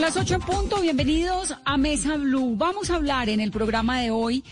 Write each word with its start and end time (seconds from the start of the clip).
Las 0.00 0.16
8 0.16 0.36
en 0.36 0.40
punto, 0.40 0.80
bienvenidos 0.80 1.54
a 1.62 1.76
Mesa 1.76 2.16
Blue. 2.16 2.56
Vamos 2.56 2.88
a 2.88 2.96
hablar 2.96 3.28
en 3.28 3.38
el 3.38 3.50
programa 3.50 4.00
de 4.00 4.10
hoy 4.10 4.42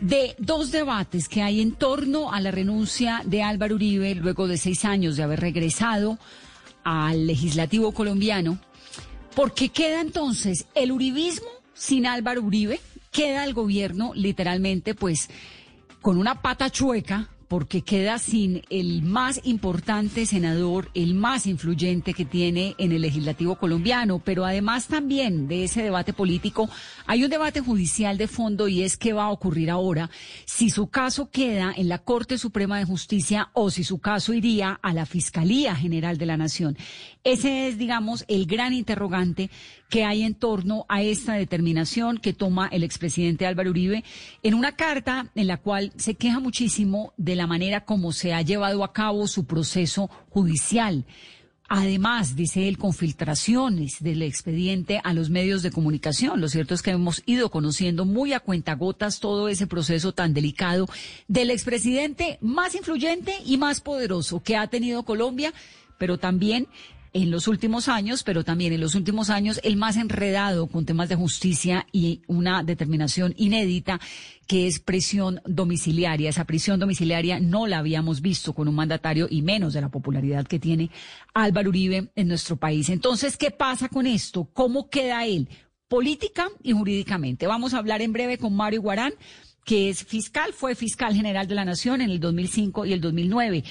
de 0.00 0.34
dos 0.36 0.72
debates 0.72 1.28
que 1.28 1.42
hay 1.42 1.60
en 1.60 1.72
torno 1.72 2.32
a 2.32 2.40
la 2.40 2.50
renuncia 2.50 3.22
de 3.24 3.44
Álvaro 3.44 3.76
Uribe 3.76 4.16
luego 4.16 4.48
de 4.48 4.58
seis 4.58 4.84
años 4.84 5.16
de 5.16 5.22
haber 5.22 5.38
regresado 5.38 6.18
al 6.82 7.28
legislativo 7.28 7.92
colombiano. 7.92 8.58
Porque 9.36 9.68
queda 9.68 10.00
entonces 10.00 10.66
el 10.74 10.90
uribismo 10.90 11.48
sin 11.72 12.04
Álvaro 12.06 12.42
Uribe, 12.42 12.80
queda 13.12 13.44
el 13.44 13.54
gobierno 13.54 14.10
literalmente 14.12 14.96
pues 14.96 15.30
con 16.02 16.18
una 16.18 16.42
pata 16.42 16.68
chueca 16.68 17.30
porque 17.48 17.82
queda 17.82 18.18
sin 18.18 18.62
el 18.70 19.02
más 19.02 19.40
importante 19.44 20.26
senador, 20.26 20.90
el 20.94 21.14
más 21.14 21.46
influyente 21.46 22.14
que 22.14 22.24
tiene 22.24 22.74
en 22.78 22.92
el 22.92 23.02
legislativo 23.02 23.56
colombiano. 23.56 24.20
Pero 24.24 24.44
además 24.44 24.88
también 24.88 25.48
de 25.48 25.64
ese 25.64 25.82
debate 25.82 26.12
político, 26.12 26.68
hay 27.06 27.24
un 27.24 27.30
debate 27.30 27.60
judicial 27.60 28.18
de 28.18 28.28
fondo 28.28 28.68
y 28.68 28.82
es 28.82 28.96
qué 28.96 29.12
va 29.12 29.24
a 29.24 29.30
ocurrir 29.30 29.70
ahora 29.70 30.10
si 30.44 30.70
su 30.70 30.88
caso 30.88 31.30
queda 31.30 31.72
en 31.76 31.88
la 31.88 31.98
Corte 31.98 32.38
Suprema 32.38 32.78
de 32.78 32.84
Justicia 32.84 33.50
o 33.52 33.70
si 33.70 33.84
su 33.84 33.98
caso 33.98 34.32
iría 34.32 34.78
a 34.82 34.92
la 34.92 35.06
Fiscalía 35.06 35.74
General 35.74 36.18
de 36.18 36.26
la 36.26 36.36
Nación. 36.36 36.76
Ese 37.26 37.66
es, 37.66 37.76
digamos, 37.76 38.24
el 38.28 38.46
gran 38.46 38.72
interrogante 38.72 39.50
que 39.88 40.04
hay 40.04 40.22
en 40.22 40.36
torno 40.36 40.86
a 40.88 41.02
esta 41.02 41.32
determinación 41.34 42.18
que 42.18 42.32
toma 42.32 42.68
el 42.68 42.84
expresidente 42.84 43.46
Álvaro 43.46 43.70
Uribe 43.70 44.04
en 44.44 44.54
una 44.54 44.76
carta 44.76 45.32
en 45.34 45.48
la 45.48 45.56
cual 45.56 45.92
se 45.96 46.14
queja 46.14 46.38
muchísimo 46.38 47.14
de 47.16 47.34
la 47.34 47.48
manera 47.48 47.84
como 47.84 48.12
se 48.12 48.32
ha 48.32 48.42
llevado 48.42 48.84
a 48.84 48.92
cabo 48.92 49.26
su 49.26 49.44
proceso 49.44 50.08
judicial. 50.30 51.04
Además, 51.68 52.36
dice 52.36 52.68
él, 52.68 52.78
con 52.78 52.92
filtraciones 52.92 53.96
del 53.98 54.22
expediente 54.22 55.00
a 55.02 55.12
los 55.12 55.28
medios 55.28 55.64
de 55.64 55.72
comunicación. 55.72 56.40
Lo 56.40 56.48
cierto 56.48 56.74
es 56.74 56.82
que 56.82 56.92
hemos 56.92 57.24
ido 57.26 57.50
conociendo 57.50 58.04
muy 58.04 58.34
a 58.34 58.40
cuentagotas 58.40 59.18
todo 59.18 59.48
ese 59.48 59.66
proceso 59.66 60.12
tan 60.12 60.32
delicado 60.32 60.86
del 61.26 61.50
expresidente 61.50 62.38
más 62.40 62.76
influyente 62.76 63.34
y 63.44 63.56
más 63.56 63.80
poderoso 63.80 64.44
que 64.44 64.56
ha 64.56 64.68
tenido 64.68 65.02
Colombia, 65.02 65.52
pero 65.98 66.18
también 66.18 66.68
en 67.16 67.30
los 67.30 67.48
últimos 67.48 67.88
años, 67.88 68.22
pero 68.22 68.44
también 68.44 68.74
en 68.74 68.80
los 68.80 68.94
últimos 68.94 69.30
años 69.30 69.58
el 69.64 69.78
más 69.78 69.96
enredado 69.96 70.66
con 70.66 70.84
temas 70.84 71.08
de 71.08 71.16
justicia 71.16 71.86
y 71.90 72.20
una 72.26 72.62
determinación 72.62 73.32
inédita 73.38 73.98
que 74.46 74.66
es 74.66 74.80
prisión 74.80 75.40
domiciliaria. 75.46 76.28
Esa 76.28 76.44
prisión 76.44 76.78
domiciliaria 76.78 77.40
no 77.40 77.66
la 77.66 77.78
habíamos 77.78 78.20
visto 78.20 78.52
con 78.52 78.68
un 78.68 78.74
mandatario 78.74 79.28
y 79.30 79.40
menos 79.40 79.72
de 79.72 79.80
la 79.80 79.88
popularidad 79.88 80.46
que 80.46 80.58
tiene 80.58 80.90
Álvaro 81.32 81.70
Uribe 81.70 82.10
en 82.14 82.28
nuestro 82.28 82.56
país. 82.56 82.90
Entonces, 82.90 83.38
¿qué 83.38 83.50
pasa 83.50 83.88
con 83.88 84.06
esto? 84.06 84.50
¿Cómo 84.52 84.90
queda 84.90 85.24
él? 85.24 85.48
Política 85.88 86.48
y 86.62 86.72
jurídicamente. 86.72 87.46
Vamos 87.46 87.72
a 87.72 87.78
hablar 87.78 88.02
en 88.02 88.12
breve 88.12 88.36
con 88.36 88.54
Mario 88.54 88.82
Guarán, 88.82 89.14
que 89.64 89.88
es 89.88 90.04
fiscal, 90.04 90.52
fue 90.52 90.74
fiscal 90.74 91.14
general 91.14 91.48
de 91.48 91.54
la 91.54 91.64
Nación 91.64 92.02
en 92.02 92.10
el 92.10 92.20
2005 92.20 92.84
y 92.84 92.92
el 92.92 93.00
2009. 93.00 93.64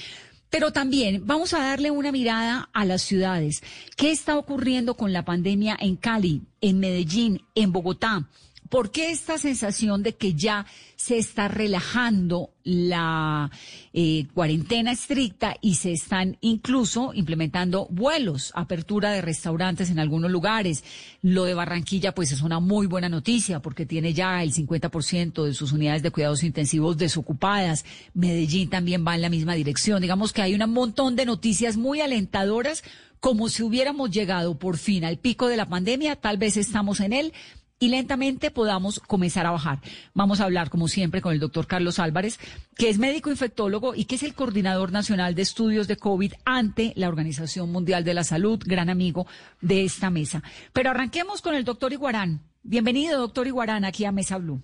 Pero 0.50 0.72
también 0.72 1.22
vamos 1.26 1.54
a 1.54 1.60
darle 1.60 1.90
una 1.90 2.12
mirada 2.12 2.70
a 2.72 2.84
las 2.84 3.02
ciudades. 3.02 3.62
¿Qué 3.96 4.10
está 4.10 4.38
ocurriendo 4.38 4.94
con 4.94 5.12
la 5.12 5.24
pandemia 5.24 5.76
en 5.80 5.96
Cali, 5.96 6.42
en 6.60 6.78
Medellín, 6.78 7.42
en 7.54 7.72
Bogotá? 7.72 8.28
¿Por 8.68 8.90
qué 8.90 9.10
esta 9.10 9.38
sensación 9.38 10.02
de 10.02 10.14
que 10.14 10.34
ya 10.34 10.66
se 10.96 11.18
está 11.18 11.48
relajando 11.48 12.50
la 12.64 13.50
eh, 13.92 14.26
cuarentena 14.34 14.92
estricta 14.92 15.56
y 15.60 15.74
se 15.74 15.92
están 15.92 16.36
incluso 16.40 17.12
implementando 17.14 17.86
vuelos, 17.90 18.52
apertura 18.54 19.10
de 19.12 19.22
restaurantes 19.22 19.90
en 19.90 19.98
algunos 19.98 20.30
lugares? 20.30 20.84
Lo 21.22 21.44
de 21.44 21.54
Barranquilla, 21.54 22.14
pues 22.14 22.32
es 22.32 22.42
una 22.42 22.60
muy 22.60 22.86
buena 22.86 23.08
noticia 23.08 23.60
porque 23.60 23.86
tiene 23.86 24.14
ya 24.14 24.42
el 24.42 24.52
50% 24.52 25.44
de 25.44 25.54
sus 25.54 25.72
unidades 25.72 26.02
de 26.02 26.10
cuidados 26.10 26.42
intensivos 26.42 26.96
desocupadas. 26.96 27.84
Medellín 28.14 28.70
también 28.70 29.06
va 29.06 29.14
en 29.14 29.22
la 29.22 29.30
misma 29.30 29.54
dirección. 29.54 30.02
Digamos 30.02 30.32
que 30.32 30.42
hay 30.42 30.54
un 30.54 30.70
montón 30.70 31.14
de 31.14 31.26
noticias 31.26 31.76
muy 31.76 32.00
alentadoras 32.00 32.82
como 33.20 33.48
si 33.48 33.62
hubiéramos 33.62 34.10
llegado 34.10 34.58
por 34.58 34.76
fin 34.76 35.04
al 35.04 35.18
pico 35.18 35.48
de 35.48 35.56
la 35.56 35.68
pandemia, 35.68 36.16
tal 36.16 36.38
vez 36.38 36.56
estamos 36.56 37.00
en 37.00 37.12
él, 37.12 37.32
y 37.78 37.88
lentamente 37.88 38.50
podamos 38.50 39.00
comenzar 39.00 39.46
a 39.46 39.50
bajar. 39.50 39.80
Vamos 40.14 40.40
a 40.40 40.44
hablar, 40.44 40.70
como 40.70 40.88
siempre, 40.88 41.20
con 41.20 41.32
el 41.32 41.40
doctor 41.40 41.66
Carlos 41.66 41.98
Álvarez, 41.98 42.38
que 42.76 42.88
es 42.88 42.98
médico 42.98 43.30
infectólogo 43.30 43.94
y 43.94 44.04
que 44.06 44.14
es 44.14 44.22
el 44.22 44.34
coordinador 44.34 44.92
nacional 44.92 45.34
de 45.34 45.42
estudios 45.42 45.86
de 45.88 45.96
COVID 45.96 46.32
ante 46.44 46.92
la 46.96 47.08
Organización 47.08 47.70
Mundial 47.70 48.04
de 48.04 48.14
la 48.14 48.24
Salud, 48.24 48.62
gran 48.64 48.88
amigo 48.88 49.26
de 49.60 49.84
esta 49.84 50.10
mesa. 50.10 50.42
Pero 50.72 50.90
arranquemos 50.90 51.42
con 51.42 51.54
el 51.54 51.64
doctor 51.64 51.92
Iguarán. 51.92 52.40
Bienvenido, 52.62 53.20
doctor 53.20 53.46
Iguarán, 53.46 53.84
aquí 53.84 54.04
a 54.04 54.12
Mesa 54.12 54.38
Blue. 54.38 54.60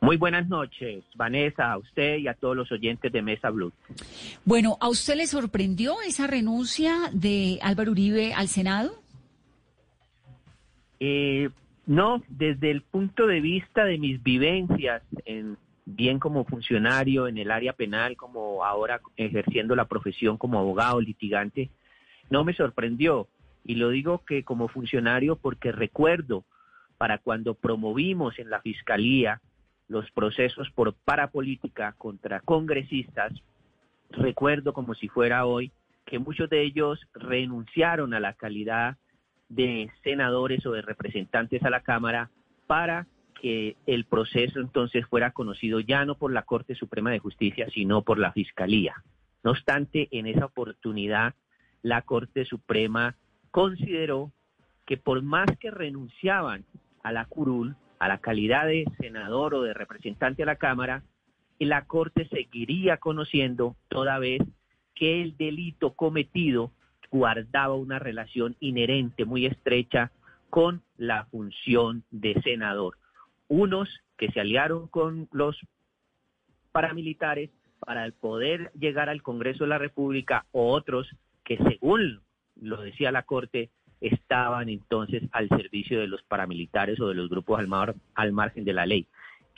Muy 0.00 0.16
buenas 0.16 0.48
noches, 0.48 1.02
Vanessa, 1.16 1.72
a 1.72 1.78
usted 1.78 2.18
y 2.18 2.28
a 2.28 2.34
todos 2.34 2.56
los 2.56 2.70
oyentes 2.70 3.12
de 3.12 3.20
Mesa 3.20 3.50
Blue. 3.50 3.72
Bueno, 4.44 4.78
¿a 4.80 4.88
usted 4.88 5.16
le 5.16 5.26
sorprendió 5.26 6.00
esa 6.02 6.28
renuncia 6.28 7.10
de 7.12 7.58
Álvaro 7.62 7.90
Uribe 7.90 8.32
al 8.32 8.46
Senado? 8.46 9.02
Eh, 11.00 11.50
no, 11.88 12.22
desde 12.28 12.70
el 12.70 12.82
punto 12.82 13.26
de 13.26 13.40
vista 13.40 13.86
de 13.86 13.96
mis 13.96 14.22
vivencias, 14.22 15.02
en, 15.24 15.56
bien 15.86 16.18
como 16.18 16.44
funcionario 16.44 17.26
en 17.28 17.38
el 17.38 17.50
área 17.50 17.72
penal, 17.72 18.14
como 18.14 18.62
ahora 18.62 19.00
ejerciendo 19.16 19.74
la 19.74 19.86
profesión 19.86 20.36
como 20.36 20.58
abogado 20.58 21.00
litigante, 21.00 21.70
no 22.28 22.44
me 22.44 22.52
sorprendió. 22.52 23.26
Y 23.64 23.76
lo 23.76 23.88
digo 23.88 24.22
que 24.26 24.44
como 24.44 24.68
funcionario 24.68 25.36
porque 25.36 25.72
recuerdo 25.72 26.44
para 26.98 27.16
cuando 27.16 27.54
promovimos 27.54 28.38
en 28.38 28.50
la 28.50 28.60
Fiscalía 28.60 29.40
los 29.88 30.10
procesos 30.10 30.70
por 30.72 30.92
parapolítica 30.92 31.94
contra 31.96 32.40
congresistas, 32.40 33.32
recuerdo 34.10 34.74
como 34.74 34.94
si 34.94 35.08
fuera 35.08 35.46
hoy 35.46 35.72
que 36.04 36.18
muchos 36.18 36.50
de 36.50 36.64
ellos 36.64 37.00
renunciaron 37.14 38.12
a 38.12 38.20
la 38.20 38.34
calidad 38.34 38.98
de 39.48 39.90
senadores 40.02 40.64
o 40.66 40.72
de 40.72 40.82
representantes 40.82 41.62
a 41.62 41.70
la 41.70 41.80
Cámara 41.80 42.30
para 42.66 43.06
que 43.40 43.76
el 43.86 44.04
proceso 44.04 44.60
entonces 44.60 45.06
fuera 45.06 45.30
conocido 45.30 45.80
ya 45.80 46.04
no 46.04 46.16
por 46.16 46.32
la 46.32 46.42
Corte 46.42 46.74
Suprema 46.74 47.10
de 47.10 47.18
Justicia, 47.18 47.68
sino 47.72 48.02
por 48.02 48.18
la 48.18 48.32
Fiscalía. 48.32 49.02
No 49.44 49.52
obstante, 49.52 50.08
en 50.10 50.26
esa 50.26 50.46
oportunidad, 50.46 51.34
la 51.82 52.02
Corte 52.02 52.44
Suprema 52.44 53.16
consideró 53.50 54.32
que 54.86 54.96
por 54.96 55.22
más 55.22 55.46
que 55.60 55.70
renunciaban 55.70 56.64
a 57.02 57.12
la 57.12 57.24
curul, 57.26 57.76
a 57.98 58.08
la 58.08 58.18
calidad 58.18 58.66
de 58.66 58.84
senador 58.98 59.54
o 59.54 59.62
de 59.62 59.74
representante 59.74 60.42
a 60.42 60.46
la 60.46 60.56
Cámara, 60.56 61.02
la 61.58 61.84
Corte 61.84 62.28
seguiría 62.28 62.98
conociendo 62.98 63.76
toda 63.88 64.18
vez 64.18 64.42
que 64.94 65.22
el 65.22 65.36
delito 65.36 65.94
cometido 65.94 66.72
guardaba 67.10 67.74
una 67.74 67.98
relación 67.98 68.56
inherente 68.60 69.24
muy 69.24 69.46
estrecha 69.46 70.10
con 70.50 70.82
la 70.96 71.26
función 71.26 72.04
de 72.10 72.40
senador. 72.42 72.96
Unos 73.48 73.88
que 74.16 74.30
se 74.30 74.40
aliaron 74.40 74.88
con 74.88 75.28
los 75.32 75.58
paramilitares 76.72 77.50
para 77.80 78.10
poder 78.10 78.70
llegar 78.78 79.08
al 79.08 79.22
Congreso 79.22 79.64
de 79.64 79.70
la 79.70 79.78
República, 79.78 80.46
o 80.52 80.72
otros 80.72 81.08
que, 81.44 81.56
según 81.58 82.20
lo 82.60 82.82
decía 82.82 83.12
la 83.12 83.22
Corte, 83.22 83.70
estaban 84.00 84.68
entonces 84.68 85.22
al 85.32 85.48
servicio 85.48 86.00
de 86.00 86.08
los 86.08 86.22
paramilitares 86.22 87.00
o 87.00 87.08
de 87.08 87.14
los 87.14 87.28
grupos 87.28 87.58
al, 87.58 87.94
al 88.14 88.32
margen 88.32 88.64
de 88.64 88.72
la 88.72 88.86
ley 88.86 89.06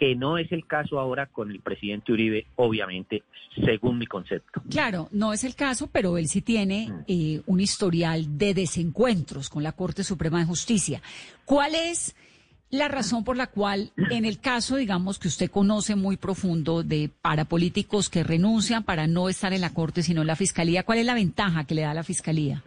que 0.00 0.16
no 0.16 0.38
es 0.38 0.50
el 0.50 0.66
caso 0.66 0.98
ahora 0.98 1.26
con 1.26 1.50
el 1.50 1.60
presidente 1.60 2.10
Uribe, 2.12 2.46
obviamente, 2.56 3.22
según 3.66 3.98
mi 3.98 4.06
concepto. 4.06 4.62
Claro, 4.70 5.08
no 5.12 5.34
es 5.34 5.44
el 5.44 5.54
caso, 5.54 5.90
pero 5.92 6.16
él 6.16 6.26
sí 6.26 6.40
tiene 6.40 6.88
Mm. 6.88 7.04
eh, 7.06 7.42
un 7.46 7.60
historial 7.60 8.38
de 8.38 8.54
desencuentros 8.54 9.50
con 9.50 9.62
la 9.62 9.72
Corte 9.72 10.02
Suprema 10.02 10.38
de 10.38 10.46
Justicia. 10.46 11.02
¿Cuál 11.44 11.74
es 11.74 12.16
la 12.70 12.88
razón 12.88 13.24
por 13.24 13.36
la 13.36 13.48
cual, 13.48 13.90
en 14.10 14.24
el 14.24 14.40
caso, 14.40 14.76
digamos, 14.76 15.18
que 15.18 15.28
usted 15.28 15.50
conoce 15.50 15.96
muy 15.96 16.16
profundo 16.16 16.82
de 16.82 17.10
parapolíticos 17.20 18.08
que 18.08 18.22
renuncian 18.24 18.84
para 18.84 19.06
no 19.06 19.28
estar 19.28 19.52
en 19.52 19.60
la 19.60 19.74
Corte, 19.74 20.02
sino 20.02 20.22
en 20.22 20.28
la 20.28 20.36
Fiscalía, 20.36 20.84
¿cuál 20.84 20.98
es 20.98 21.04
la 21.06 21.14
ventaja 21.14 21.64
que 21.64 21.74
le 21.74 21.82
da 21.82 21.92
la 21.92 22.04
Fiscalía? 22.04 22.62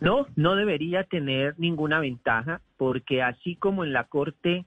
No, 0.00 0.26
no 0.36 0.54
debería 0.54 1.02
tener 1.04 1.54
ninguna 1.58 1.98
ventaja 1.98 2.60
porque 2.76 3.20
así 3.22 3.56
como 3.56 3.82
en 3.84 3.92
la 3.92 4.04
Corte 4.04 4.64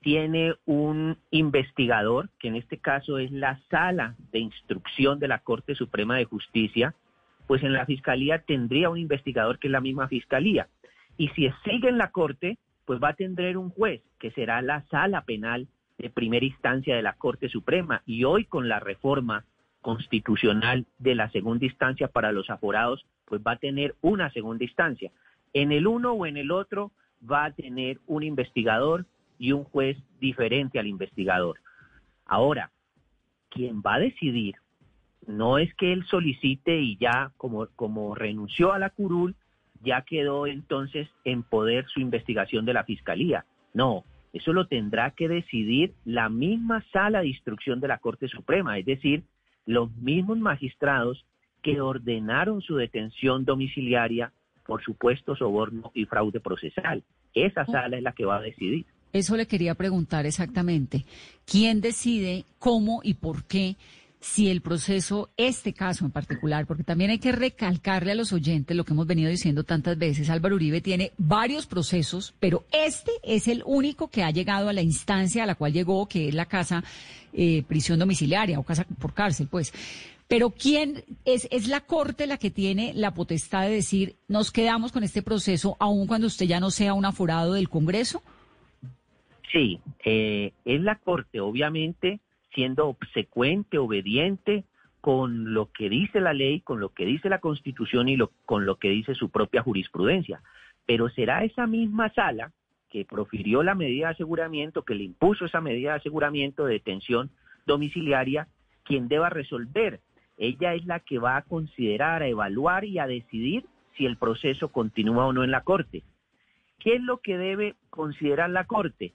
tiene 0.00 0.54
un 0.64 1.18
investigador, 1.30 2.30
que 2.38 2.48
en 2.48 2.56
este 2.56 2.78
caso 2.78 3.18
es 3.18 3.30
la 3.30 3.60
sala 3.70 4.16
de 4.32 4.38
instrucción 4.38 5.18
de 5.18 5.28
la 5.28 5.40
Corte 5.40 5.74
Suprema 5.74 6.16
de 6.16 6.24
Justicia, 6.24 6.94
pues 7.46 7.62
en 7.62 7.72
la 7.72 7.86
Fiscalía 7.86 8.38
tendría 8.38 8.90
un 8.90 8.98
investigador 8.98 9.58
que 9.58 9.68
es 9.68 9.72
la 9.72 9.80
misma 9.80 10.08
Fiscalía. 10.08 10.68
Y 11.16 11.28
si 11.28 11.50
sigue 11.64 11.88
en 11.88 11.98
la 11.98 12.10
Corte, 12.10 12.58
pues 12.86 13.00
va 13.02 13.08
a 13.08 13.14
tener 13.14 13.58
un 13.58 13.70
juez, 13.70 14.02
que 14.18 14.30
será 14.30 14.62
la 14.62 14.82
sala 14.88 15.22
penal 15.24 15.68
de 15.98 16.10
primera 16.10 16.46
instancia 16.46 16.96
de 16.96 17.02
la 17.02 17.12
Corte 17.12 17.48
Suprema. 17.48 18.02
Y 18.06 18.24
hoy 18.24 18.46
con 18.46 18.68
la 18.68 18.80
reforma 18.80 19.44
constitucional 19.82 20.86
de 20.98 21.14
la 21.14 21.30
segunda 21.30 21.66
instancia 21.66 22.08
para 22.08 22.32
los 22.32 22.48
aforados, 22.48 23.04
pues 23.26 23.42
va 23.46 23.52
a 23.52 23.56
tener 23.56 23.94
una 24.00 24.30
segunda 24.30 24.64
instancia. 24.64 25.10
En 25.52 25.72
el 25.72 25.86
uno 25.86 26.12
o 26.12 26.26
en 26.26 26.36
el 26.36 26.50
otro 26.50 26.90
va 27.30 27.44
a 27.44 27.52
tener 27.52 27.98
un 28.06 28.22
investigador 28.22 29.04
y 29.40 29.52
un 29.52 29.64
juez 29.64 29.96
diferente 30.20 30.78
al 30.78 30.86
investigador. 30.86 31.58
Ahora, 32.26 32.70
quien 33.48 33.80
va 33.80 33.94
a 33.94 33.98
decidir 33.98 34.56
no 35.26 35.58
es 35.58 35.74
que 35.74 35.92
él 35.92 36.04
solicite 36.04 36.78
y 36.78 36.96
ya 36.98 37.32
como, 37.38 37.66
como 37.74 38.14
renunció 38.14 38.72
a 38.72 38.78
la 38.78 38.90
curul, 38.90 39.34
ya 39.82 40.02
quedó 40.02 40.46
entonces 40.46 41.08
en 41.24 41.42
poder 41.42 41.86
su 41.88 42.00
investigación 42.00 42.66
de 42.66 42.74
la 42.74 42.84
fiscalía. 42.84 43.46
No, 43.72 44.04
eso 44.34 44.52
lo 44.52 44.66
tendrá 44.66 45.12
que 45.12 45.26
decidir 45.26 45.94
la 46.04 46.28
misma 46.28 46.84
sala 46.92 47.22
de 47.22 47.28
instrucción 47.28 47.80
de 47.80 47.88
la 47.88 47.98
Corte 47.98 48.28
Suprema, 48.28 48.78
es 48.78 48.84
decir, 48.84 49.24
los 49.64 49.90
mismos 49.96 50.38
magistrados 50.38 51.24
que 51.62 51.80
ordenaron 51.80 52.60
su 52.60 52.76
detención 52.76 53.46
domiciliaria 53.46 54.32
por 54.66 54.82
supuesto 54.82 55.34
soborno 55.34 55.90
y 55.94 56.04
fraude 56.04 56.40
procesal. 56.40 57.02
Esa 57.34 57.64
sala 57.64 57.96
es 57.96 58.02
la 58.02 58.12
que 58.12 58.26
va 58.26 58.36
a 58.36 58.42
decidir. 58.42 58.84
Eso 59.12 59.36
le 59.36 59.46
quería 59.46 59.74
preguntar 59.74 60.26
exactamente. 60.26 61.04
¿Quién 61.44 61.80
decide 61.80 62.44
cómo 62.58 63.00
y 63.02 63.14
por 63.14 63.44
qué 63.44 63.76
si 64.20 64.50
el 64.50 64.60
proceso, 64.60 65.30
este 65.38 65.72
caso 65.72 66.04
en 66.04 66.10
particular, 66.10 66.66
porque 66.66 66.84
también 66.84 67.10
hay 67.10 67.18
que 67.18 67.32
recalcarle 67.32 68.12
a 68.12 68.14
los 68.14 68.32
oyentes 68.32 68.76
lo 68.76 68.84
que 68.84 68.92
hemos 68.92 69.06
venido 69.06 69.30
diciendo 69.30 69.64
tantas 69.64 69.96
veces, 69.96 70.28
Álvaro 70.28 70.56
Uribe 70.56 70.82
tiene 70.82 71.12
varios 71.16 71.66
procesos, 71.66 72.34
pero 72.38 72.64
este 72.70 73.12
es 73.22 73.48
el 73.48 73.62
único 73.64 74.08
que 74.08 74.22
ha 74.22 74.30
llegado 74.30 74.68
a 74.68 74.74
la 74.74 74.82
instancia 74.82 75.42
a 75.42 75.46
la 75.46 75.54
cual 75.54 75.72
llegó, 75.72 76.06
que 76.06 76.28
es 76.28 76.34
la 76.34 76.44
casa 76.44 76.84
eh, 77.32 77.62
prisión 77.66 77.98
domiciliaria 77.98 78.58
o 78.58 78.62
casa 78.62 78.84
por 78.84 79.14
cárcel, 79.14 79.48
pues. 79.50 79.72
Pero 80.28 80.50
¿quién 80.50 81.02
es, 81.24 81.48
es 81.50 81.66
la 81.66 81.80
Corte 81.80 82.26
la 82.26 82.36
que 82.36 82.50
tiene 82.50 82.92
la 82.94 83.14
potestad 83.14 83.62
de 83.62 83.70
decir 83.70 84.16
nos 84.28 84.52
quedamos 84.52 84.92
con 84.92 85.02
este 85.02 85.22
proceso 85.22 85.76
aun 85.80 86.06
cuando 86.06 86.28
usted 86.28 86.46
ya 86.46 86.60
no 86.60 86.70
sea 86.70 86.94
un 86.94 87.06
aforado 87.06 87.54
del 87.54 87.68
Congreso? 87.68 88.22
Sí, 89.52 89.80
eh, 90.04 90.52
es 90.64 90.80
la 90.80 90.96
Corte, 90.96 91.40
obviamente 91.40 92.20
siendo 92.54 92.88
obsecuente, 92.88 93.78
obediente 93.78 94.64
con 95.00 95.54
lo 95.54 95.70
que 95.72 95.88
dice 95.88 96.20
la 96.20 96.32
ley, 96.32 96.60
con 96.60 96.80
lo 96.80 96.90
que 96.90 97.06
dice 97.06 97.28
la 97.28 97.38
Constitución 97.38 98.08
y 98.08 98.16
lo, 98.16 98.32
con 98.44 98.66
lo 98.66 98.76
que 98.76 98.90
dice 98.90 99.14
su 99.14 99.30
propia 99.30 99.62
jurisprudencia. 99.62 100.42
Pero 100.86 101.08
será 101.08 101.44
esa 101.44 101.66
misma 101.66 102.12
sala 102.12 102.52
que 102.90 103.04
profirió 103.04 103.62
la 103.62 103.74
medida 103.74 104.08
de 104.08 104.14
aseguramiento, 104.14 104.82
que 104.82 104.94
le 104.94 105.04
impuso 105.04 105.46
esa 105.46 105.60
medida 105.60 105.92
de 105.92 105.98
aseguramiento 105.98 106.66
de 106.66 106.74
detención 106.74 107.30
domiciliaria, 107.66 108.48
quien 108.84 109.08
deba 109.08 109.30
resolver. 109.30 110.00
Ella 110.36 110.74
es 110.74 110.84
la 110.86 111.00
que 111.00 111.18
va 111.18 111.36
a 111.36 111.42
considerar, 111.42 112.22
a 112.22 112.28
evaluar 112.28 112.84
y 112.84 112.98
a 112.98 113.06
decidir 113.06 113.64
si 113.96 114.06
el 114.06 114.16
proceso 114.16 114.68
continúa 114.70 115.26
o 115.26 115.32
no 115.32 115.44
en 115.44 115.50
la 115.50 115.62
Corte. 115.62 116.02
¿Qué 116.78 116.96
es 116.96 117.02
lo 117.02 117.18
que 117.18 117.38
debe 117.38 117.76
considerar 117.90 118.50
la 118.50 118.64
Corte? 118.64 119.14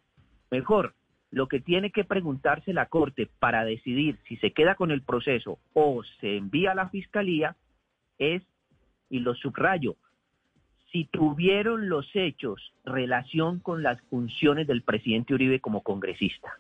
Mejor, 0.52 0.94
lo 1.32 1.48
que 1.48 1.60
tiene 1.60 1.92
que 1.92 2.04
preguntarse 2.04 2.74
la 2.74 2.86
Corte 2.86 3.30
para 3.40 3.66
decidir 3.66 4.18
si 4.28 4.38
se 4.38 4.52
queda 4.52 4.76
con 4.76 4.92
el 4.92 5.02
proceso 5.02 5.60
o 5.74 6.04
se 6.20 6.38
envía 6.38 6.72
a 6.72 6.76
la 6.76 6.90
Fiscalía 6.90 7.56
es, 8.18 8.44
y 9.10 9.20
lo 9.20 9.36
subrayo, 9.36 9.96
si 10.92 11.06
tuvieron 11.06 11.90
los 11.90 12.08
hechos 12.16 12.74
relación 12.86 13.60
con 13.60 13.84
las 13.84 14.02
funciones 14.04 14.68
del 14.68 14.82
presidente 14.82 15.34
Uribe 15.34 15.60
como 15.60 15.82
congresista. 15.82 16.60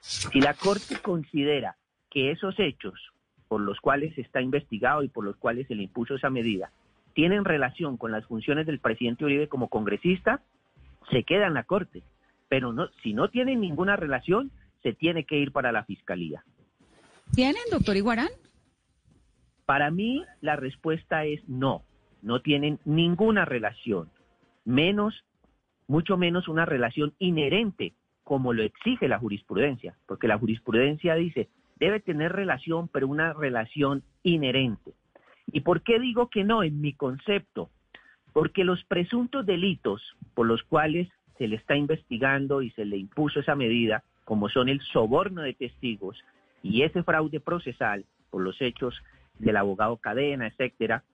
Si 0.00 0.40
la 0.40 0.54
Corte 0.54 0.96
considera 1.02 1.76
que 2.10 2.30
esos 2.30 2.58
hechos 2.58 3.12
por 3.48 3.60
los 3.60 3.78
cuales 3.80 4.16
está 4.16 4.40
investigado 4.40 5.02
y 5.02 5.08
por 5.08 5.24
los 5.24 5.36
cuales 5.36 5.66
se 5.66 5.74
le 5.74 5.82
impuso 5.82 6.14
esa 6.14 6.30
medida 6.30 6.70
tienen 7.14 7.44
relación 7.44 7.96
con 7.96 8.12
las 8.12 8.26
funciones 8.26 8.66
del 8.66 8.80
presidente 8.80 9.24
Uribe 9.24 9.48
como 9.48 9.68
congresista, 9.68 10.42
se 11.10 11.22
queda 11.22 11.46
en 11.46 11.54
la 11.54 11.62
Corte 11.62 12.02
pero 12.54 12.72
no, 12.72 12.88
si 13.02 13.14
no 13.14 13.30
tienen 13.30 13.60
ninguna 13.60 13.96
relación, 13.96 14.52
se 14.84 14.92
tiene 14.92 15.24
que 15.24 15.36
ir 15.36 15.50
para 15.50 15.72
la 15.72 15.82
fiscalía. 15.82 16.44
¿Tienen, 17.34 17.62
doctor 17.68 17.96
Iguarán? 17.96 18.28
Para 19.66 19.90
mí 19.90 20.24
la 20.40 20.54
respuesta 20.54 21.24
es 21.24 21.40
no, 21.48 21.82
no 22.22 22.42
tienen 22.42 22.78
ninguna 22.84 23.44
relación, 23.44 24.08
menos, 24.64 25.24
mucho 25.88 26.16
menos 26.16 26.46
una 26.46 26.64
relación 26.64 27.12
inherente 27.18 27.94
como 28.22 28.52
lo 28.52 28.62
exige 28.62 29.08
la 29.08 29.18
jurisprudencia, 29.18 29.96
porque 30.06 30.28
la 30.28 30.38
jurisprudencia 30.38 31.16
dice, 31.16 31.48
debe 31.80 31.98
tener 31.98 32.30
relación, 32.30 32.86
pero 32.86 33.08
una 33.08 33.32
relación 33.32 34.04
inherente. 34.22 34.92
¿Y 35.48 35.62
por 35.62 35.82
qué 35.82 35.98
digo 35.98 36.30
que 36.30 36.44
no 36.44 36.62
en 36.62 36.80
mi 36.80 36.92
concepto? 36.92 37.70
Porque 38.32 38.62
los 38.62 38.84
presuntos 38.84 39.44
delitos 39.44 40.00
por 40.34 40.46
los 40.46 40.62
cuales 40.62 41.08
se 41.38 41.48
le 41.48 41.56
está 41.56 41.76
investigando 41.76 42.62
y 42.62 42.70
se 42.70 42.84
le 42.84 42.96
impuso 42.96 43.40
esa 43.40 43.54
medida, 43.54 44.02
como 44.24 44.48
son 44.48 44.68
el 44.68 44.80
soborno 44.80 45.42
de 45.42 45.54
testigos 45.54 46.22
y 46.62 46.82
ese 46.82 47.02
fraude 47.02 47.40
procesal 47.40 48.04
por 48.30 48.42
los 48.42 48.60
hechos 48.60 48.94
del 49.38 49.56
abogado 49.56 49.96
Cadena, 49.98 50.46
etcétera, 50.46 51.04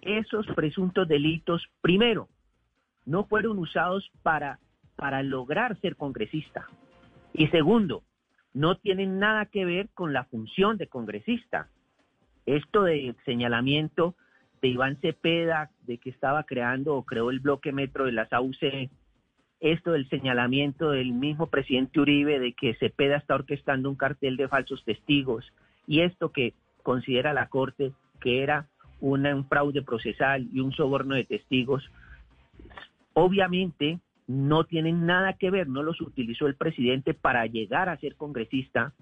esos 0.00 0.46
presuntos 0.48 1.06
delitos, 1.06 1.66
primero, 1.80 2.28
no 3.04 3.24
fueron 3.24 3.58
usados 3.58 4.10
para, 4.22 4.58
para 4.96 5.22
lograr 5.22 5.78
ser 5.80 5.96
congresista. 5.96 6.66
Y 7.32 7.48
segundo, 7.48 8.02
no 8.54 8.76
tienen 8.76 9.18
nada 9.18 9.46
que 9.46 9.64
ver 9.64 9.88
con 9.94 10.12
la 10.12 10.24
función 10.24 10.76
de 10.78 10.88
congresista. 10.88 11.68
Esto 12.46 12.84
de 12.84 13.14
señalamiento 13.24 14.14
de 14.60 14.68
Iván 14.68 14.96
Cepeda, 15.00 15.70
de 15.82 15.98
que 15.98 16.10
estaba 16.10 16.44
creando 16.44 16.96
o 16.96 17.04
creó 17.04 17.30
el 17.30 17.40
bloque 17.40 17.72
metro 17.72 18.06
de 18.06 18.12
las 18.12 18.32
AUC 18.32 18.90
esto 19.60 19.92
del 19.92 20.08
señalamiento 20.08 20.90
del 20.90 21.12
mismo 21.12 21.48
presidente 21.48 22.00
Uribe 22.00 22.38
de 22.38 22.52
que 22.52 22.74
Cepeda 22.74 23.16
está 23.16 23.34
orquestando 23.34 23.90
un 23.90 23.96
cartel 23.96 24.36
de 24.36 24.48
falsos 24.48 24.84
testigos 24.84 25.52
y 25.86 26.00
esto 26.00 26.30
que 26.30 26.54
considera 26.82 27.32
la 27.32 27.48
Corte 27.48 27.92
que 28.20 28.42
era 28.42 28.66
un 29.00 29.46
fraude 29.48 29.82
procesal 29.82 30.48
y 30.52 30.60
un 30.60 30.72
soborno 30.72 31.14
de 31.14 31.24
testigos, 31.24 31.88
obviamente 33.14 34.00
no 34.26 34.64
tienen 34.64 35.06
nada 35.06 35.34
que 35.34 35.50
ver, 35.50 35.68
no 35.68 35.82
los 35.82 36.00
utilizó 36.00 36.46
el 36.46 36.56
presidente 36.56 37.14
para 37.14 37.46
llegar 37.46 37.88
a 37.88 37.96
ser 37.98 38.16
congresista 38.16 38.92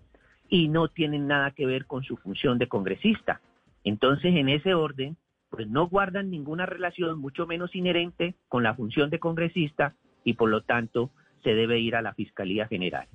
y 0.49 0.69
no 0.69 0.89
tienen 0.89 1.27
nada 1.27 1.51
que 1.51 1.67
ver 1.67 1.87
con 1.87 2.05
su 2.05 2.17
función 2.17 2.59
de 2.59 2.69
congresista. 2.69 3.41
Entonces, 3.85 4.35
en 4.37 4.49
ese 4.49 4.75
orden, 4.75 5.17
pues 5.51 5.67
no 5.67 5.89
guardan 5.89 6.31
ninguna 6.31 6.67
relación, 6.67 7.19
mucho 7.19 7.47
menos 7.47 7.75
inherente, 7.75 8.35
con 8.49 8.63
la 8.63 8.75
función 8.75 9.11
de 9.11 9.19
congresista 9.19 9.95
y 10.27 10.35
por 10.35 10.51
lo 10.51 10.61
tanto 10.61 11.11
se 11.43 11.55
debe 11.55 11.81
ir 11.81 11.95
a 11.95 12.03
la 12.03 12.13
Fiscalía 12.13 12.67
General. 12.67 13.07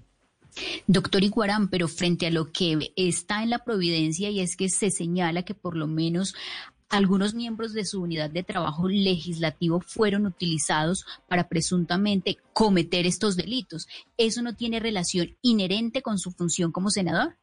Doctor 0.87 1.23
Iguarán, 1.23 1.69
pero 1.69 1.87
frente 1.87 2.27
a 2.27 2.31
lo 2.31 2.51
que 2.51 2.91
está 2.95 3.43
en 3.43 3.51
la 3.51 3.59
providencia 3.59 4.29
y 4.29 4.39
es 4.39 4.55
que 4.55 4.69
se 4.69 4.89
señala 4.89 5.43
que 5.43 5.53
por 5.53 5.75
lo 5.75 5.87
menos 5.87 6.33
algunos 6.89 7.35
miembros 7.35 7.73
de 7.73 7.85
su 7.85 8.01
unidad 8.01 8.29
de 8.29 8.43
trabajo 8.43 8.87
legislativo 8.87 9.81
fueron 9.81 10.25
utilizados 10.25 11.05
para 11.27 11.47
presuntamente 11.47 12.37
cometer 12.53 13.05
estos 13.05 13.35
delitos. 13.35 13.87
¿Eso 14.17 14.41
no 14.41 14.55
tiene 14.55 14.79
relación 14.79 15.35
inherente 15.41 16.01
con 16.01 16.17
su 16.17 16.31
función 16.31 16.71
como 16.71 16.89
senador? 16.89 17.35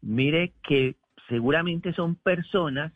Mire 0.00 0.52
que 0.66 0.96
seguramente 1.28 1.92
son 1.92 2.14
personas 2.14 2.92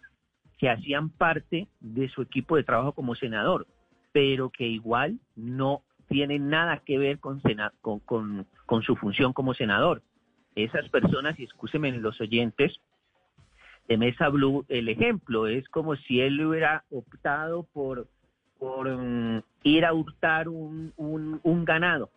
que 0.58 0.70
hacían 0.70 1.10
parte 1.10 1.68
de 1.80 2.08
su 2.10 2.22
equipo 2.22 2.56
de 2.56 2.64
trabajo 2.64 2.92
como 2.92 3.14
senador 3.14 3.66
pero 4.12 4.50
que 4.50 4.66
igual 4.66 5.18
no 5.34 5.82
tiene 6.08 6.38
nada 6.38 6.82
que 6.84 6.98
ver 6.98 7.18
con, 7.18 7.40
con, 7.80 8.82
su 8.82 8.96
función 8.96 9.32
como 9.32 9.54
senador. 9.54 10.02
Esas 10.54 10.88
personas, 10.90 11.38
y 11.40 11.44
escúsenme 11.44 11.90
los 11.92 12.20
oyentes, 12.20 12.78
de 13.88 13.96
Mesa 13.96 14.28
Blue, 14.28 14.64
el 14.68 14.88
ejemplo 14.88 15.46
es 15.46 15.68
como 15.68 15.96
si 15.96 16.20
él 16.20 16.44
hubiera 16.44 16.84
optado 16.90 17.64
por, 17.72 18.06
por 18.58 18.88
mm, 18.88 19.42
ir 19.64 19.84
a 19.84 19.92
hurtar 19.92 20.48
un, 20.48 20.92
un, 20.96 21.64
ganado 21.64 22.10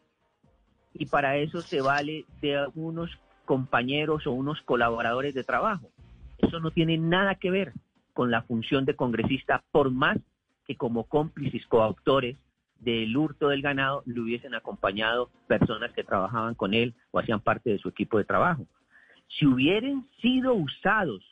y 0.94 1.08
para 1.08 1.38
eso 1.38 1.62
se 1.62 1.82
vale 1.82 2.26
de 2.42 2.68
unos 2.76 3.10
compañeros 3.46 4.28
o 4.28 4.32
unos 4.32 4.62
colaboradores 4.62 5.34
de 5.34 5.44
trabajo. 5.44 5.90
Eso 6.38 6.60
no 6.60 6.72
tiene 6.72 6.98
nada 6.98 7.36
que 7.36 7.50
ver 7.50 7.74
con 8.14 8.30
la 8.30 8.44
función 8.44 8.86
de 8.86 8.96
congresista, 8.96 9.64
por 9.72 9.92
más 9.92 10.18
que 10.66 10.76
como 10.76 11.06
cómplices 11.06 11.66
coautores 11.68 12.38
del 12.80 13.16
hurto 13.16 13.50
del 13.50 13.62
ganado 13.62 14.04
le 14.06 14.20
hubiesen 14.20 14.54
acompañado 14.54 15.30
personas 15.48 15.92
que 15.94 16.04
trabajaban 16.04 16.56
con 16.56 16.74
él 16.74 16.94
o 17.12 17.20
hacían 17.20 17.40
parte 17.40 17.70
de 17.70 17.80
su 17.80 17.90
equipo 17.90 18.18
de 18.18 18.26
trabajo. 18.26 18.66
Si 19.28 19.46
hubieran 19.46 20.08
sido 20.22 20.54
usados 20.54 21.24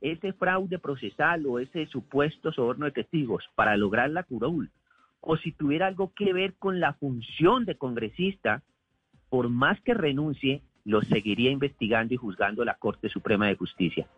ese 0.00 0.32
fraude 0.32 0.78
procesal 0.78 1.46
o 1.46 1.58
ese 1.58 1.86
supuesto 1.86 2.52
soborno 2.52 2.86
de 2.86 2.92
testigos 2.92 3.44
para 3.54 3.76
lograr 3.76 4.10
la 4.10 4.24
curul, 4.24 4.70
o 5.20 5.36
si 5.36 5.52
tuviera 5.52 5.86
algo 5.86 6.12
que 6.14 6.32
ver 6.32 6.54
con 6.54 6.80
la 6.80 6.94
función 6.94 7.64
de 7.64 7.76
congresista, 7.76 8.62
por 9.28 9.48
más 9.48 9.80
que 9.82 9.94
renuncie, 9.94 10.62
lo 10.84 11.00
seguiría 11.02 11.50
investigando 11.52 12.12
y 12.12 12.16
juzgando 12.16 12.64
la 12.64 12.74
Corte 12.74 13.08
Suprema 13.08 13.46
de 13.46 13.54
Justicia. 13.54 14.08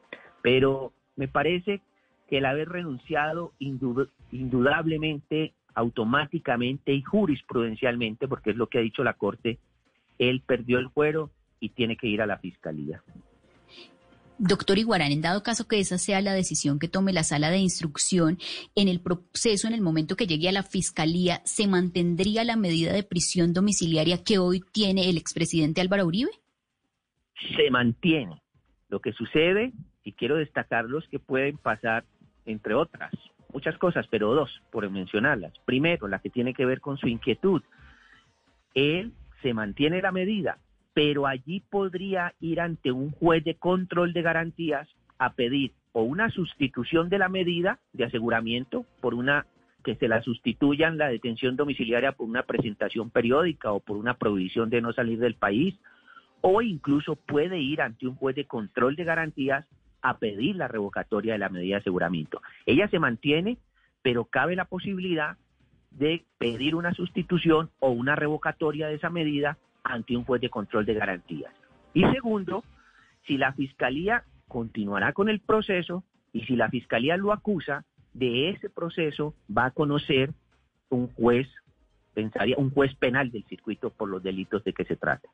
Pero 0.43 0.93
me 1.17 1.29
parece 1.29 1.83
que 2.29 2.39
el 2.39 2.47
haber 2.47 2.69
renunciado 2.69 3.53
indudablemente, 3.59 5.55
automáticamente 5.75 6.93
y 6.93 7.03
jurisprudencialmente, 7.03 8.29
porque 8.29 8.51
es 8.51 8.57
lo 8.57 8.69
que 8.69 8.79
ha 8.79 8.83
dicho 8.83 9.05
la 9.05 9.15
Corte, 9.15 9.59
él 10.19 10.43
perdió 10.47 10.79
el 10.79 10.91
fuero 10.91 11.31
y 11.61 11.71
tiene 11.71 11.97
que 11.97 12.07
ir 12.07 12.23
a 12.23 12.27
la 12.27 12.39
Fiscalía. 12.39 13.03
Doctor 14.39 14.79
Iguarán, 14.79 15.13
en 15.13 15.21
dado 15.21 15.45
caso 15.45 15.69
que 15.69 15.79
esa 15.79 15.97
sea 15.97 16.21
la 16.21 16.33
decisión 16.33 16.81
que 16.81 16.89
tome 16.89 17.13
la 17.13 17.23
sala 17.23 17.51
de 17.51 17.59
instrucción, 17.59 18.39
en 18.75 18.89
el 18.89 19.01
proceso, 19.01 19.69
en 19.69 19.75
el 19.75 19.81
momento 19.81 20.17
que 20.17 20.27
llegue 20.27 20.49
a 20.49 20.53
la 20.53 20.65
fiscalía, 20.65 21.41
¿se 21.45 21.69
mantendría 21.69 22.43
la 22.43 22.57
medida 22.57 22.93
de 22.93 23.05
prisión 23.05 23.53
domiciliaria 23.53 24.25
que 24.25 24.39
hoy 24.39 24.61
tiene 24.73 25.09
el 25.09 25.19
expresidente 25.19 25.81
Álvaro 25.81 26.07
Uribe? 26.07 26.33
Se 27.57 27.71
mantiene. 27.71 28.43
Lo 28.89 29.01
que 29.01 29.13
sucede, 29.13 29.73
y 30.03 30.13
quiero 30.13 30.37
destacarlos, 30.37 31.07
que 31.09 31.21
pueden 31.21 31.57
pasar, 31.57 32.05
entre 32.47 32.75
otras, 32.75 33.13
muchas 33.53 33.79
cosas, 33.79 34.07
pero 34.11 34.35
dos, 34.35 34.63
por 34.71 34.89
mencionarlas. 34.91 35.53
Primero, 35.65 36.09
la 36.09 36.19
que 36.19 36.31
tiene 36.31 36.55
que 36.55 36.67
ver 36.67 36.81
con 36.81 36.99
su 36.99 37.09
inquietud. 37.09 37.63
Él 38.75 39.13
se 39.43 39.55
mantiene 39.55 40.03
la 40.03 40.13
medida, 40.13 40.59
pero 40.93 41.27
allí 41.27 41.61
podría 41.61 42.35
ir 42.41 42.61
ante 42.61 42.93
un 42.93 43.11
juez 43.13 43.45
de 43.45 43.55
control 43.57 44.13
de 44.13 44.23
garantías 44.23 44.89
a 45.19 45.35
pedir 45.35 45.73
o 45.93 46.03
una 46.03 46.29
sustitución 46.31 47.09
de 47.09 47.19
la 47.19 47.29
medida 47.29 47.79
de 47.93 48.05
aseguramiento 48.05 48.85
por 49.01 49.15
una 49.15 49.47
que 49.85 49.95
se 49.97 50.09
la 50.09 50.23
sustituyan 50.23 50.97
la 50.99 51.09
detención 51.09 51.57
domiciliaria 51.57 52.13
por 52.13 52.27
una 52.27 52.43
presentación 52.43 53.11
periódica 53.11 53.71
o 53.71 53.81
por 53.81 53.99
una 53.99 54.15
prohibición 54.15 54.71
de 54.71 54.81
no 54.81 54.93
salir 54.93 55.19
del 55.19 55.35
país, 55.35 55.79
o 56.41 56.63
incluso 56.63 57.17
puede 57.17 57.61
ir 57.61 57.83
ante 57.83 58.09
un 58.09 58.17
juez 58.17 58.35
de 58.35 58.47
control 58.47 58.97
de 58.97 59.05
garantías 59.05 59.67
a 60.05 60.19
pedir 60.19 60.57
la 60.57 60.69
revocatoria 60.69 61.33
de 61.33 61.39
la 61.39 61.49
medida 61.49 61.77
de 61.77 61.81
aseguramiento. 61.81 62.43
Ella 62.67 62.89
se 62.89 62.99
mantiene, 62.99 63.57
pero 64.03 64.27
cabe 64.27 64.55
la 64.55 64.67
posibilidad 64.67 65.39
de 65.91 66.25
pedir 66.37 66.75
una 66.75 66.93
sustitución 66.93 67.71
o 67.81 67.91
una 67.91 68.15
revocatoria 68.15 68.87
de 68.87 68.97
esa 68.97 69.09
medida 69.09 69.57
ante 69.83 70.15
un 70.15 70.25
juez 70.25 70.43
de 70.43 70.51
control 70.51 70.85
de 70.85 70.93
garantías. 70.93 71.55
Y 71.95 72.05
segundo, 72.13 72.65
si 73.27 73.39
la 73.39 73.55
fiscalía 73.55 74.25
continuará 74.47 75.15
con 75.15 75.31
el 75.31 75.41
proceso 75.41 76.05
y 76.35 76.43
si 76.45 76.55
la 76.55 76.69
fiscalía 76.69 77.17
lo 77.17 77.33
acusa, 77.33 77.87
de 78.13 78.51
ese 78.51 78.69
proceso 78.69 79.35
va 79.51 79.67
a 79.67 79.71
conocer 79.71 80.35
un 80.91 81.09
juez, 81.15 81.49
pensaría, 82.13 82.57
un 82.59 82.71
juez 82.71 82.95
penal 82.97 83.31
del 83.31 83.45
circuito 83.45 83.89
por 83.89 84.11
los 84.11 84.23
delitos 84.23 84.63
de 84.65 84.75
que 84.75 84.85
se 84.85 84.97
trata. 84.97 85.31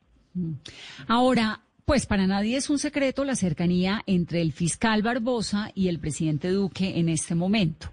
Ahora, 1.09 1.61
pues 1.91 2.07
para 2.07 2.29
nadie 2.29 2.57
es 2.57 2.71
un 2.71 2.79
secreto 2.79 3.25
la 3.25 3.35
cercanía 3.35 4.03
entre 4.07 4.41
el 4.43 4.53
fiscal 4.53 5.03
Barbosa 5.03 5.73
y 5.75 5.89
el 5.89 5.99
presidente 5.99 6.49
Duque 6.49 7.01
en 7.01 7.09
este 7.09 7.35
momento. 7.35 7.89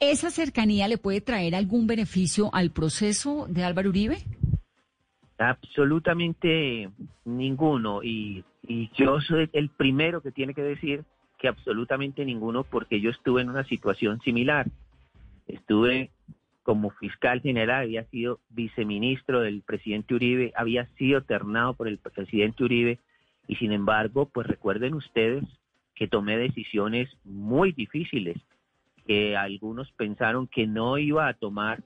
¿Esa 0.00 0.30
cercanía 0.30 0.88
le 0.88 0.96
puede 0.96 1.20
traer 1.20 1.54
algún 1.54 1.86
beneficio 1.86 2.48
al 2.54 2.70
proceso 2.70 3.44
de 3.46 3.62
Álvaro 3.62 3.90
Uribe? 3.90 4.22
Absolutamente 5.36 6.88
ninguno. 7.26 8.02
Y, 8.02 8.42
yo 8.96 9.20
soy 9.20 9.50
el 9.52 9.68
primero 9.68 10.22
que 10.22 10.30
tiene 10.30 10.54
que 10.54 10.62
decir 10.62 11.04
que 11.38 11.48
absolutamente 11.48 12.24
ninguno 12.24 12.64
porque 12.64 13.02
yo 13.02 13.10
estuve 13.10 13.42
en 13.42 13.50
una 13.50 13.64
situación 13.64 14.18
similar. 14.22 14.66
Estuve 15.46 16.10
como 16.64 16.90
fiscal 16.90 17.42
general, 17.42 17.82
había 17.82 18.04
sido 18.06 18.40
viceministro 18.48 19.42
del 19.42 19.62
presidente 19.62 20.14
Uribe, 20.14 20.52
había 20.56 20.86
sido 20.96 21.22
ternado 21.22 21.74
por 21.74 21.86
el 21.86 21.98
presidente 21.98 22.64
Uribe 22.64 22.98
y 23.46 23.56
sin 23.56 23.70
embargo, 23.70 24.30
pues 24.32 24.46
recuerden 24.46 24.94
ustedes 24.94 25.44
que 25.94 26.08
tomé 26.08 26.38
decisiones 26.38 27.10
muy 27.22 27.72
difíciles 27.72 28.38
que 29.06 29.36
algunos 29.36 29.92
pensaron 29.92 30.46
que 30.46 30.66
no 30.66 30.96
iba 30.96 31.28
a 31.28 31.34
tomar 31.34 31.82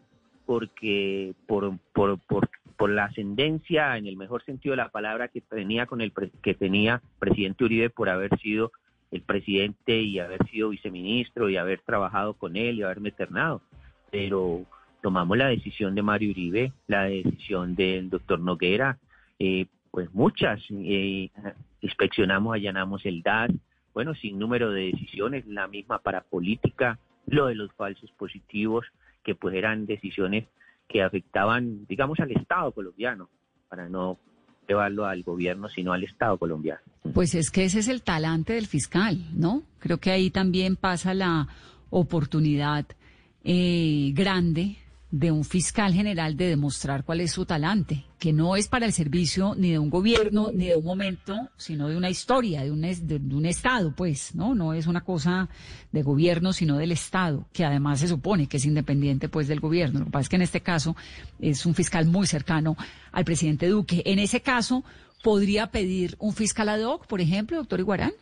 porque 0.47 1.35
por, 1.47 1.76
por, 1.92 2.20
por, 2.20 2.90
la 2.90 3.06
ascendencia, 3.06 3.99
en 3.99 4.06
el 4.06 4.16
mejor 4.16 4.44
sentido 4.44 4.75
de 4.75 4.78
la 4.78 4.90
palabra, 4.90 5.26
que 5.26 5.40
tenía 5.40 5.87
con 5.87 6.00
el 6.00 6.12
que 6.40 6.54
tenía 6.54 7.02
presidente 7.18 7.64
Uribe 7.64 7.90
por 7.90 8.08
haber 8.08 8.38
sido 8.38 8.70
el 9.11 9.23
presidente 9.23 10.00
y 10.00 10.20
haber 10.20 10.47
sido 10.49 10.68
viceministro 10.68 11.50
y 11.50 11.56
haber 11.56 11.80
trabajado 11.80 12.35
con 12.35 12.56
él 12.56 12.78
y 12.78 12.82
haberme 12.82 13.11
ternado. 13.11 13.61
Pero 14.10 14.64
tomamos 15.02 15.36
la 15.36 15.48
decisión 15.48 15.94
de 15.94 16.02
Mario 16.02 16.30
Uribe, 16.30 16.72
la 16.86 17.04
decisión 17.04 17.74
del 17.74 18.10
doctor 18.10 18.40
Noguera, 18.40 18.98
eh, 19.38 19.66
pues 19.90 20.12
muchas, 20.12 20.60
eh, 20.70 21.30
inspeccionamos, 21.80 22.54
allanamos 22.54 23.04
el 23.06 23.22
DAS, 23.22 23.50
bueno, 23.94 24.14
sin 24.14 24.38
número 24.38 24.70
de 24.70 24.92
decisiones, 24.92 25.46
la 25.46 25.66
misma 25.66 25.98
para 25.98 26.20
política, 26.20 26.98
lo 27.26 27.46
de 27.46 27.54
los 27.54 27.72
falsos 27.72 28.10
positivos, 28.12 28.86
que 29.24 29.34
pues 29.34 29.54
eran 29.54 29.86
decisiones 29.86 30.46
que 30.88 31.02
afectaban, 31.02 31.86
digamos, 31.86 32.18
al 32.20 32.32
Estado 32.32 32.72
colombiano, 32.72 33.28
para 33.68 33.88
no 33.88 34.18
llevarlo 34.68 35.06
al 35.06 35.22
gobierno, 35.22 35.68
sino 35.68 35.92
al 35.92 36.04
Estado 36.04 36.38
colombiano. 36.38 36.80
Pues 37.14 37.34
es 37.34 37.50
que 37.50 37.64
ese 37.64 37.80
es 37.80 37.88
el 37.88 38.02
talante 38.02 38.52
del 38.52 38.66
fiscal, 38.66 39.18
¿no? 39.34 39.62
Creo 39.78 39.98
que 39.98 40.10
ahí 40.10 40.30
también 40.30 40.76
pasa 40.76 41.14
la 41.14 41.48
oportunidad 41.90 42.86
eh, 43.50 44.12
grande 44.12 44.76
de 45.10 45.32
un 45.32 45.42
fiscal 45.42 45.94
general 45.94 46.36
de 46.36 46.48
demostrar 46.48 47.02
cuál 47.02 47.22
es 47.22 47.32
su 47.32 47.46
talante, 47.46 48.04
que 48.18 48.34
no 48.34 48.56
es 48.56 48.68
para 48.68 48.84
el 48.84 48.92
servicio 48.92 49.54
ni 49.56 49.70
de 49.70 49.78
un 49.78 49.88
gobierno, 49.88 50.50
ni 50.52 50.66
de 50.66 50.76
un 50.76 50.84
momento, 50.84 51.48
sino 51.56 51.88
de 51.88 51.96
una 51.96 52.10
historia, 52.10 52.62
de 52.62 52.70
un, 52.70 52.82
de, 52.82 53.34
un 53.34 53.46
Estado, 53.46 53.94
pues, 53.96 54.34
¿no? 54.34 54.54
No 54.54 54.74
es 54.74 54.86
una 54.86 55.00
cosa 55.00 55.48
de 55.92 56.02
gobierno, 56.02 56.52
sino 56.52 56.76
del 56.76 56.92
Estado, 56.92 57.46
que 57.54 57.64
además 57.64 58.00
se 58.00 58.08
supone 58.08 58.48
que 58.48 58.58
es 58.58 58.66
independiente, 58.66 59.30
pues, 59.30 59.48
del 59.48 59.60
gobierno. 59.60 60.00
Lo 60.00 60.04
que 60.04 60.10
pasa 60.10 60.22
es 60.22 60.28
que 60.28 60.36
en 60.36 60.42
este 60.42 60.60
caso 60.60 60.94
es 61.40 61.64
un 61.64 61.74
fiscal 61.74 62.04
muy 62.04 62.26
cercano 62.26 62.76
al 63.12 63.24
presidente 63.24 63.66
Duque. 63.66 64.02
En 64.04 64.18
ese 64.18 64.42
caso, 64.42 64.84
¿podría 65.22 65.68
pedir 65.68 66.16
un 66.18 66.34
fiscal 66.34 66.68
ad 66.68 66.82
hoc, 66.82 67.06
por 67.06 67.22
ejemplo, 67.22 67.56
doctor 67.56 67.80
Iguarán? 67.80 68.12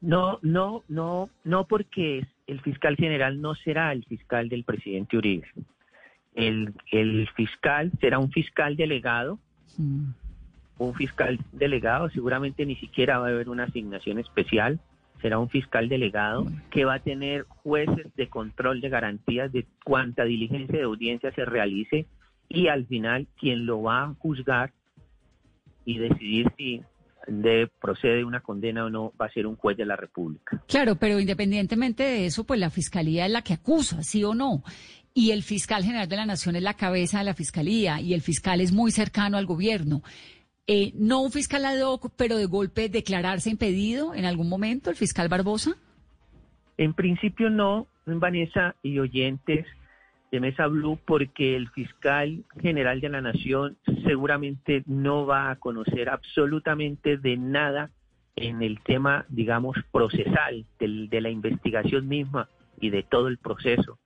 No, 0.00 0.38
no, 0.40 0.82
no, 0.88 1.28
no, 1.44 1.66
porque 1.66 2.26
el 2.46 2.60
fiscal 2.60 2.96
general 2.96 3.40
no 3.40 3.54
será 3.54 3.92
el 3.92 4.04
fiscal 4.04 4.48
del 4.48 4.64
presidente 4.64 5.16
Uribe. 5.16 5.48
El, 6.34 6.74
el 6.92 7.28
fiscal 7.34 7.90
será 8.00 8.18
un 8.18 8.30
fiscal 8.30 8.76
delegado, 8.76 9.38
un 10.78 10.94
fiscal 10.94 11.38
delegado, 11.52 12.10
seguramente 12.10 12.66
ni 12.66 12.76
siquiera 12.76 13.18
va 13.18 13.26
a 13.26 13.30
haber 13.30 13.48
una 13.48 13.64
asignación 13.64 14.18
especial, 14.18 14.78
será 15.22 15.38
un 15.38 15.48
fiscal 15.48 15.88
delegado 15.88 16.46
que 16.70 16.84
va 16.84 16.94
a 16.94 16.98
tener 17.00 17.44
jueces 17.44 18.14
de 18.16 18.28
control 18.28 18.80
de 18.80 18.90
garantías 18.90 19.50
de 19.50 19.66
cuánta 19.84 20.24
diligencia 20.24 20.78
de 20.78 20.84
audiencia 20.84 21.32
se 21.32 21.44
realice 21.44 22.06
y 22.48 22.68
al 22.68 22.86
final 22.86 23.26
quien 23.38 23.66
lo 23.66 23.82
va 23.82 24.04
a 24.04 24.14
juzgar 24.14 24.72
y 25.84 25.98
decidir 25.98 26.52
si 26.56 26.82
de 27.26 27.68
procede 27.80 28.24
una 28.24 28.40
condena 28.40 28.84
o 28.84 28.90
no 28.90 29.12
va 29.20 29.26
a 29.26 29.30
ser 29.30 29.46
un 29.46 29.56
juez 29.56 29.76
de 29.76 29.86
la 29.86 29.96
República. 29.96 30.62
Claro, 30.68 30.96
pero 30.96 31.18
independientemente 31.18 32.02
de 32.02 32.26
eso, 32.26 32.44
pues 32.44 32.60
la 32.60 32.70
fiscalía 32.70 33.26
es 33.26 33.32
la 33.32 33.42
que 33.42 33.54
acusa, 33.54 34.02
sí 34.02 34.22
o 34.24 34.34
no 34.34 34.62
y 35.16 35.30
el 35.30 35.42
fiscal 35.42 35.82
general 35.82 36.10
de 36.10 36.16
la 36.16 36.26
Nación 36.26 36.56
es 36.56 36.62
la 36.62 36.74
cabeza 36.74 37.18
de 37.18 37.24
la 37.24 37.32
fiscalía 37.32 38.02
y 38.02 38.12
el 38.12 38.20
fiscal 38.20 38.60
es 38.60 38.70
muy 38.70 38.90
cercano 38.90 39.38
al 39.38 39.46
gobierno. 39.46 40.02
Eh, 40.66 40.92
no 40.94 41.22
un 41.22 41.32
fiscal 41.32 41.64
ad 41.64 41.80
hoc, 41.80 42.12
pero 42.18 42.36
de 42.36 42.44
golpe 42.44 42.90
declararse 42.90 43.48
impedido 43.48 44.14
en 44.14 44.26
algún 44.26 44.50
momento, 44.50 44.90
el 44.90 44.96
fiscal 44.96 45.30
Barbosa? 45.30 45.74
En 46.76 46.92
principio 46.92 47.48
no, 47.48 47.86
Vanessa 48.04 48.74
y 48.82 48.98
oyentes 48.98 49.64
de 50.30 50.40
Mesa 50.40 50.66
Blue, 50.66 50.98
porque 51.04 51.56
el 51.56 51.68
fiscal 51.70 52.44
general 52.60 53.00
de 53.00 53.08
la 53.08 53.20
Nación 53.20 53.76
seguramente 54.04 54.82
no 54.86 55.26
va 55.26 55.50
a 55.50 55.56
conocer 55.56 56.08
absolutamente 56.08 57.16
de 57.16 57.36
nada 57.36 57.90
en 58.34 58.62
el 58.62 58.80
tema, 58.80 59.24
digamos, 59.28 59.76
procesal 59.90 60.66
de 60.78 61.20
la 61.20 61.30
investigación 61.30 62.08
misma 62.08 62.48
y 62.80 62.90
de 62.90 63.02
todo 63.02 63.28
el 63.28 63.38
proceso. 63.38 63.98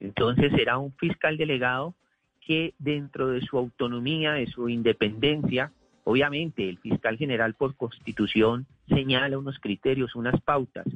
Entonces 0.00 0.52
será 0.52 0.78
un 0.78 0.92
fiscal 0.92 1.36
delegado 1.36 1.94
que 2.40 2.74
dentro 2.78 3.28
de 3.28 3.40
su 3.40 3.56
autonomía, 3.56 4.32
de 4.32 4.48
su 4.48 4.68
independencia, 4.68 5.72
obviamente 6.04 6.68
el 6.68 6.78
fiscal 6.78 7.16
general 7.16 7.54
por 7.54 7.76
constitución 7.76 8.66
señala 8.88 9.38
unos 9.38 9.58
criterios, 9.60 10.16
unas 10.16 10.40
pautas, 10.40 10.86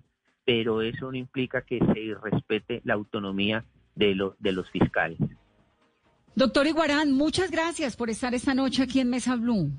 pero 0.44 0.82
eso 0.82 1.10
no 1.10 1.16
implica 1.16 1.62
que 1.62 1.78
se 1.78 2.14
respete 2.20 2.80
la 2.84 2.94
autonomía 2.94 3.64
de, 3.96 4.14
los 4.14 4.34
de 4.38 4.52
los 4.52 4.70
fiscales. 4.70 5.18
Doctor 6.36 6.66
Iguarán, 6.66 7.12
muchas 7.12 7.50
gracias 7.50 7.96
por 7.96 8.10
estar 8.10 8.34
esta 8.34 8.54
noche 8.54 8.82
aquí 8.82 9.00
en 9.00 9.10
Mesa 9.10 9.36
Blue. 9.36 9.70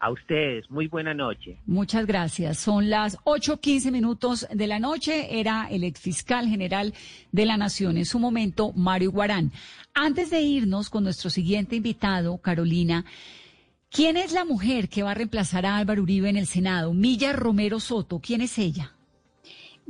A 0.00 0.10
ustedes, 0.10 0.70
muy 0.70 0.86
buena 0.86 1.12
noche. 1.12 1.58
Muchas 1.66 2.06
gracias. 2.06 2.58
Son 2.58 2.88
las 2.88 3.16
8.15 3.18 3.90
minutos 3.90 4.46
de 4.52 4.66
la 4.68 4.78
noche. 4.78 5.40
Era 5.40 5.66
el 5.70 5.82
exfiscal 5.82 6.46
general 6.48 6.94
de 7.32 7.46
la 7.46 7.56
Nación 7.56 7.96
en 7.96 8.04
su 8.04 8.20
momento, 8.20 8.72
Mario 8.74 9.10
Guarán. 9.10 9.50
Antes 9.94 10.30
de 10.30 10.40
irnos 10.40 10.88
con 10.88 11.02
nuestro 11.02 11.30
siguiente 11.30 11.74
invitado, 11.74 12.38
Carolina, 12.38 13.04
¿quién 13.90 14.16
es 14.16 14.32
la 14.32 14.44
mujer 14.44 14.88
que 14.88 15.02
va 15.02 15.12
a 15.12 15.14
reemplazar 15.14 15.66
a 15.66 15.76
Álvaro 15.76 16.02
Uribe 16.02 16.28
en 16.28 16.36
el 16.36 16.46
Senado? 16.46 16.94
Milla 16.94 17.32
Romero 17.32 17.80
Soto. 17.80 18.20
¿Quién 18.20 18.40
es 18.40 18.56
ella? 18.58 18.97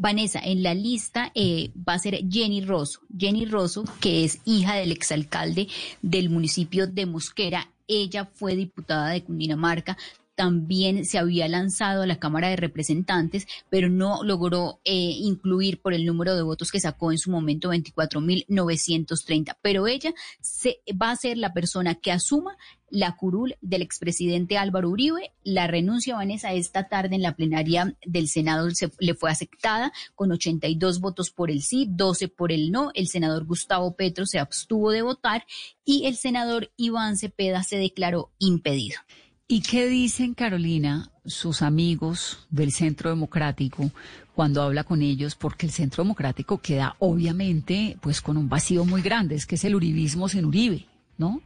Vanessa, 0.00 0.38
en 0.38 0.62
la 0.62 0.74
lista 0.74 1.32
eh, 1.34 1.72
va 1.76 1.94
a 1.94 1.98
ser 1.98 2.24
Jenny 2.30 2.60
Rosso. 2.60 3.00
Jenny 3.18 3.46
Rosso, 3.46 3.84
que 4.00 4.24
es 4.24 4.38
hija 4.44 4.76
del 4.76 4.92
exalcalde 4.92 5.66
del 6.02 6.30
municipio 6.30 6.86
de 6.86 7.04
Mosquera. 7.04 7.68
Ella 7.88 8.30
fue 8.32 8.54
diputada 8.54 9.08
de 9.08 9.24
Cundinamarca, 9.24 9.98
también 10.38 11.04
se 11.04 11.18
había 11.18 11.48
lanzado 11.48 12.02
a 12.02 12.06
la 12.06 12.20
Cámara 12.20 12.48
de 12.48 12.54
Representantes, 12.54 13.48
pero 13.70 13.90
no 13.90 14.22
logró 14.22 14.78
eh, 14.84 14.92
incluir 14.94 15.80
por 15.80 15.94
el 15.94 16.06
número 16.06 16.36
de 16.36 16.42
votos 16.42 16.70
que 16.70 16.78
sacó 16.78 17.10
en 17.10 17.18
su 17.18 17.32
momento 17.32 17.72
24.930. 17.72 19.56
Pero 19.60 19.88
ella 19.88 20.14
se, 20.40 20.78
va 20.90 21.10
a 21.10 21.16
ser 21.16 21.38
la 21.38 21.52
persona 21.52 21.96
que 21.96 22.12
asuma 22.12 22.56
la 22.88 23.16
curul 23.16 23.56
del 23.62 23.82
expresidente 23.82 24.56
Álvaro 24.58 24.90
Uribe. 24.90 25.32
La 25.42 25.66
renuncia, 25.66 26.14
Vanessa, 26.14 26.52
esta 26.52 26.88
tarde 26.88 27.16
en 27.16 27.22
la 27.22 27.34
plenaria 27.34 27.96
del 28.06 28.28
Senado 28.28 28.70
se, 28.70 28.92
le 29.00 29.14
fue 29.14 29.32
aceptada 29.32 29.92
con 30.14 30.30
82 30.30 31.00
votos 31.00 31.32
por 31.32 31.50
el 31.50 31.62
sí, 31.62 31.88
12 31.90 32.28
por 32.28 32.52
el 32.52 32.70
no. 32.70 32.92
El 32.94 33.08
senador 33.08 33.44
Gustavo 33.44 33.96
Petro 33.96 34.24
se 34.24 34.38
abstuvo 34.38 34.92
de 34.92 35.02
votar 35.02 35.44
y 35.84 36.06
el 36.06 36.14
senador 36.14 36.70
Iván 36.76 37.16
Cepeda 37.16 37.64
se 37.64 37.76
declaró 37.76 38.30
impedido. 38.38 39.00
¿Y 39.50 39.62
qué 39.62 39.88
dicen, 39.88 40.34
Carolina, 40.34 41.10
sus 41.24 41.62
amigos 41.62 42.46
del 42.50 42.70
Centro 42.70 43.08
Democrático 43.08 43.90
cuando 44.34 44.60
habla 44.60 44.84
con 44.84 45.00
ellos? 45.00 45.36
Porque 45.36 45.64
el 45.64 45.72
Centro 45.72 46.04
Democrático 46.04 46.58
queda 46.58 46.96
obviamente 46.98 47.96
pues 48.02 48.20
con 48.20 48.36
un 48.36 48.50
vacío 48.50 48.84
muy 48.84 49.00
grande, 49.00 49.36
es 49.36 49.46
que 49.46 49.54
es 49.54 49.64
el 49.64 49.74
uribismo 49.74 50.28
sin 50.28 50.44
Uribe, 50.44 50.84
¿no? 51.16 51.40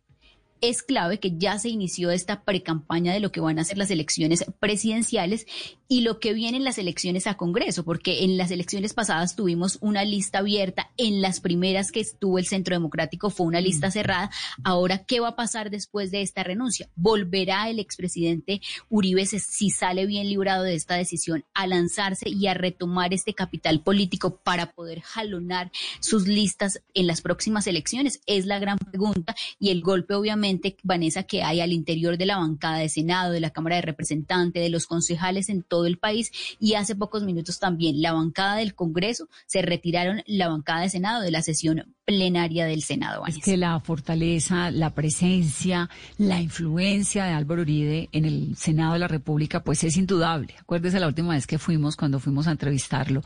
es 0.61 0.83
clave 0.83 1.19
que 1.19 1.37
ya 1.37 1.57
se 1.59 1.69
inició 1.69 2.11
esta 2.11 2.43
precampaña 2.43 3.13
de 3.13 3.19
lo 3.19 3.31
que 3.31 3.39
van 3.39 3.59
a 3.59 3.63
ser 3.63 3.77
las 3.77 3.91
elecciones 3.91 4.45
presidenciales 4.59 5.47
y 5.91 6.01
lo 6.01 6.19
que 6.19 6.33
vienen 6.33 6.63
las 6.63 6.77
elecciones 6.77 7.25
a 7.25 7.35
Congreso, 7.35 7.83
porque 7.83 8.23
en 8.23 8.37
las 8.37 8.51
elecciones 8.51 8.93
pasadas 8.93 9.35
tuvimos 9.35 9.79
una 9.81 10.05
lista 10.05 10.37
abierta, 10.37 10.91
en 10.97 11.23
las 11.23 11.39
primeras 11.39 11.91
que 11.91 11.99
estuvo 11.99 12.37
el 12.37 12.45
Centro 12.45 12.75
Democrático 12.75 13.31
fue 13.31 13.47
una 13.47 13.59
lista 13.59 13.89
cerrada. 13.89 14.29
Ahora, 14.63 14.99
¿qué 14.99 15.19
va 15.19 15.29
a 15.29 15.35
pasar 15.35 15.71
después 15.71 16.11
de 16.11 16.21
esta 16.21 16.43
renuncia? 16.43 16.89
¿Volverá 16.95 17.71
el 17.71 17.79
expresidente 17.79 18.61
Uribe, 18.87 19.25
si 19.25 19.71
sale 19.71 20.05
bien 20.05 20.29
librado 20.29 20.63
de 20.63 20.75
esta 20.75 20.93
decisión, 20.93 21.43
a 21.55 21.65
lanzarse 21.65 22.29
y 22.29 22.45
a 22.45 22.53
retomar 22.53 23.11
este 23.11 23.33
capital 23.33 23.81
político 23.81 24.37
para 24.43 24.73
poder 24.73 25.01
jalonar 25.01 25.71
sus 26.01 26.27
listas 26.27 26.83
en 26.93 27.07
las 27.07 27.21
próximas 27.21 27.65
elecciones? 27.65 28.21
Es 28.27 28.45
la 28.45 28.59
gran 28.59 28.77
pregunta 28.77 29.35
y 29.59 29.71
el 29.71 29.81
golpe, 29.81 30.13
obviamente, 30.13 30.77
Vanessa, 30.83 31.23
que 31.23 31.41
hay 31.41 31.61
al 31.61 31.73
interior 31.73 32.15
de 32.19 32.27
la 32.27 32.37
bancada 32.37 32.77
de 32.77 32.89
Senado, 32.89 33.31
de 33.31 33.39
la 33.39 33.49
Cámara 33.49 33.77
de 33.77 33.81
Representantes, 33.81 34.61
de 34.61 34.69
los 34.69 34.85
concejales 34.85 35.49
en 35.49 35.63
todo 35.63 35.78
del 35.83 35.97
país 35.97 36.31
y 36.59 36.73
hace 36.73 36.95
pocos 36.95 37.23
minutos 37.23 37.59
también 37.59 38.01
la 38.01 38.13
bancada 38.13 38.55
del 38.55 38.75
Congreso 38.75 39.27
se 39.45 39.61
retiraron 39.61 40.23
la 40.25 40.47
bancada 40.47 40.81
de 40.81 40.89
Senado 40.89 41.21
de 41.21 41.31
la 41.31 41.41
sesión 41.41 41.95
plenaria 42.05 42.65
del 42.65 42.81
Senado. 42.81 43.23
Es 43.27 43.37
que 43.37 43.55
la 43.55 43.79
fortaleza, 43.79 44.71
la 44.71 44.95
presencia, 44.95 45.89
la 46.17 46.41
influencia 46.41 47.25
de 47.25 47.33
Álvaro 47.33 47.61
Uribe 47.61 48.09
en 48.11 48.25
el 48.25 48.55
Senado 48.57 48.93
de 48.93 48.99
la 48.99 49.07
República, 49.07 49.63
pues 49.63 49.83
es 49.83 49.95
indudable. 49.95 50.55
Acuérdese 50.59 50.99
la 50.99 51.07
última 51.07 51.33
vez 51.33 51.45
que 51.45 51.59
fuimos, 51.59 51.95
cuando 51.95 52.19
fuimos 52.19 52.47
a 52.47 52.51
entrevistarlo, 52.51 53.21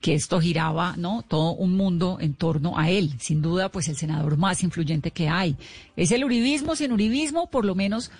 que 0.00 0.14
esto 0.14 0.40
giraba, 0.40 0.94
¿no? 0.96 1.24
Todo 1.26 1.54
un 1.54 1.76
mundo 1.76 2.18
en 2.20 2.34
torno 2.34 2.78
a 2.78 2.90
él. 2.90 3.14
Sin 3.18 3.42
duda, 3.42 3.70
pues 3.70 3.88
el 3.88 3.96
senador 3.96 4.36
más 4.36 4.62
influyente 4.62 5.10
que 5.10 5.28
hay. 5.28 5.56
Es 5.96 6.12
el 6.12 6.24
uribismo 6.24 6.76
sin 6.76 6.92
uribismo, 6.92 7.50
por 7.50 7.64
lo 7.64 7.74
menos 7.74 8.12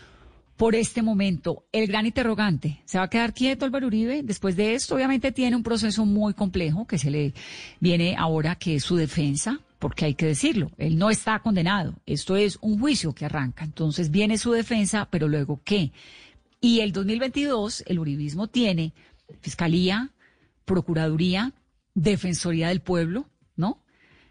por 0.59 0.75
este 0.75 1.01
momento. 1.03 1.65
El 1.73 1.87
gran 1.87 2.05
interrogante, 2.05 2.83
¿se 2.85 2.99
va 2.99 3.05
a 3.05 3.09
quedar 3.09 3.33
quieto 3.33 3.65
Álvaro 3.65 3.87
Uribe? 3.87 4.23
Después 4.23 4.57
de 4.57 4.75
esto, 4.75 4.97
obviamente 4.97 5.33
tiene 5.33 5.57
un 5.57 5.63
proceso 5.63 6.05
muy 6.05 6.35
complejo 6.35 6.87
que 6.87 6.99
se 6.99 7.11
le 7.11 7.33
viene 7.81 8.17
ahora, 8.19 8.57
que 8.57 8.75
es 8.75 8.85
su 8.85 8.97
defensa, 8.97 9.61
porque 9.79 10.05
hay 10.05 10.15
que 10.15 10.27
decirlo, 10.27 10.73
él 10.77 10.99
no 10.99 11.11
está 11.11 11.39
condenado. 11.39 11.95
Esto 12.05 12.37
es 12.37 12.59
un 12.61 12.81
juicio 12.81 13.15
que 13.15 13.25
arranca. 13.25 13.65
Entonces 13.65 14.11
viene 14.11 14.37
su 14.37 14.51
defensa, 14.51 15.07
pero 15.09 15.29
luego 15.29 15.61
¿qué? 15.65 15.93
Y 16.61 16.81
el 16.81 16.91
2022, 16.91 17.85
el 17.87 18.01
uribismo 18.01 18.49
tiene 18.49 18.93
Fiscalía, 19.41 20.11
Procuraduría, 20.65 21.53
Defensoría 21.95 22.69
del 22.69 22.81
Pueblo. 22.81 23.27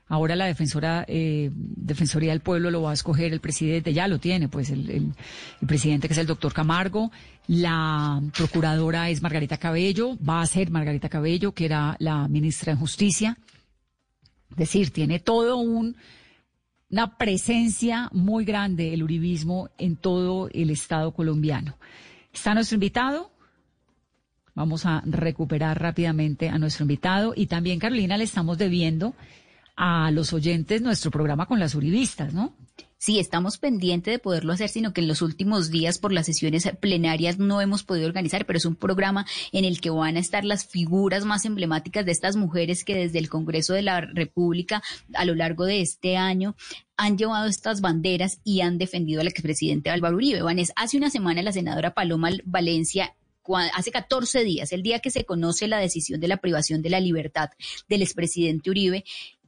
Ahora 0.09 0.37
la 0.37 0.45
defensora, 0.45 1.03
eh, 1.07 1.51
Defensoría 1.53 2.31
del 2.31 2.39
Pueblo 2.39 2.71
lo 2.71 2.81
va 2.81 2.91
a 2.91 2.93
escoger 2.93 3.33
el 3.33 3.41
presidente, 3.41 3.93
ya 3.93 4.07
lo 4.07 4.19
tiene, 4.19 4.47
pues 4.47 4.69
el, 4.69 5.13
presidente 5.65 6.07
que 6.07 6.13
es 6.13 6.17
el 6.17 6.27
doctor 6.27 6.53
Camargo. 6.53 7.11
La 7.47 8.21
procuradora 8.35 9.09
es 9.09 9.21
Margarita 9.21 9.57
Cabello, 9.57 10.17
va 10.17 10.41
a 10.41 10.45
ser 10.45 10.71
Margarita 10.71 11.09
Cabello, 11.09 11.51
que 11.51 11.65
era 11.65 11.97
la 11.99 12.27
ministra 12.29 12.73
de 12.73 12.79
Justicia. 12.79 13.37
Es 14.51 14.55
decir, 14.55 14.91
tiene 14.91 15.19
todo 15.19 15.57
un, 15.57 15.97
una 16.89 17.17
presencia 17.17 18.09
muy 18.13 18.45
grande 18.45 18.93
el 18.93 19.03
uribismo 19.03 19.69
en 19.77 19.97
todo 19.97 20.49
el 20.53 20.69
Estado 20.69 21.11
colombiano. 21.11 21.77
Está 22.33 22.53
nuestro 22.53 22.75
invitado. 22.75 23.31
Vamos 24.55 24.85
a 24.85 25.03
recuperar 25.05 25.81
rápidamente 25.81 26.47
a 26.47 26.57
nuestro 26.57 26.85
invitado. 26.85 27.33
Y 27.35 27.47
también, 27.47 27.77
Carolina, 27.77 28.17
le 28.17 28.23
estamos 28.23 28.57
debiendo 28.57 29.13
a 29.77 30.09
los 30.11 30.33
oyentes 30.33 30.81
nuestro 30.81 31.11
programa 31.11 31.45
con 31.45 31.59
las 31.59 31.75
uribistas, 31.75 32.33
¿no? 32.33 32.53
Sí, 32.99 33.19
estamos 33.19 33.59
pendientes 33.59 34.11
de 34.11 34.17
poderlo 34.17 34.53
hacer, 34.53 34.69
sino 34.69 34.91
que 34.91 35.01
en 35.01 35.07
los 35.07 35.21
últimos 35.21 35.69
días 35.69 35.99
por 35.99 36.11
las 36.11 36.25
sesiones 36.25 36.67
plenarias 36.79 37.37
no 37.37 37.61
hemos 37.61 37.83
podido 37.83 38.07
organizar, 38.07 38.47
pero 38.47 38.57
es 38.57 38.65
un 38.65 38.75
programa 38.75 39.27
en 39.51 39.65
el 39.65 39.79
que 39.79 39.91
van 39.91 40.17
a 40.17 40.19
estar 40.19 40.43
las 40.43 40.65
figuras 40.65 41.23
más 41.23 41.45
emblemáticas 41.45 42.05
de 42.05 42.11
estas 42.11 42.35
mujeres 42.35 42.83
que 42.83 42.95
desde 42.95 43.19
el 43.19 43.29
Congreso 43.29 43.73
de 43.73 43.83
la 43.83 44.01
República 44.01 44.81
a 45.13 45.25
lo 45.25 45.35
largo 45.35 45.65
de 45.65 45.81
este 45.81 46.17
año 46.17 46.55
han 46.97 47.19
llevado 47.19 47.45
estas 47.45 47.81
banderas 47.81 48.39
y 48.43 48.61
han 48.61 48.79
defendido 48.79 49.21
al 49.21 49.27
expresidente 49.27 49.91
Álvaro 49.91 50.15
Uribe. 50.15 50.41
Hace 50.75 50.97
una 50.97 51.11
semana 51.11 51.43
la 51.43 51.51
senadora 51.51 51.93
Paloma 51.93 52.31
Valencia 52.45 53.13
hace 53.73 53.91
14 53.91 54.43
días, 54.43 54.71
el 54.73 54.83
día 54.83 54.99
que 54.99 55.11
se 55.11 55.25
conoce 55.25 55.67
la 55.67 55.79
decisión 55.79 56.19
de 56.19 56.27
la 56.27 56.37
privación 56.37 56.81
de 56.81 56.89
la 56.89 56.99
libertad 56.99 57.49
del 57.87 58.01
expresidente 58.01 58.69
Uribe, 58.69 59.05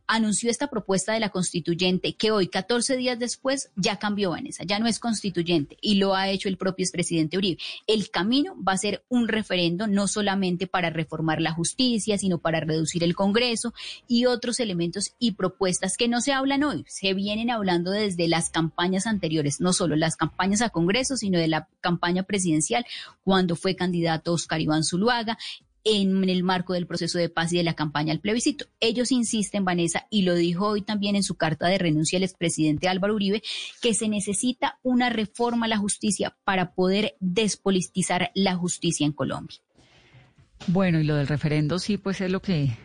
anunció 0.10 0.50
esta 0.50 0.68
propuesta 0.68 1.14
de 1.14 1.20
la 1.20 1.30
constituyente 1.30 2.16
que 2.16 2.32
hoy, 2.32 2.48
14 2.48 2.98
días 2.98 3.20
después, 3.20 3.70
ya 3.76 3.98
cambió 3.98 4.32
Vanessa, 4.32 4.64
ya 4.66 4.80
no 4.80 4.88
es 4.88 5.00
constituyente 5.00 5.78
y 5.82 5.96
lo 5.96 6.16
ha 6.16 6.30
hecho 6.30 6.50
el 6.50 6.58
propio 6.58 6.84
expresidente 6.84 7.38
Uribe. 7.38 7.62
El 7.86 8.10
camino 8.10 8.56
va 8.62 8.74
a 8.74 8.78
ser 8.78 9.06
un 9.08 9.28
referendo 9.28 9.86
no 9.86 10.08
solamente 10.08 10.66
para 10.66 10.90
reformar 10.90 11.42
la 11.42 11.52
justicia, 11.52 12.18
sino 12.18 12.40
para 12.40 12.60
reducir 12.60 13.04
el 13.04 13.16
Congreso 13.16 13.74
y 14.08 14.26
otros 14.26 14.60
elementos 14.60 15.14
y 15.20 15.34
propuestas 15.34 15.96
que 15.96 16.08
no 16.08 16.22
se 16.22 16.34
hablan 16.34 16.64
hoy, 16.64 16.84
se 16.88 17.14
vienen 17.14 17.52
hablando 17.52 17.92
desde 17.92 18.28
las 18.28 18.50
campañas 18.50 19.06
anteriores, 19.06 19.62
no 19.62 19.74
solo 19.74 19.96
las 19.96 20.16
campañas 20.16 20.62
a 20.62 20.70
Congreso, 20.70 21.18
sino 21.18 21.38
de 21.38 21.48
la 21.48 21.68
campaña 21.82 22.24
presidencial 22.24 22.84
cuando 23.24 23.56
fue 23.56 23.76
candidato 23.76 24.34
Oscar 24.34 24.60
Iván 24.60 24.84
Zuluaga 24.84 25.38
en 25.84 26.30
el 26.30 26.44
marco 26.44 26.74
del 26.74 26.88
proceso 26.88 27.18
de 27.18 27.30
paz 27.30 27.54
y 27.54 27.58
de 27.58 27.64
la 27.64 27.74
campaña 27.74 28.14
al 28.14 28.20
plebiscito. 28.20 28.66
Ellos 28.80 29.12
insisten, 29.12 29.66
Vanessa, 29.66 30.08
y 30.10 30.24
lo 30.24 30.36
dijo 30.36 30.68
hoy 30.68 30.82
también 30.82 31.16
en 31.16 31.24
su 31.24 31.36
carta 31.36 31.68
de 31.68 31.78
renuncia 31.78 32.18
el 32.18 32.24
expresidente 32.24 32.88
Álvaro 32.88 33.16
Uribe, 33.16 33.42
que 33.82 33.94
se 33.94 34.10
necesita 34.10 34.80
una 34.84 35.10
reforma 35.10 35.66
a 35.66 35.70
la 35.70 35.78
justicia 35.78 36.36
para 36.44 36.74
poder 36.74 37.16
despolitizar 37.20 38.32
la 38.36 38.56
justicia 38.56 39.06
en 39.06 39.14
Colombia. 39.14 39.58
Bueno, 40.68 41.00
y 41.00 41.04
lo 41.04 41.16
del 41.16 41.28
referendo 41.28 41.80
sí, 41.80 41.98
pues 41.98 42.22
es 42.22 42.32
lo 42.32 42.42
que 42.42 42.78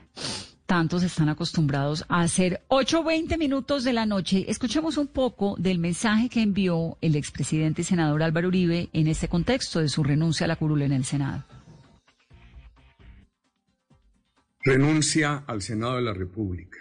tantos 0.66 1.02
están 1.02 1.28
acostumbrados 1.28 2.04
a 2.09 2.20
hacer. 2.20 2.62
8.20 2.68 3.37
minutos 3.38 3.85
de 3.85 3.92
la 3.92 4.07
noche. 4.07 4.46
Escuchemos 4.48 4.96
un 4.96 5.09
poco 5.09 5.57
del 5.59 5.78
mensaje 5.78 6.28
que 6.28 6.42
envió 6.42 6.96
el 7.00 7.16
expresidente 7.16 7.83
y 7.83 7.85
senador 7.85 8.22
Álvaro 8.22 8.48
Uribe 8.48 8.88
en 8.92 9.09
este 9.09 9.28
contexto 9.28 9.80
de 9.80 9.88
su 9.88 10.02
renuncia 10.02 10.44
a 10.44 10.48
la 10.48 10.57
curula 10.57 10.85
en 10.85 10.92
el 10.92 11.04
Senado. 11.04 11.44
Renuncia 14.66 15.44
al 15.46 15.61
Senado 15.61 15.96
de 15.96 16.03
la 16.03 16.14
República. 16.14 16.79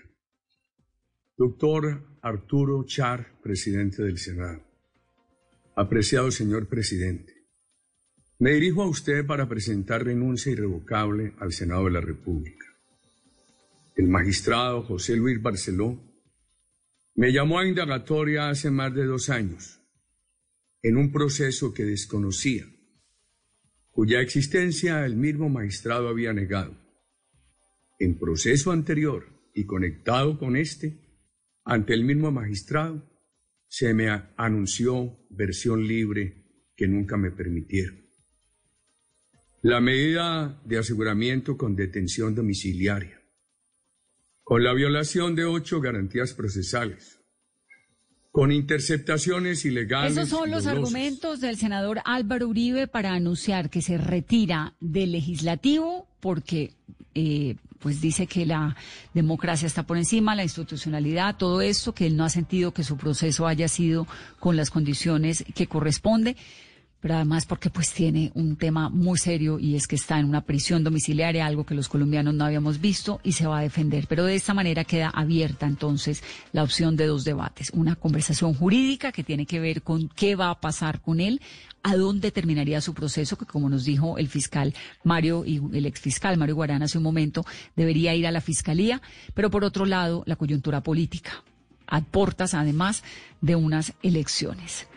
Doctor 1.35 2.17
Arturo 2.21 2.85
Char, 2.85 3.41
presidente 3.41 4.03
del 4.03 4.19
Senado. 4.19 4.63
Apreciado 5.75 6.31
señor 6.31 6.69
presidente, 6.69 7.33
me 8.39 8.51
dirijo 8.51 8.83
a 8.83 8.87
usted 8.87 9.25
para 9.25 9.49
presentar 9.49 10.05
renuncia 10.05 10.53
irrevocable 10.53 11.33
al 11.39 11.51
Senado 11.51 11.83
de 11.83 11.91
la 11.91 11.99
República. 11.99 12.65
El 13.97 14.07
magistrado 14.07 14.83
José 14.83 15.17
Luis 15.17 15.41
Barceló 15.41 16.01
me 17.15 17.33
llamó 17.33 17.59
a 17.59 17.67
indagatoria 17.67 18.47
hace 18.47 18.71
más 18.71 18.95
de 18.95 19.03
dos 19.03 19.29
años 19.29 19.81
en 20.81 20.95
un 20.95 21.11
proceso 21.11 21.73
que 21.73 21.83
desconocía, 21.83 22.65
cuya 23.91 24.21
existencia 24.21 25.05
el 25.05 25.17
mismo 25.17 25.49
magistrado 25.49 26.07
había 26.07 26.31
negado 26.31 26.81
en 28.03 28.19
proceso 28.19 28.71
anterior 28.71 29.27
y 29.53 29.65
conectado 29.65 30.37
con 30.37 30.55
este, 30.55 30.99
ante 31.63 31.93
el 31.93 32.03
mismo 32.03 32.31
magistrado, 32.31 33.09
se 33.67 33.93
me 33.93 34.09
anunció 34.37 35.17
versión 35.29 35.87
libre 35.87 36.71
que 36.75 36.87
nunca 36.87 37.17
me 37.17 37.31
permitieron. 37.31 38.01
La 39.61 39.79
medida 39.79 40.61
de 40.65 40.77
aseguramiento 40.77 41.57
con 41.57 41.75
detención 41.75 42.35
domiciliaria, 42.35 43.21
con 44.43 44.63
la 44.63 44.73
violación 44.73 45.35
de 45.35 45.45
ocho 45.45 45.79
garantías 45.79 46.33
procesales, 46.33 47.19
con 48.31 48.51
interceptaciones 48.51 49.63
ilegales. 49.63 50.17
Esos 50.17 50.29
son 50.29 50.51
los 50.51 50.65
argumentos 50.65 51.39
del 51.39 51.55
senador 51.55 52.01
Álvaro 52.03 52.47
Uribe 52.49 52.87
para 52.87 53.13
anunciar 53.13 53.69
que 53.69 53.81
se 53.81 53.97
retira 53.97 54.75
del 54.81 55.13
legislativo 55.13 56.07
porque 56.19 56.73
eh, 57.15 57.57
pues 57.83 57.99
dice 57.99 58.27
que 58.27 58.45
la 58.45 58.77
democracia 59.13 59.67
está 59.67 59.83
por 59.83 59.97
encima, 59.97 60.35
la 60.35 60.43
institucionalidad, 60.43 61.35
todo 61.35 61.61
esto, 61.61 61.93
que 61.93 62.07
él 62.07 62.15
no 62.15 62.23
ha 62.23 62.29
sentido 62.29 62.73
que 62.73 62.85
su 62.85 62.95
proceso 62.95 63.45
haya 63.45 63.67
sido 63.67 64.07
con 64.39 64.55
las 64.55 64.69
condiciones 64.69 65.43
que 65.53 65.67
corresponde 65.67 66.37
pero 67.03 67.15
además 67.15 67.45
porque 67.45 67.69
pues 67.69 67.91
tiene 67.91 68.31
un 68.33 68.55
tema 68.55 68.87
muy 68.87 69.17
serio 69.17 69.59
y 69.59 69.75
es 69.75 69.87
que 69.87 69.97
está 69.97 70.19
en 70.19 70.25
una 70.25 70.39
prisión 70.39 70.85
domiciliaria, 70.85 71.45
algo 71.45 71.65
que 71.65 71.75
los 71.75 71.89
colombianos 71.89 72.33
no 72.33 72.45
habíamos 72.45 72.79
visto 72.79 73.19
y 73.25 73.33
se 73.33 73.45
va 73.45 73.59
a 73.59 73.61
defender. 73.61 74.07
Pero 74.07 74.23
de 74.23 74.35
esta 74.35 74.53
manera 74.53 74.85
queda 74.85 75.09
abierta 75.09 75.65
entonces 75.65 76.23
la 76.53 76.63
opción 76.63 76.95
de 76.95 77.07
dos 77.07 77.25
debates. 77.25 77.71
Una 77.73 77.97
conversación 77.97 78.53
jurídica 78.53 79.11
que 79.11 79.21
tiene 79.21 79.45
que 79.45 79.59
ver 79.59 79.81
con 79.81 80.07
qué 80.07 80.37
va 80.37 80.49
a 80.49 80.61
pasar 80.61 81.01
con 81.01 81.19
él, 81.19 81.41
a 81.83 81.97
dónde 81.97 82.31
terminaría 82.31 82.79
su 82.79 82.93
proceso, 82.93 83.37
que 83.37 83.45
como 83.45 83.67
nos 83.67 83.83
dijo 83.83 84.17
el 84.17 84.29
fiscal 84.29 84.73
Mario 85.03 85.43
y 85.45 85.57
el 85.73 85.85
exfiscal 85.85 86.37
Mario 86.37 86.55
Guarán 86.55 86.83
hace 86.83 86.99
un 86.99 87.03
momento, 87.03 87.45
debería 87.75 88.15
ir 88.15 88.27
a 88.27 88.31
la 88.31 88.39
fiscalía, 88.39 89.01
pero 89.33 89.51
por 89.51 89.65
otro 89.65 89.85
lado, 89.85 90.23
la 90.25 90.37
coyuntura 90.37 90.81
política, 90.81 91.43
a 91.85 91.99
portas 91.99 92.53
además 92.53 93.03
de 93.41 93.57
unas 93.57 93.91
elecciones. 94.03 94.87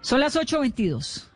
Son 0.00 0.18
las 0.18 0.34
8.22. 0.34 1.35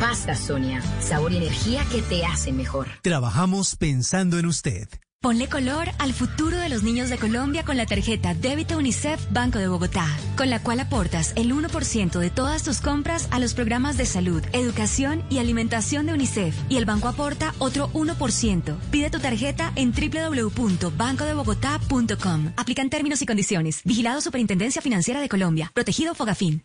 Pasta 0.00 0.34
Sonia, 0.34 0.82
sabor 1.00 1.32
y 1.32 1.36
energía 1.36 1.84
que 1.90 2.02
te 2.02 2.24
hacen 2.24 2.56
mejor. 2.56 2.88
Trabajamos 3.02 3.76
pensando 3.76 4.38
en 4.38 4.46
usted. 4.46 4.88
Ponle 5.22 5.48
color 5.48 5.88
al 6.00 6.12
futuro 6.12 6.56
de 6.56 6.68
los 6.68 6.82
niños 6.82 7.08
de 7.08 7.16
Colombia 7.16 7.64
con 7.64 7.76
la 7.76 7.86
tarjeta 7.86 8.34
Débito 8.34 8.76
UNICEF 8.76 9.24
Banco 9.30 9.60
de 9.60 9.68
Bogotá, 9.68 10.08
con 10.36 10.50
la 10.50 10.60
cual 10.60 10.80
aportas 10.80 11.32
el 11.36 11.54
1% 11.54 12.18
de 12.18 12.28
todas 12.28 12.64
tus 12.64 12.80
compras 12.80 13.28
a 13.30 13.38
los 13.38 13.54
programas 13.54 13.96
de 13.96 14.04
salud, 14.04 14.42
educación 14.52 15.22
y 15.30 15.38
alimentación 15.38 16.06
de 16.06 16.14
UNICEF 16.14 16.56
y 16.68 16.76
el 16.76 16.86
banco 16.86 17.06
aporta 17.06 17.54
otro 17.60 17.88
1%. 17.92 18.76
Pide 18.90 19.10
tu 19.10 19.20
tarjeta 19.20 19.72
en 19.76 19.92
www.bancodebogotá.com. 19.92 22.52
Aplican 22.56 22.90
términos 22.90 23.22
y 23.22 23.26
condiciones. 23.26 23.80
Vigilado 23.84 24.20
Superintendencia 24.20 24.82
Financiera 24.82 25.20
de 25.20 25.28
Colombia. 25.28 25.70
Protegido 25.72 26.16
Fogafín. 26.16 26.64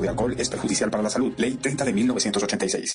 de 0.00 0.08
alcohol 0.08 0.34
es 0.38 0.48
perjudicial 0.48 0.90
para 0.90 1.02
la 1.02 1.10
salud. 1.10 1.32
Ley 1.36 1.54
30 1.54 1.84
de 1.84 1.92
1986. 1.92 2.94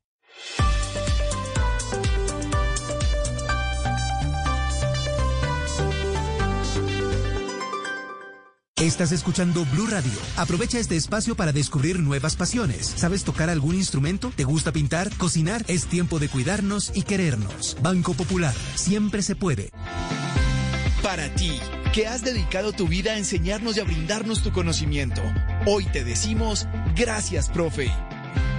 Estás 8.81 9.11
escuchando 9.11 9.63
Blue 9.65 9.85
Radio. 9.85 10.11
Aprovecha 10.37 10.79
este 10.79 10.95
espacio 10.95 11.35
para 11.35 11.51
descubrir 11.51 11.99
nuevas 11.99 12.35
pasiones. 12.35 12.91
¿Sabes 12.95 13.23
tocar 13.23 13.51
algún 13.51 13.75
instrumento? 13.75 14.33
¿Te 14.35 14.43
gusta 14.43 14.71
pintar? 14.71 15.15
¿Cocinar? 15.17 15.63
Es 15.67 15.85
tiempo 15.85 16.17
de 16.17 16.29
cuidarnos 16.29 16.91
y 16.95 17.03
querernos. 17.03 17.77
Banco 17.83 18.15
Popular. 18.15 18.55
Siempre 18.73 19.21
se 19.21 19.35
puede. 19.35 19.69
Para 21.03 21.31
ti, 21.35 21.59
que 21.93 22.07
has 22.07 22.23
dedicado 22.23 22.71
tu 22.71 22.87
vida 22.87 23.11
a 23.11 23.17
enseñarnos 23.19 23.77
y 23.77 23.81
a 23.81 23.83
brindarnos 23.83 24.41
tu 24.41 24.51
conocimiento, 24.51 25.21
hoy 25.67 25.85
te 25.85 26.03
decimos 26.03 26.67
gracias, 26.95 27.49
profe. 27.49 27.91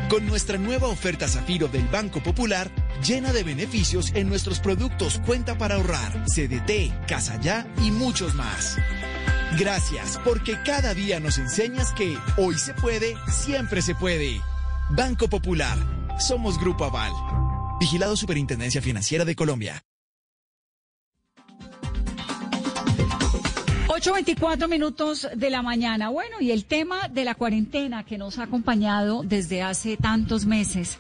Con 0.08 0.24
nuestra 0.26 0.56
nueva 0.56 0.87
oferta 0.87 1.26
Zafiro 1.26 1.66
del 1.66 1.88
Banco 1.88 2.22
Popular, 2.22 2.70
llena 3.04 3.32
de 3.32 3.42
beneficios 3.42 4.12
en 4.14 4.28
nuestros 4.28 4.61
productos 4.61 5.20
Cuenta 5.26 5.58
para 5.58 5.74
ahorrar, 5.74 6.26
CDT, 6.26 7.08
Casa 7.08 7.40
Ya 7.40 7.66
y 7.82 7.90
muchos 7.90 8.37
más. 8.37 8.76
Gracias, 9.58 10.18
porque 10.24 10.56
cada 10.64 10.94
día 10.94 11.20
nos 11.20 11.38
enseñas 11.38 11.92
que 11.92 12.16
hoy 12.36 12.54
se 12.56 12.74
puede, 12.74 13.16
siempre 13.28 13.82
se 13.82 13.94
puede. 13.94 14.40
Banco 14.90 15.28
Popular, 15.28 15.78
somos 16.18 16.58
Grupo 16.58 16.84
Aval. 16.84 17.12
Vigilado 17.78 18.16
Superintendencia 18.16 18.80
Financiera 18.80 19.24
de 19.24 19.34
Colombia. 19.34 19.82
8.24 23.88 24.68
minutos 24.68 25.28
de 25.36 25.50
la 25.50 25.62
mañana. 25.62 26.08
Bueno, 26.08 26.40
y 26.40 26.50
el 26.50 26.64
tema 26.64 27.08
de 27.08 27.24
la 27.24 27.34
cuarentena 27.34 28.04
que 28.04 28.18
nos 28.18 28.38
ha 28.38 28.44
acompañado 28.44 29.22
desde 29.22 29.62
hace 29.62 29.96
tantos 29.96 30.46
meses 30.46 30.98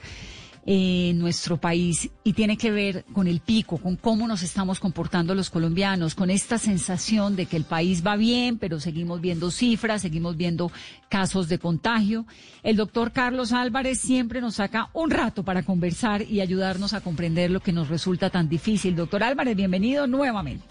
en 0.64 1.18
nuestro 1.18 1.56
país 1.56 2.10
y 2.22 2.34
tiene 2.34 2.56
que 2.56 2.70
ver 2.70 3.04
con 3.12 3.26
el 3.26 3.40
pico, 3.40 3.78
con 3.78 3.96
cómo 3.96 4.28
nos 4.28 4.42
estamos 4.42 4.78
comportando 4.78 5.34
los 5.34 5.50
colombianos, 5.50 6.14
con 6.14 6.30
esta 6.30 6.56
sensación 6.58 7.34
de 7.34 7.46
que 7.46 7.56
el 7.56 7.64
país 7.64 8.06
va 8.06 8.16
bien, 8.16 8.58
pero 8.58 8.78
seguimos 8.78 9.20
viendo 9.20 9.50
cifras, 9.50 10.02
seguimos 10.02 10.36
viendo 10.36 10.70
casos 11.08 11.48
de 11.48 11.58
contagio. 11.58 12.26
El 12.62 12.76
doctor 12.76 13.10
Carlos 13.10 13.52
Álvarez 13.52 14.00
siempre 14.00 14.40
nos 14.40 14.56
saca 14.56 14.88
un 14.92 15.10
rato 15.10 15.42
para 15.42 15.64
conversar 15.64 16.22
y 16.22 16.40
ayudarnos 16.40 16.94
a 16.94 17.00
comprender 17.00 17.50
lo 17.50 17.60
que 17.60 17.72
nos 17.72 17.88
resulta 17.88 18.30
tan 18.30 18.48
difícil. 18.48 18.94
Doctor 18.94 19.24
Álvarez, 19.24 19.56
bienvenido 19.56 20.06
nuevamente. 20.06 20.64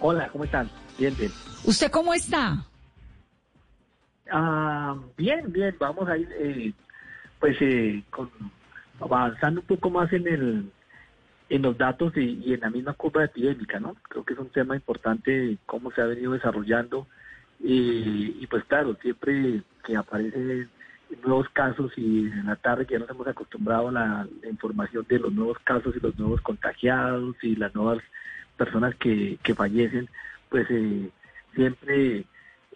Hola, 0.00 0.28
¿cómo 0.32 0.44
están? 0.44 0.68
Bien, 0.98 1.14
bien. 1.16 1.30
¿Usted 1.64 1.90
cómo 1.90 2.12
está? 2.12 2.66
Ah, 4.32 4.96
bien, 5.16 5.52
bien, 5.52 5.76
vamos 5.78 6.08
a 6.08 6.16
ir, 6.16 6.28
eh, 6.40 6.72
pues, 7.38 7.56
eh, 7.60 8.02
con, 8.10 8.30
avanzando 9.02 9.60
un 9.60 9.66
poco 9.66 9.90
más 9.90 10.12
en 10.12 10.26
el 10.26 10.70
en 11.48 11.60
los 11.60 11.76
datos 11.76 12.16
y, 12.16 12.54
en 12.54 12.60
la 12.60 12.70
misma 12.70 12.94
curva 12.94 13.24
epidémica, 13.24 13.78
¿no? 13.78 13.94
Creo 14.08 14.24
que 14.24 14.32
es 14.32 14.38
un 14.38 14.48
tema 14.48 14.74
importante 14.74 15.58
cómo 15.66 15.90
se 15.90 16.00
ha 16.00 16.06
venido 16.06 16.32
desarrollando 16.32 17.06
y, 17.60 18.46
pues 18.46 18.64
claro, 18.64 18.96
siempre 19.02 19.62
que 19.84 19.94
aparecen 19.94 20.70
nuevos 21.22 21.48
casos 21.50 21.92
y 21.96 22.20
en 22.20 22.46
la 22.46 22.56
tarde 22.56 22.86
que 22.86 22.94
ya 22.94 23.00
nos 23.00 23.10
hemos 23.10 23.26
acostumbrado 23.26 23.88
a 23.88 23.92
la, 23.92 24.26
información 24.48 25.04
de 25.08 25.18
los 25.18 25.32
nuevos 25.32 25.58
casos 25.58 25.94
y 25.94 26.00
los 26.00 26.18
nuevos 26.18 26.40
contagiados 26.40 27.36
y 27.42 27.54
las 27.54 27.74
nuevas 27.74 28.02
personas 28.56 28.94
que, 28.94 29.38
que 29.42 29.54
fallecen, 29.54 30.08
pues 30.48 30.66
eh, 30.70 31.10
siempre 31.54 32.24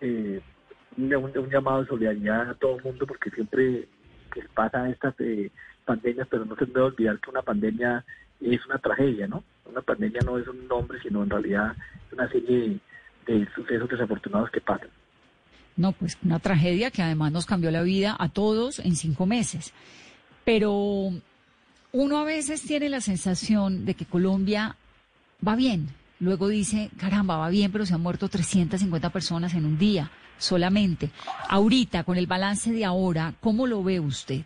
eh, 0.02 0.40
un, 0.98 1.50
llamado 1.50 1.82
de 1.82 1.88
solidaridad 1.88 2.50
a 2.50 2.54
todo 2.54 2.76
el 2.76 2.84
mundo 2.84 3.06
porque 3.06 3.30
siempre 3.30 3.88
que 4.32 4.42
pasa 4.54 4.88
estas 4.90 5.14
eh, 5.20 5.50
pandemias, 5.86 6.28
pero 6.30 6.44
no 6.44 6.54
se 6.56 6.66
debe 6.66 6.82
olvidar 6.82 7.18
que 7.18 7.30
una 7.30 7.42
pandemia 7.42 8.04
es 8.40 8.66
una 8.66 8.78
tragedia, 8.78 9.26
¿no? 9.26 9.42
Una 9.64 9.80
pandemia 9.80 10.20
no 10.24 10.38
es 10.38 10.46
un 10.46 10.68
nombre, 10.68 11.00
sino 11.00 11.22
en 11.22 11.30
realidad 11.30 11.74
una 12.12 12.28
serie 12.28 12.78
de 13.26 13.48
sucesos 13.54 13.88
desafortunados 13.88 14.50
que 14.50 14.60
pasan. 14.60 14.90
No, 15.76 15.92
pues 15.92 16.18
una 16.22 16.38
tragedia 16.38 16.90
que 16.90 17.02
además 17.02 17.32
nos 17.32 17.46
cambió 17.46 17.70
la 17.70 17.82
vida 17.82 18.14
a 18.18 18.28
todos 18.28 18.78
en 18.78 18.96
cinco 18.96 19.26
meses. 19.26 19.72
Pero 20.44 21.10
uno 21.92 22.18
a 22.18 22.24
veces 22.24 22.62
tiene 22.62 22.88
la 22.88 23.00
sensación 23.00 23.84
de 23.84 23.94
que 23.94 24.04
Colombia 24.04 24.76
va 25.46 25.56
bien, 25.56 25.88
Luego 26.18 26.48
dice, 26.48 26.90
caramba, 26.96 27.36
va 27.36 27.50
bien, 27.50 27.70
pero 27.70 27.84
se 27.84 27.94
han 27.94 28.00
muerto 28.00 28.28
350 28.28 29.10
personas 29.10 29.52
en 29.54 29.66
un 29.66 29.76
día 29.76 30.10
solamente. 30.38 31.10
Ahorita, 31.48 32.04
con 32.04 32.16
el 32.16 32.26
balance 32.26 32.72
de 32.72 32.84
ahora, 32.84 33.34
¿cómo 33.40 33.66
lo 33.66 33.82
ve 33.82 34.00
usted? 34.00 34.42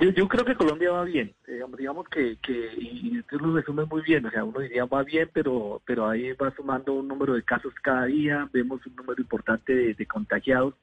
Yo, 0.00 0.28
creo 0.28 0.44
que 0.44 0.54
Colombia 0.54 0.90
va 0.92 1.04
bien, 1.04 1.34
digamos 1.76 2.08
que, 2.08 2.36
que 2.42 2.70
y 2.78 3.18
usted 3.18 3.38
lo 3.38 3.54
resume 3.54 3.84
muy 3.84 4.02
bien, 4.02 4.26
o 4.26 4.30
sea, 4.30 4.44
uno 4.44 4.60
diría 4.60 4.84
va 4.84 5.02
bien, 5.02 5.30
pero 5.32 5.80
pero 5.84 6.08
ahí 6.08 6.32
va 6.32 6.54
sumando 6.54 6.94
un 6.94 7.08
número 7.08 7.34
de 7.34 7.42
casos 7.42 7.72
cada 7.82 8.06
día, 8.06 8.48
vemos 8.52 8.84
un 8.86 8.96
número 8.96 9.20
importante 9.20 9.94
de, 9.94 10.06
contagiados, 10.06 10.74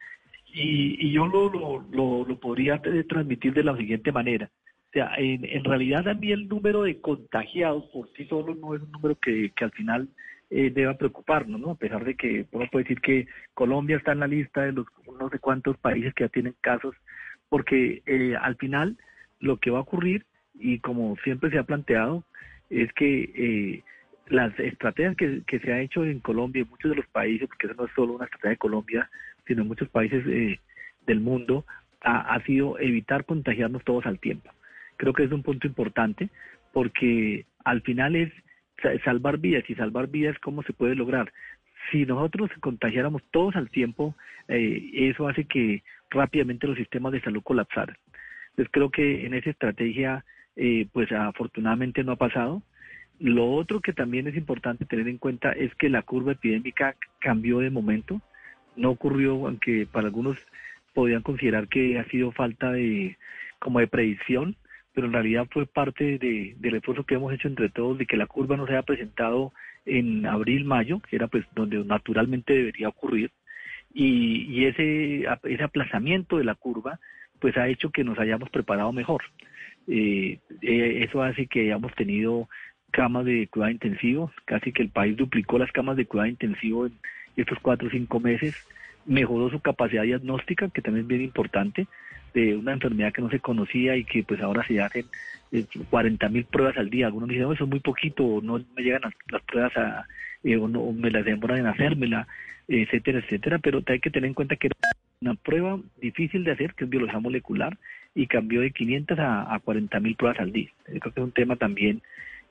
y, 0.54 1.12
yo 1.12 1.28
lo, 1.28 1.49
lo, 1.49 2.26
lo 2.26 2.39
podría 2.39 2.82
transmitir 2.82 3.54
de 3.54 3.63
la 3.63 3.76
siguiente 3.76 4.12
manera. 4.12 4.49
O 4.88 4.91
sea, 4.93 5.12
en, 5.17 5.63
realidad 5.63 6.08
a 6.08 6.13
mí 6.13 6.32
el 6.32 6.47
número 6.47 6.84
de 6.84 7.02
contagiados 7.02 7.86
por 7.86 8.08
sí 8.15 8.26
solo 8.26 8.54
no 8.54 8.76
es 8.76 8.82
un 8.84 8.91
número 8.91 9.15
que, 9.15 9.52
al 9.60 9.71
final 9.71 10.08
eh, 10.52 10.69
deba 10.69 10.93
preocuparnos, 10.93 11.60
¿no? 11.60 11.71
A 11.71 11.76
pesar 11.76 12.06
de 12.06 12.13
que 12.13 12.45
uno 12.52 12.67
puede 12.71 12.84
decir 12.84 13.02
que 13.02 13.28
Colombia 13.56 13.97
está 13.97 14.12
en 14.12 14.19
la 14.19 14.28
lista 14.28 14.62
de 14.62 14.71
los 14.71 14.86
no 15.19 15.30
sé 15.30 15.39
cuántos 15.39 15.78
países 15.78 16.13
que 16.13 16.26
ya 16.26 16.30
tienen 16.30 16.54
casos, 16.62 16.95
porque 17.54 18.02
eh, 18.08 18.36
al 18.36 18.56
final 18.56 18.98
lo 19.39 19.58
que 19.58 19.70
va 19.70 19.78
a 19.78 19.84
ocurrir, 19.84 20.26
y 20.56 20.80
como 20.80 21.16
siempre 21.18 21.52
se 21.52 21.60
ha 21.60 21.63
planteado, 21.63 22.24
es 22.72 22.92
que 22.94 23.30
eh, 23.36 23.84
las 24.26 24.58
estrategias 24.60 25.16
que, 25.16 25.60
se 25.60 25.72
ha 25.72 25.80
hecho 25.80 26.04
en 26.04 26.20
Colombia, 26.20 26.63
en 26.63 26.70
muchos 26.72 26.89
de 26.89 26.98
los 26.98 27.06
países, 27.10 27.48
porque 27.48 27.68
eso 27.68 27.76
no 27.76 27.86
es 27.86 27.92
solo 27.94 28.13
una 28.13 28.26
estrategia 28.26 28.50
de 28.50 28.58
Colombia, 28.58 29.08
sino 29.46 29.62
en 29.62 29.68
muchos 29.68 29.88
países 29.89 30.26
eh, 30.26 30.60
del 31.06 31.20
mundo, 31.20 31.63
ha, 32.02 32.34
ha 32.34 32.44
sido 32.44 32.80
evitar 32.80 33.24
contagiarnos 33.24 33.84
todos 33.84 34.08
al 34.08 34.18
tiempo 34.18 34.50
creo 34.98 35.13
que 35.13 35.24
es 35.26 35.32
un 35.32 35.44
punto 35.44 35.68
importante 35.68 36.30
porque 36.72 37.46
al 37.66 37.82
final 37.82 38.16
es 38.16 38.34
salvar 39.04 39.38
vidas 39.38 39.63
y 39.70 39.76
salvar 39.76 40.08
vidas 40.08 40.39
cómo 40.39 40.63
se 40.63 40.74
puede 40.74 40.96
lograr. 40.96 41.32
Si 41.91 42.06
nosotros 42.06 42.50
contagiáramos 42.60 43.24
todos 43.32 43.56
al 43.56 43.69
tiempo, 43.69 44.15
eh, 44.48 44.89
eso 44.93 45.28
hace 45.28 45.46
que 45.46 45.84
rápidamente 46.10 46.67
los 46.67 46.78
sistemas 46.78 47.13
de 47.13 47.22
salud 47.22 47.41
colapsaran. 47.43 47.98
Entonces 48.50 48.72
creo 48.72 48.89
que 48.89 49.26
en 49.26 49.34
esa 49.34 49.50
estrategia, 49.50 50.24
eh, 50.56 50.88
pues 50.93 51.12
afortunadamente 51.12 52.04
no 52.04 52.13
ha 52.13 52.17
pasado. 52.17 52.62
Lo 53.19 53.52
otro 53.52 53.80
que 53.80 53.93
también 53.93 54.28
es 54.28 54.36
importante 54.36 54.86
tener 54.86 55.08
en 55.08 55.17
cuenta 55.17 55.52
es 55.52 55.74
que 55.76 55.89
la 55.89 56.02
curva 56.02 56.34
epidémica 56.34 56.96
cambió 57.19 57.60
de 57.60 57.69
momento. 57.69 58.22
No 58.76 58.91
ocurrió, 58.91 59.48
aunque 59.48 59.88
para 59.91 60.08
algunos 60.08 60.38
podrían 60.93 61.22
considerar 61.22 61.67
que 61.67 62.00
ha 62.00 62.06
sido 62.06 62.32
falta 62.32 62.72
de 62.72 63.17
como 63.60 63.80
de 63.80 63.88
predicción, 63.88 64.56
pero 64.93 65.08
en 65.08 65.13
realidad 65.13 65.47
fue 65.51 65.65
parte 65.65 66.17
de, 66.17 66.56
del 66.58 66.75
esfuerzo 66.75 67.03
que 67.03 67.15
hemos 67.15 67.34
hecho 67.34 67.47
entre 67.47 67.69
todos 67.69 67.97
de 67.97 68.06
que 68.06 68.17
la 68.17 68.27
curva 68.27 68.58
no 68.58 68.65
se 68.65 68.73
haya 68.73 68.84
presentado 68.84 69.51
en 69.86 70.25
abril, 70.25 70.65
mayo, 70.65 70.99
que 70.99 71.15
era 71.15 71.27
pues 71.27 71.45
donde 71.56 71.84
naturalmente 71.84 72.53
debería 72.53 72.89
ocurrir, 72.89 73.32
y, 73.93 74.45
y 74.49 74.65
ese, 74.65 75.25
ese 75.43 75.63
aplazamiento 75.63 76.38
de 76.38 76.45
la 76.45 76.56
curva 76.56 76.99
pues 77.39 77.58
ha 77.58 77.67
hecho 77.67 77.89
que 77.91 78.06
nos 78.06 78.17
hayamos 78.19 78.49
preparado 78.49 78.93
mejor. 78.93 79.23
Eh, 79.88 80.39
eh, 80.62 81.03
eso 81.03 81.21
hace 81.21 81.47
que 81.47 81.62
hayamos 81.62 81.93
tenido 81.93 82.47
camas 82.91 83.25
de 83.25 83.47
cuidado 83.47 83.71
intensivo, 83.71 84.32
casi 84.45 84.71
que 84.71 84.82
el 84.82 84.89
país 84.89 85.17
duplicó 85.17 85.58
las 85.58 85.71
camas 85.71 85.97
de 85.97 86.06
cuidado 86.06 86.29
intensivo 86.29 86.86
en 86.86 86.93
estos 87.36 87.60
cuatro 87.60 87.88
o 87.88 87.91
cinco 87.91 88.19
meses, 88.19 88.56
mejoró 89.06 89.49
su 89.49 89.60
capacidad 89.60 90.03
diagnóstica, 90.03 90.69
que 90.69 90.82
también 90.82 91.03
es 91.03 91.08
bien 91.10 91.21
importante, 91.21 91.88
de 92.34 92.56
una 92.56 92.74
enfermedad 92.74 93.13
que 93.13 93.22
no 93.22 93.30
se 93.30 93.39
conocía 93.39 93.96
y 93.96 94.04
que 94.04 94.24
pues 94.24 94.41
ahora 94.41 94.65
se 94.67 94.82
hacen 94.82 95.06
40 95.89 96.26
eh, 96.26 96.30
mil 96.30 96.46
pruebas 96.46 96.78
al 96.78 96.89
día. 96.89 97.08
Algunos 97.08 97.30
dicen, 97.30 97.52
eso 97.52 97.63
es 97.63 97.69
muy 97.69 97.80
poquito, 97.80 98.39
no 98.41 98.60
me 98.76 98.84
llegan 98.84 99.02
las, 99.30 99.43
pruebas 99.43 99.76
a, 99.78 100.06
eh, 100.43 100.58
o, 100.58 100.67
no, 100.67 100.91
me 100.91 101.12
las 101.12 101.26
demoran 101.26 101.60
en 101.60 101.67
hacérmela, 101.67 102.28
etcétera, 102.67 103.19
etcétera, 103.19 103.60
pero 103.60 103.82
hay 103.86 104.00
que 104.00 104.10
tener 104.10 104.28
en 104.28 104.34
cuenta 104.34 104.56
que 104.56 104.69
una 105.22 105.36
prueba 105.36 105.80
difícil 106.02 106.43
de 106.43 106.52
hacer, 106.52 106.74
que 106.74 106.86
es 106.86 106.89
biología 106.89 107.19
molecular, 107.19 107.78
y 108.15 108.28
cambió 108.28 108.62
de 108.62 108.72
500 108.72 109.19
a, 109.19 109.54
a 109.54 109.60
40 109.60 110.00
mil 110.00 110.15
pruebas 110.15 110.39
al 110.39 110.52
día. 110.52 110.69
Creo 110.86 111.02
que 111.02 111.10
es 111.10 111.17
un 111.17 111.32
tema 111.32 111.56
también 111.56 112.02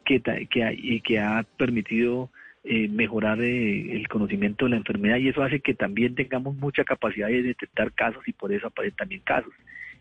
que, 0.04 0.20
que, 0.50 0.64
ha, 0.64 0.72
y 0.72 1.00
que 1.00 1.18
ha 1.18 1.44
permitido 1.56 2.30
eh, 2.64 2.88
mejorar 2.88 3.40
eh, 3.42 3.96
el 3.96 4.06
conocimiento 4.06 4.64
de 4.64 4.70
la 4.70 4.76
enfermedad 4.76 5.16
y 5.16 5.28
eso 5.28 5.42
hace 5.42 5.58
que 5.60 5.74
también 5.74 6.14
tengamos 6.14 6.54
mucha 6.54 6.84
capacidad 6.84 7.26
de 7.26 7.42
detectar 7.42 7.92
casos 7.92 8.22
y 8.28 8.32
por 8.32 8.52
eso 8.52 8.68
aparecen 8.68 8.96
también 8.96 9.22
casos. 9.24 9.52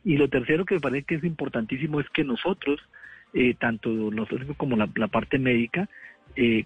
Y 0.04 0.18
lo 0.18 0.30
tercero 0.30 0.66
que 0.66 0.76
me 0.76 0.82
parece 0.82 1.06
que 1.06 1.16
es 1.16 1.24
importantísimo 1.24 2.00
es 2.00 2.10
que 2.10 2.24
nosotros, 2.24 2.80
eh, 3.34 3.56
tanto 3.56 3.90
nosotros 3.90 4.56
como 4.58 4.76
la, 4.76 4.88
parte 5.08 5.40
médica, 5.40 5.90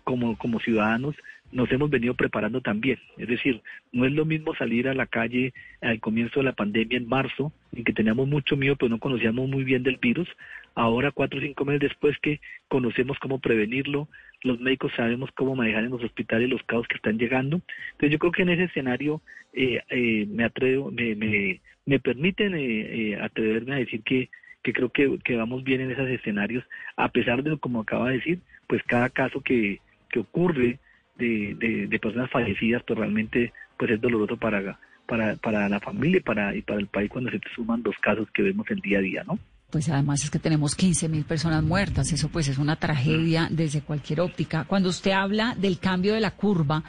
como, 0.03 0.37
como 0.37 0.59
ciudadanos, 0.59 1.15
nos 1.55 1.71
hemos 1.71 1.89
venido 1.89 2.13
preparando 2.15 2.59
también. 2.59 2.99
Es 3.17 3.29
decir, 3.29 3.61
no 3.93 4.05
es 4.05 4.11
lo 4.11 4.25
mismo 4.25 4.53
salir 4.55 4.89
a 4.89 4.93
la 4.93 5.05
calle 5.05 5.53
al 5.81 6.01
comienzo 6.01 6.41
de 6.41 6.43
la 6.43 6.51
pandemia 6.51 6.97
en 6.97 7.07
marzo, 7.07 7.53
en 7.73 7.85
que 7.85 7.93
teníamos 7.93 8.27
mucho 8.27 8.57
miedo, 8.57 8.75
pero 8.75 8.89
no 8.89 8.99
conocíamos 8.99 9.47
muy 9.47 9.63
bien 9.63 9.81
del 9.81 9.95
virus. 9.95 10.27
Ahora, 10.75 11.11
cuatro 11.11 11.39
o 11.39 11.41
cinco 11.41 11.63
meses 11.63 11.79
después 11.79 12.17
que 12.21 12.41
conocemos 12.67 13.17
cómo 13.19 13.39
prevenirlo, 13.39 14.09
los 14.43 14.59
médicos 14.59 14.91
sabemos 14.97 15.29
cómo 15.33 15.55
manejar 15.55 15.85
en 15.85 15.91
los 15.91 16.03
hospitales 16.03 16.49
los 16.49 16.61
casos 16.63 16.89
que 16.89 16.97
están 16.97 17.17
llegando. 17.17 17.61
Entonces 17.93 18.11
yo 18.11 18.19
creo 18.19 18.33
que 18.33 18.41
en 18.41 18.49
ese 18.49 18.63
escenario 18.65 19.21
eh, 19.53 19.81
eh, 19.89 20.25
me 20.27 20.43
atrevo, 20.43 20.91
me, 20.91 21.15
me, 21.15 21.61
me 21.85 21.99
permiten 22.01 22.53
eh, 22.53 23.17
atreverme 23.21 23.75
a 23.75 23.77
decir 23.77 24.03
que, 24.03 24.29
que 24.61 24.73
creo 24.73 24.89
que, 24.89 25.19
que 25.23 25.37
vamos 25.37 25.63
bien 25.63 25.79
en 25.79 25.91
esos 25.91 26.09
escenarios, 26.09 26.65
a 26.97 27.07
pesar 27.07 27.43
de, 27.43 27.57
como 27.57 27.79
acaba 27.79 28.09
de 28.09 28.17
decir, 28.17 28.39
pues 28.67 28.83
cada 28.83 29.09
caso 29.09 29.39
que, 29.39 29.79
que 30.09 30.19
ocurre 30.19 30.79
de, 31.17 31.55
de, 31.59 31.87
de 31.87 31.99
personas 31.99 32.29
fallecidas, 32.29 32.83
pues 32.85 32.99
realmente 32.99 33.53
pues 33.77 33.91
es 33.91 34.01
doloroso 34.01 34.37
para, 34.37 34.79
para, 35.05 35.35
para 35.37 35.69
la 35.69 35.79
familia 35.79 36.17
y 36.17 36.21
para, 36.21 36.55
y 36.55 36.61
para 36.61 36.79
el 36.79 36.87
país 36.87 37.09
cuando 37.09 37.31
se 37.31 37.39
te 37.39 37.49
suman 37.55 37.83
dos 37.83 37.95
casos 38.01 38.27
que 38.33 38.41
vemos 38.41 38.65
el 38.69 38.79
día 38.79 38.99
a 38.99 39.01
día, 39.01 39.23
¿no? 39.23 39.39
Pues 39.69 39.89
además 39.89 40.23
es 40.23 40.29
que 40.29 40.39
tenemos 40.39 40.75
15 40.75 41.09
mil 41.09 41.25
personas 41.25 41.63
muertas, 41.63 42.11
eso 42.13 42.29
pues 42.29 42.47
es 42.47 42.57
una 42.57 42.77
tragedia 42.77 43.49
desde 43.51 43.81
cualquier 43.81 44.21
óptica. 44.21 44.63
Cuando 44.63 44.89
usted 44.89 45.11
habla 45.11 45.55
del 45.57 45.79
cambio 45.79 46.13
de 46.13 46.21
la 46.21 46.31
curva, 46.31 46.83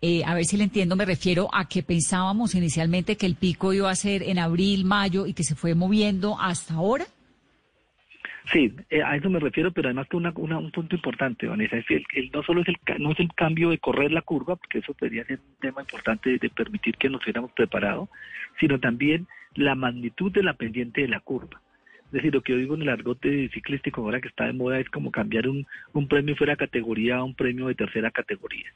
eh, 0.00 0.22
a 0.24 0.34
ver 0.34 0.44
si 0.44 0.56
le 0.56 0.64
entiendo, 0.64 0.94
me 0.94 1.04
refiero 1.04 1.48
a 1.52 1.68
que 1.68 1.82
pensábamos 1.82 2.54
inicialmente 2.54 3.16
que 3.16 3.26
el 3.26 3.34
pico 3.34 3.72
iba 3.72 3.90
a 3.90 3.94
ser 3.94 4.22
en 4.24 4.38
abril, 4.38 4.84
mayo 4.84 5.26
y 5.26 5.32
que 5.32 5.42
se 5.42 5.54
fue 5.54 5.74
moviendo 5.74 6.38
hasta 6.40 6.74
ahora. 6.74 7.06
Sí, 8.50 8.74
eh, 8.90 9.02
a 9.02 9.16
eso 9.16 9.30
me 9.30 9.38
refiero, 9.38 9.70
pero 9.70 9.88
además 9.88 10.08
que 10.08 10.16
una, 10.16 10.32
una, 10.34 10.58
un 10.58 10.70
punto 10.72 10.96
importante, 10.96 11.46
Vanessa, 11.46 11.76
es 11.76 11.88
el, 11.90 12.04
el, 12.14 12.30
no 12.32 12.42
solo 12.42 12.62
es 12.62 12.68
el, 12.68 12.76
no 12.98 13.12
es 13.12 13.20
el 13.20 13.32
cambio 13.34 13.70
de 13.70 13.78
correr 13.78 14.10
la 14.10 14.22
curva, 14.22 14.56
porque 14.56 14.78
eso 14.78 14.94
podría 14.94 15.24
ser 15.24 15.38
un 15.38 15.56
tema 15.60 15.82
importante 15.82 16.38
de, 16.38 16.50
permitir 16.50 16.96
que 16.96 17.08
nos 17.08 17.22
hubiéramos 17.22 17.52
preparado, 17.52 18.08
sino 18.58 18.80
también 18.80 19.26
la 19.54 19.74
magnitud 19.74 20.32
de 20.32 20.42
la 20.42 20.54
pendiente 20.54 21.02
de 21.02 21.08
la 21.08 21.20
curva. 21.20 21.60
Es 22.06 22.12
decir, 22.12 22.34
lo 22.34 22.42
que 22.42 22.52
yo 22.52 22.58
digo 22.58 22.74
en 22.74 22.82
el 22.82 22.88
argote 22.88 23.48
ciclístico 23.54 24.02
ahora 24.02 24.20
que 24.20 24.28
está 24.28 24.44
de 24.44 24.52
moda 24.52 24.78
es 24.78 24.88
como 24.90 25.10
cambiar 25.10 25.48
un, 25.48 25.66
un 25.92 26.08
premio 26.08 26.36
fuera 26.36 26.54
de 26.54 26.58
categoría 26.58 27.16
a 27.16 27.24
un 27.24 27.34
premio 27.34 27.68
de 27.68 27.74
tercera 27.74 28.10
categoría. 28.10 28.66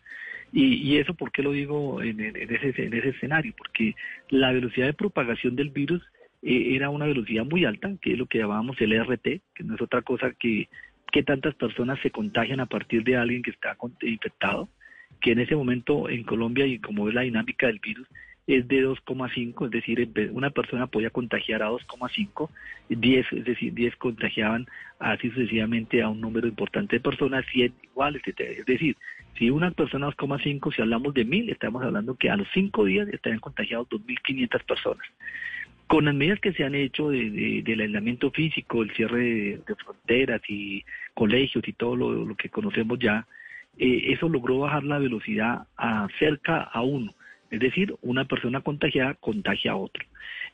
Y, 0.52 0.74
y 0.76 0.98
eso, 0.98 1.12
¿por 1.12 1.33
qué 1.33 1.42
lo 1.42 1.52
digo 1.52 2.02
en, 2.02 2.20
en, 2.20 2.55
ese, 2.55 2.72
en 2.83 2.94
ese 2.94 3.11
escenario? 3.11 3.52
Porque 3.59 3.94
la 4.31 4.52
velocidad 4.52 4.87
de 4.87 4.94
propagación 4.94 5.57
del 5.57 5.70
virus 5.70 6.02
era 6.42 6.90
una 6.90 7.07
velocidad 7.07 7.44
muy 7.44 7.64
alta, 7.64 7.92
que 8.01 8.12
es 8.12 8.18
lo 8.18 8.27
que 8.27 8.38
llamábamos 8.38 8.81
el 8.81 8.92
ERT, 8.92 9.42
que 9.55 9.64
no 9.64 9.75
es 9.75 9.81
otra 9.81 10.03
cosa 10.03 10.33
que 10.33 10.68
que 11.12 11.22
tantas 11.22 11.55
personas 11.55 11.99
se 12.01 12.11
contagian 12.11 12.61
a 12.61 12.66
partir 12.66 13.05
de 13.05 13.16
alguien 13.16 13.42
que 13.42 13.51
está 13.51 13.77
infectado, 14.03 14.68
que 15.20 15.33
en 15.33 15.38
ese 15.38 15.57
momento 15.57 16.09
en 16.09 16.25
Colombia 16.25 16.66
y 16.66 16.79
como 16.79 17.09
es 17.09 17.14
la 17.14 17.22
dinámica 17.22 17.66
del 17.66 17.79
virus, 17.79 18.07
es 18.46 18.68
de 18.68 18.87
2,5, 18.87 19.64
es 19.64 19.70
decir, 19.72 20.31
una 20.33 20.51
persona 20.51 20.87
podía 20.87 21.11
contagiar 21.11 21.62
a 21.64 21.70
2,5, 21.70 22.49
10, 22.90 23.33
es 23.33 23.44
decir, 23.44 23.75
10 23.75 23.96
contagiaban 23.96 24.66
así 25.01 25.31
sucesivamente 25.31 26.01
a 26.01 26.09
un 26.09 26.20
número 26.20 26.46
importante 26.46 26.96
de 26.96 27.01
personas, 27.01 27.44
100 27.51 27.72
iguales, 27.83 28.22
etc. 28.25 28.59
Es 28.59 28.66
decir, 28.66 28.96
si 29.37 29.51
una 29.51 29.72
persona 29.72 30.09
2,5, 30.09 30.75
si 30.75 30.81
hablamos 30.81 31.12
de 31.14 31.25
1000, 31.25 31.51
estamos 31.51 31.83
hablando 31.83 32.14
que 32.14 32.31
a 32.31 32.37
los 32.37 32.46
5 32.55 32.85
días 32.85 33.09
estarían 33.09 33.40
contagiados 33.40 33.88
2.500 33.88 34.64
personas. 34.64 35.07
Con 35.87 36.07
las 36.07 36.14
medidas 36.14 36.40
que 36.40 36.53
se 36.53 36.64
han 36.64 36.75
hecho 36.75 37.11
de, 37.11 37.31
de, 37.31 37.62
del 37.62 37.81
aislamiento 37.81 38.31
físico, 38.31 38.83
el 38.83 38.92
cierre 38.94 39.61
de, 39.66 39.75
fronteras 39.85 40.42
y 40.49 40.85
colegios 41.14 41.66
y 41.66 41.72
todo 41.72 41.96
lo, 41.96 42.35
que 42.37 42.49
conocemos 42.49 42.99
ya, 42.99 43.27
eh, 43.79 44.12
eso 44.12 44.29
logró 44.29 44.59
bajar 44.61 44.83
la 44.85 44.99
velocidad 44.99 45.66
a 45.77 46.09
cerca 46.18 46.62
a 46.62 46.83
uno. 46.83 47.14
Es 47.51 47.61
decir, 47.61 47.94
una 48.03 48.25
persona 48.25 48.61
contagiada 48.61 49.14
contagia 49.14 49.72
a 49.72 49.77
otro. 49.77 50.05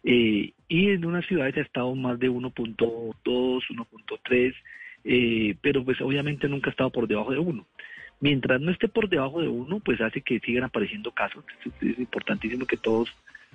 Eh, 0.05 0.53
y 0.69 0.91
en 0.91 1.05
unas 1.05 1.25
ciudades 1.27 1.57
ha 1.57 1.61
estado 1.61 1.95
más 1.95 2.19
de 2.19 2.29
1.2, 2.31 3.15
1.3, 3.25 4.55
eh, 5.05 5.57
pero 5.63 5.85
pues 5.85 6.01
obviamente 6.01 6.49
nunca 6.49 6.69
ha 6.69 6.73
estado 6.73 6.91
por 6.91 7.09
debajo 7.09 7.33
de 7.33 7.39
1. 7.39 7.67
Mientras 8.21 8.61
no 8.61 8.71
esté 8.71 8.89
por 8.89 9.09
debajo 9.09 9.41
de 9.41 9.49
1, 9.49 9.81
pues 9.81 10.01
hace 10.01 10.21
que 10.21 10.39
sigan 10.41 10.65
apareciendo 10.65 11.11
casos. 11.11 11.45
Es 11.81 11.99
importantísimo 11.99 12.67
que 12.67 12.77
todos 12.77 13.09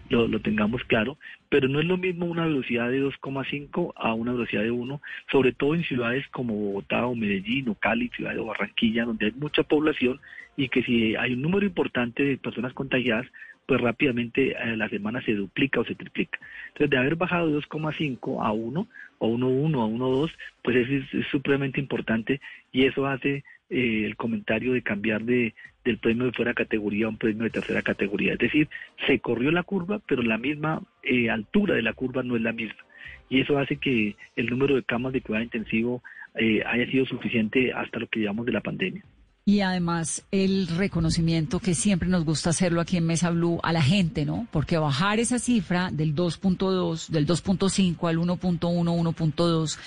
lo, 0.09 0.27
lo, 0.27 0.39
tengamos 0.39 0.83
claro, 0.85 1.17
pero 1.49 1.67
no 1.67 1.79
es 1.79 1.85
lo 1.85 1.97
mismo 1.97 2.25
una 2.25 2.45
velocidad 2.45 2.89
de 2.89 3.03
2,5 3.03 3.93
a 3.95 4.13
una 4.13 4.31
velocidad 4.31 4.63
de 4.63 4.71
1, 4.71 5.01
sobre 5.31 5.51
todo 5.51 5.75
en 5.75 5.83
ciudades 5.83 6.25
como 6.29 6.53
Bogotá 6.53 7.05
o 7.05 7.15
Medellín 7.15 7.69
o 7.69 7.75
Cali, 7.75 8.09
ciudad 8.09 8.33
de 8.33 8.41
Barranquilla, 8.41 9.05
donde 9.05 9.27
hay 9.27 9.31
mucha 9.33 9.63
población 9.63 10.19
y 10.55 10.69
que 10.69 10.83
si 10.83 11.15
hay 11.15 11.33
un 11.33 11.41
número 11.41 11.65
importante 11.65 12.23
de 12.23 12.37
personas 12.37 12.73
contagiadas, 12.73 13.27
pues 13.67 13.81
rápidamente 13.81 14.55
a 14.55 14.65
la 14.77 14.87
semana 14.89 15.21
se 15.21 15.33
duplica 15.33 15.81
o 15.81 15.85
se 15.85 15.93
triplica. 15.93 16.39
Entonces, 16.69 16.89
de 16.89 16.97
haber 16.97 17.15
bajado 17.15 17.47
de 17.47 17.57
2,5 17.57 18.43
a 18.43 18.51
1, 18.53 18.87
o 19.19 19.27
1,1 19.27 19.83
a 19.83 19.87
1,2, 19.87 20.31
pues 20.63 20.77
es, 20.77 21.13
es, 21.13 21.27
supremamente 21.27 21.79
importante 21.79 22.39
y 22.71 22.85
eso 22.85 23.05
hace 23.05 23.43
eh, 23.69 24.03
el 24.05 24.15
comentario 24.15 24.73
de 24.73 24.81
cambiar 24.81 25.23
de, 25.23 25.53
del 25.83 25.97
premio 25.97 26.25
de 26.25 26.33
fuera 26.33 26.53
categoría 26.53 27.05
a 27.05 27.09
un 27.09 27.17
premio 27.17 27.43
de 27.43 27.49
tercera 27.49 27.81
categoría. 27.81 28.33
Es 28.33 28.39
decir, 28.39 28.69
se 29.05 29.19
corrió 29.19 29.51
la 29.51 29.63
curva, 29.63 29.99
pero 30.07 30.21
la 30.21 30.37
misma 30.37 30.81
eh, 31.03 31.29
altura 31.29 31.75
de 31.75 31.81
la 31.81 31.93
curva 31.93 32.23
no 32.23 32.35
es 32.35 32.41
la 32.41 32.53
misma. 32.53 32.85
Y 33.29 33.41
eso 33.41 33.57
hace 33.57 33.77
que 33.77 34.15
el 34.35 34.47
número 34.47 34.75
de 34.75 34.83
camas 34.83 35.13
de 35.13 35.21
cuidado 35.21 35.43
intensivo 35.43 36.01
eh, 36.35 36.63
haya 36.65 36.89
sido 36.89 37.05
suficiente 37.05 37.73
hasta 37.73 37.99
lo 37.99 38.07
que 38.07 38.19
llevamos 38.19 38.45
de 38.45 38.51
la 38.51 38.61
pandemia. 38.61 39.03
Y 39.45 39.61
además 39.61 40.27
el 40.29 40.67
reconocimiento 40.67 41.59
que 41.59 41.73
siempre 41.73 42.09
nos 42.09 42.25
gusta 42.25 42.49
hacerlo 42.49 42.81
aquí 42.81 42.97
en 42.97 43.05
Mesa 43.05 43.29
Blue 43.29 43.61
a 43.63 43.71
la 43.71 43.81
gente, 43.81 44.25
¿no? 44.25 44.45
Porque 44.51 44.77
bajar 44.77 45.19
esa 45.21 45.39
cifra 45.39 45.89
del 45.89 46.13
2.2, 46.13 47.07
del 47.07 47.25
2.5 47.25 48.09
al 48.09 48.17
1.1, 48.17 48.59
1.2, 48.59 49.79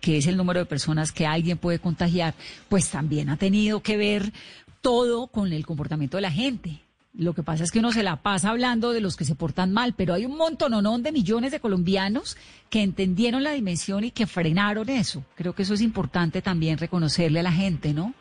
que 0.00 0.18
es 0.18 0.26
el 0.26 0.36
número 0.36 0.60
de 0.60 0.66
personas 0.66 1.12
que 1.12 1.26
alguien 1.26 1.58
puede 1.58 1.78
contagiar, 1.78 2.34
pues 2.68 2.90
también 2.90 3.28
ha 3.30 3.36
tenido 3.36 3.80
que 3.82 3.96
ver 3.96 4.32
todo 4.80 5.26
con 5.26 5.52
el 5.52 5.66
comportamiento 5.66 6.16
de 6.16 6.22
la 6.22 6.30
gente. 6.30 6.80
Lo 7.18 7.34
que 7.34 7.42
pasa 7.42 7.64
es 7.64 7.72
que 7.72 7.80
uno 7.80 7.90
se 7.90 8.02
la 8.04 8.22
pasa 8.22 8.50
hablando 8.50 8.92
de 8.92 9.00
los 9.00 9.16
que 9.16 9.24
se 9.24 9.34
portan 9.34 9.72
mal, 9.72 9.94
pero 9.96 10.14
hay 10.14 10.24
un 10.24 10.36
montononón 10.36 11.02
de 11.02 11.10
millones 11.10 11.50
de 11.50 11.58
colombianos 11.58 12.36
que 12.70 12.82
entendieron 12.82 13.42
la 13.42 13.52
dimensión 13.52 14.04
y 14.04 14.12
que 14.12 14.26
frenaron 14.26 14.88
eso. 14.88 15.24
Creo 15.34 15.52
que 15.52 15.62
eso 15.62 15.74
es 15.74 15.80
importante 15.80 16.42
también 16.42 16.78
reconocerle 16.78 17.40
a 17.40 17.42
la 17.42 17.52
gente, 17.52 17.92
¿no? 17.92 18.14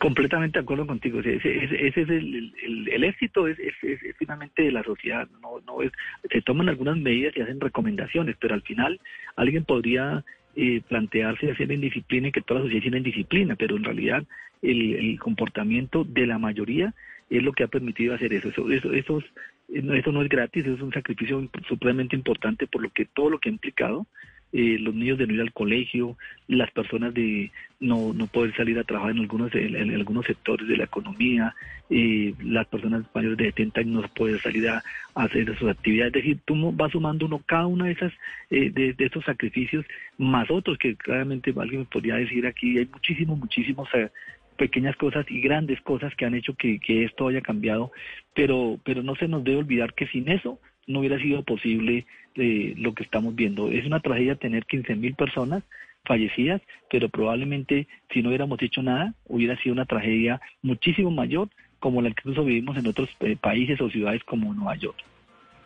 Completamente 0.00 0.58
de 0.58 0.62
acuerdo 0.62 0.86
contigo. 0.86 1.20
Ese, 1.20 1.46
es 1.88 1.96
el, 1.96 3.04
éxito, 3.04 3.46
es, 3.46 3.58
es, 3.58 3.74
es, 3.82 4.16
finalmente 4.16 4.62
de 4.62 4.72
la 4.72 4.82
sociedad. 4.82 5.28
No, 5.40 5.60
no 5.66 5.82
es, 5.82 5.92
se 6.30 6.40
toman 6.42 6.68
algunas 6.68 6.96
medidas 6.96 7.36
y 7.36 7.40
hacen 7.40 7.60
recomendaciones, 7.60 8.36
pero 8.40 8.54
al 8.54 8.62
final 8.62 9.00
alguien 9.36 9.64
podría 9.64 10.24
eh, 10.56 10.80
plantearse 10.88 11.50
hacer 11.50 11.70
indisciplina 11.72 12.28
y 12.28 12.32
que 12.32 12.40
toda 12.40 12.60
la 12.60 12.66
sociedad 12.66 12.90
sea 12.90 12.98
indisciplina, 12.98 13.56
pero 13.56 13.76
en 13.76 13.84
realidad 13.84 14.24
el, 14.62 15.18
comportamiento 15.20 16.04
de 16.04 16.26
la 16.26 16.38
mayoría 16.38 16.94
es 17.30 17.42
lo 17.42 17.52
que 17.52 17.64
ha 17.64 17.68
permitido 17.68 18.14
hacer 18.14 18.32
eso. 18.32 18.48
Eso, 18.48 18.70
eso, 18.70 18.92
eso, 18.92 19.22
eso 19.68 20.12
no 20.12 20.22
es 20.22 20.28
gratis, 20.28 20.66
es 20.66 20.80
un 20.80 20.92
sacrificio 20.92 21.48
supremamente 21.68 22.16
importante 22.16 22.66
por 22.66 22.82
lo 22.82 22.90
que 22.90 23.04
todo 23.04 23.30
lo 23.30 23.38
que 23.38 23.48
ha 23.48 23.52
implicado 23.52 24.06
eh, 24.52 24.78
los 24.78 24.94
niños 24.94 25.18
de 25.18 25.26
no 25.26 25.34
ir 25.34 25.40
al 25.40 25.52
colegio, 25.52 26.16
las 26.46 26.70
personas 26.70 27.12
de 27.12 27.50
no, 27.80 28.12
no 28.12 28.26
poder 28.26 28.56
salir 28.56 28.78
a 28.78 28.84
trabajar 28.84 29.12
en 29.12 29.18
algunos, 29.18 29.54
en, 29.54 29.94
algunos 29.94 30.26
sectores 30.26 30.66
de 30.66 30.76
la 30.76 30.84
economía, 30.84 31.54
eh, 31.90 32.34
las 32.42 32.66
personas 32.66 33.04
mayores 33.14 33.38
de 33.38 33.44
70 33.46 33.80
años 33.80 34.02
no 34.02 34.08
pueden 34.08 34.38
salir 34.40 34.68
a, 34.68 34.82
hacer 35.14 35.56
sus 35.58 35.68
actividades. 35.68 36.14
Es 36.14 36.22
decir, 36.22 36.38
tú 36.44 36.72
vas 36.72 36.92
sumando 36.92 37.26
uno 37.26 37.42
cada 37.44 37.66
una 37.66 37.86
de 37.86 37.92
esas 37.92 38.12
eh, 38.50 38.70
de, 38.70 38.92
de, 38.94 39.04
estos 39.04 39.24
sacrificios, 39.24 39.84
más 40.16 40.50
otros 40.50 40.78
que 40.78 40.96
claramente 40.96 41.52
alguien 41.56 41.80
me 41.80 41.86
podría 41.86 42.16
decir 42.16 42.46
aquí, 42.46 42.78
hay 42.78 42.86
muchísimos, 42.86 43.38
muchísimos 43.38 43.88
eh, 43.94 44.10
pequeñas 44.56 44.96
cosas 44.96 45.24
y 45.30 45.40
grandes 45.40 45.80
cosas 45.82 46.14
que 46.14 46.24
han 46.24 46.34
hecho 46.34 46.54
que, 46.54 46.78
que 46.80 47.04
esto 47.04 47.28
haya 47.28 47.40
cambiado, 47.40 47.92
pero, 48.34 48.78
pero 48.84 49.02
no 49.02 49.14
se 49.16 49.28
nos 49.28 49.44
debe 49.44 49.58
olvidar 49.58 49.94
que 49.94 50.06
sin 50.08 50.28
eso 50.28 50.58
no 50.88 51.00
hubiera 51.00 51.18
sido 51.20 51.44
posible 51.44 52.06
eh, 52.34 52.74
lo 52.76 52.94
que 52.94 53.04
estamos 53.04 53.36
viendo. 53.36 53.70
Es 53.70 53.86
una 53.86 54.00
tragedia 54.00 54.34
tener 54.34 54.66
15 54.66 54.96
mil 54.96 55.14
personas 55.14 55.62
fallecidas, 56.04 56.60
pero 56.90 57.08
probablemente 57.08 57.86
si 58.12 58.22
no 58.22 58.30
hubiéramos 58.30 58.60
hecho 58.62 58.82
nada, 58.82 59.14
hubiera 59.26 59.56
sido 59.58 59.74
una 59.74 59.84
tragedia 59.84 60.40
muchísimo 60.62 61.10
mayor 61.10 61.48
como 61.78 62.02
la 62.02 62.08
que 62.08 62.22
incluso 62.22 62.44
vivimos 62.44 62.76
en 62.76 62.88
otros 62.88 63.08
eh, 63.20 63.36
países 63.36 63.80
o 63.80 63.88
ciudades 63.88 64.24
como 64.24 64.52
Nueva 64.52 64.74
York. 64.76 64.96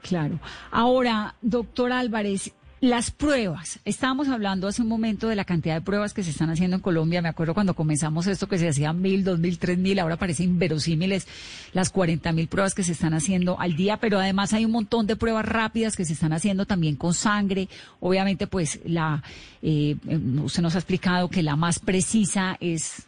Claro. 0.03 0.39
Ahora, 0.71 1.35
doctor 1.41 1.93
Álvarez, 1.93 2.55
las 2.83 3.13
pruebas. 3.13 3.79
Estábamos 3.85 4.27
hablando 4.27 4.67
hace 4.67 4.83
un 4.83 4.89
momento 4.89 5.29
de 5.29 5.37
la 5.37 5.45
cantidad 5.45 5.77
de 5.77 5.83
pruebas 5.83 6.13
que 6.13 6.25
se 6.25 6.31
están 6.31 6.51
haciendo 6.51 6.75
en 6.75 6.83
Colombia. 6.83 7.23
Me 7.23 7.29
acuerdo 7.29 7.55
cuando 7.55 7.75
comenzamos 7.75 8.27
esto 8.27 8.49
que 8.49 8.59
se 8.59 8.69
hacían 8.69 9.01
mil, 9.01 9.23
dos 9.23 9.39
mil, 9.39 9.57
tres 9.59 9.79
mil. 9.79 10.01
Ahora 10.01 10.17
parecen 10.17 10.51
inverosímiles 10.51 11.29
las 11.73 11.91
cuarenta 11.91 12.33
mil 12.33 12.49
pruebas 12.49 12.75
que 12.75 12.83
se 12.83 12.91
están 12.91 13.15
haciendo 13.15 13.59
al 13.61 13.77
día. 13.77 13.99
Pero 13.99 14.19
además 14.19 14.53
hay 14.53 14.65
un 14.65 14.73
montón 14.73 15.07
de 15.07 15.15
pruebas 15.15 15.47
rápidas 15.47 15.95
que 15.95 16.05
se 16.05 16.15
están 16.15 16.33
haciendo 16.33 16.67
también 16.67 16.97
con 16.97 17.15
sangre. 17.15 17.69
Obviamente, 18.01 18.49
pues 18.49 18.81
la 18.85 19.23
eh, 19.63 19.95
usted 20.43 20.63
nos 20.63 20.75
ha 20.75 20.79
explicado 20.79 21.29
que 21.29 21.45
la 21.45 21.55
más 21.55 21.79
precisa 21.79 22.57
es, 22.59 23.05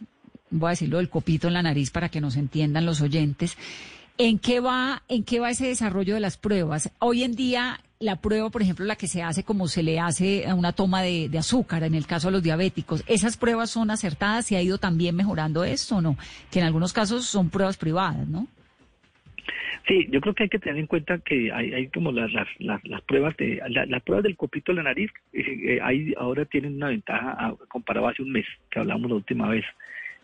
voy 0.51 0.67
a 0.67 0.69
decirlo, 0.69 1.01
el 1.01 1.09
copito 1.09 1.49
en 1.49 1.53
la 1.53 1.63
nariz 1.63 1.91
para 1.91 2.07
que 2.07 2.21
nos 2.21 2.37
entiendan 2.37 2.85
los 2.85 3.01
oyentes. 3.01 3.57
¿En 4.17 4.39
qué 4.39 4.61
va, 4.61 5.03
en 5.09 5.25
qué 5.25 5.41
va 5.41 5.49
ese 5.49 5.67
desarrollo 5.67 6.13
de 6.13 6.21
las 6.21 6.37
pruebas? 6.37 6.91
Hoy 6.99 7.23
en 7.23 7.35
día 7.35 7.81
la 8.05 8.15
prueba, 8.15 8.49
por 8.49 8.61
ejemplo, 8.61 8.85
la 8.85 8.95
que 8.95 9.07
se 9.07 9.21
hace 9.21 9.43
como 9.43 9.67
se 9.67 9.83
le 9.83 9.99
hace 9.99 10.47
a 10.47 10.55
una 10.55 10.71
toma 10.71 11.01
de, 11.01 11.27
de, 11.27 11.37
azúcar 11.37 11.83
en 11.83 11.95
el 11.95 12.07
caso 12.07 12.29
de 12.29 12.33
los 12.33 12.43
diabéticos, 12.43 13.03
¿esas 13.07 13.35
pruebas 13.35 13.69
son 13.69 13.91
acertadas 13.91 14.51
y 14.51 14.55
ha 14.55 14.61
ido 14.61 14.77
también 14.77 15.15
mejorando 15.15 15.63
esto 15.63 15.97
o 15.97 16.01
no? 16.01 16.17
Que 16.51 16.59
en 16.59 16.65
algunos 16.65 16.93
casos 16.93 17.25
son 17.25 17.49
pruebas 17.49 17.77
privadas, 17.77 18.27
¿no? 18.27 18.47
Sí, 19.87 20.07
yo 20.09 20.19
creo 20.19 20.33
que 20.33 20.43
hay 20.43 20.49
que 20.49 20.57
tener 20.59 20.79
en 20.79 20.87
cuenta 20.87 21.19
que 21.19 21.51
hay, 21.51 21.73
hay 21.73 21.87
como 21.89 22.11
las, 22.11 22.33
las, 22.33 22.47
las, 22.57 22.83
las 22.85 23.01
pruebas 23.03 23.37
de 23.37 23.61
la, 23.69 23.85
las 23.85 24.01
pruebas 24.01 24.23
del 24.23 24.35
copito 24.35 24.71
de 24.71 24.77
la 24.77 24.83
nariz, 24.83 25.11
eh, 25.31 25.43
eh, 25.43 25.79
ahí 25.83 26.13
ahora 26.17 26.45
tienen 26.45 26.75
una 26.75 26.87
ventaja 26.87 27.35
a, 27.37 27.55
comparado 27.67 28.07
hace 28.07 28.23
un 28.23 28.31
mes 28.31 28.45
que 28.71 28.79
hablamos 28.79 29.09
la 29.09 29.17
última 29.17 29.47
vez. 29.47 29.63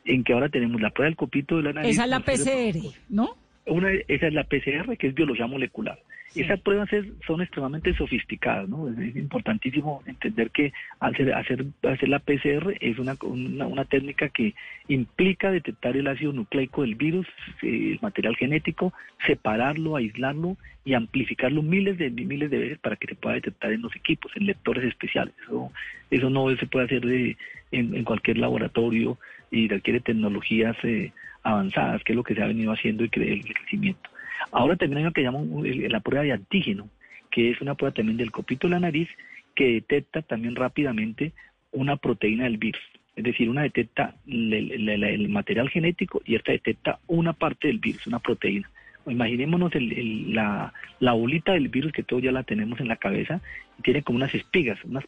en 0.03 0.23
que 0.23 0.33
ahora 0.33 0.49
tenemos 0.49 0.81
la 0.81 0.89
prueba 0.89 1.09
del 1.09 1.15
copito 1.15 1.57
de 1.57 1.63
la 1.63 1.73
nariz. 1.73 1.91
Esa 1.91 2.05
es 2.05 2.09
la 2.09 2.21
PCR, 2.21 2.79
¿no? 3.09 3.35
Una, 3.65 3.91
esa 4.07 4.27
es 4.27 4.33
la 4.33 4.43
PCR, 4.43 4.97
que 4.97 5.07
es 5.07 5.13
biología 5.13 5.47
molecular. 5.47 5.99
Esas 6.33 6.61
pruebas 6.61 6.89
son 7.27 7.41
extremadamente 7.41 7.93
sofisticadas, 7.93 8.69
¿no? 8.69 8.87
Es, 8.87 9.15
importantísimo 9.17 10.01
entender 10.05 10.49
que 10.49 10.71
hacer, 11.01 11.33
hacer, 11.33 11.65
hacer 11.83 12.07
la 12.07 12.19
PCR 12.19 12.73
es 12.79 12.97
una, 12.99 13.17
una, 13.21 13.85
técnica 13.85 14.29
que 14.29 14.53
implica 14.87 15.51
detectar 15.51 15.97
el 15.97 16.07
ácido 16.07 16.31
nucleico 16.31 16.83
del 16.83 16.95
virus, 16.95 17.27
eh, 17.61 17.91
el 17.91 17.99
material 18.01 18.37
genético, 18.37 18.93
separarlo, 19.27 19.97
aislarlo 19.97 20.55
y 20.85 20.93
amplificarlo 20.93 21.61
miles 21.61 21.97
de 21.97 22.09
miles 22.09 22.49
de 22.49 22.59
veces 22.59 22.79
para 22.79 22.95
que 22.95 23.07
se 23.07 23.15
pueda 23.15 23.35
detectar 23.35 23.73
en 23.73 23.81
los 23.81 23.93
equipos, 23.95 24.31
en 24.35 24.45
lectores 24.45 24.85
especiales. 24.85 25.33
Eso, 25.43 25.71
eso 26.09 26.29
no 26.29 26.55
se 26.55 26.65
puede 26.65 26.85
hacer 26.85 27.05
de, 27.05 27.35
en, 27.71 28.03
cualquier 28.05 28.37
laboratorio 28.37 29.17
y 29.51 29.67
requiere 29.67 29.99
tecnologías 29.99 30.77
eh, 30.83 31.11
avanzadas, 31.43 32.03
que 32.03 32.13
es 32.13 32.15
lo 32.15 32.23
que 32.23 32.35
se 32.35 32.41
ha 32.41 32.47
venido 32.47 32.71
haciendo 32.71 33.03
y 33.03 33.09
el 33.13 33.43
crecimiento. 33.43 34.09
Ahora 34.51 34.75
también 34.75 34.99
hay 34.99 35.03
lo 35.05 35.11
que 35.11 35.23
llaman 35.23 35.49
la 35.63 35.99
prueba 35.99 36.23
de 36.23 36.33
antígeno, 36.33 36.89
que 37.29 37.51
es 37.51 37.61
una 37.61 37.75
prueba 37.75 37.93
también 37.93 38.17
del 38.17 38.31
copito 38.31 38.67
de 38.67 38.71
la 38.71 38.79
nariz 38.79 39.09
que 39.55 39.73
detecta 39.73 40.21
también 40.21 40.55
rápidamente 40.55 41.33
una 41.71 41.97
proteína 41.97 42.45
del 42.45 42.57
virus. 42.57 42.81
Es 43.15 43.23
decir, 43.23 43.49
una 43.49 43.63
detecta 43.63 44.15
el, 44.27 45.29
material 45.29 45.69
genético 45.69 46.21
y 46.25 46.35
esta 46.35 46.51
detecta 46.51 46.99
una 47.07 47.33
parte 47.33 47.67
del 47.67 47.79
virus, 47.79 48.07
una 48.07 48.19
proteína. 48.19 48.69
Imaginémonos 49.07 49.71
la, 49.75 50.73
bolita 50.99 51.53
del 51.53 51.69
virus 51.69 51.91
que 51.91 52.03
todos 52.03 52.21
ya 52.21 52.31
la 52.31 52.43
tenemos 52.43 52.79
en 52.79 52.87
la 52.87 52.97
cabeza 52.97 53.41
tiene 53.83 54.03
como 54.03 54.17
unas 54.17 54.33
espigas, 54.35 54.77
unas, 54.83 55.05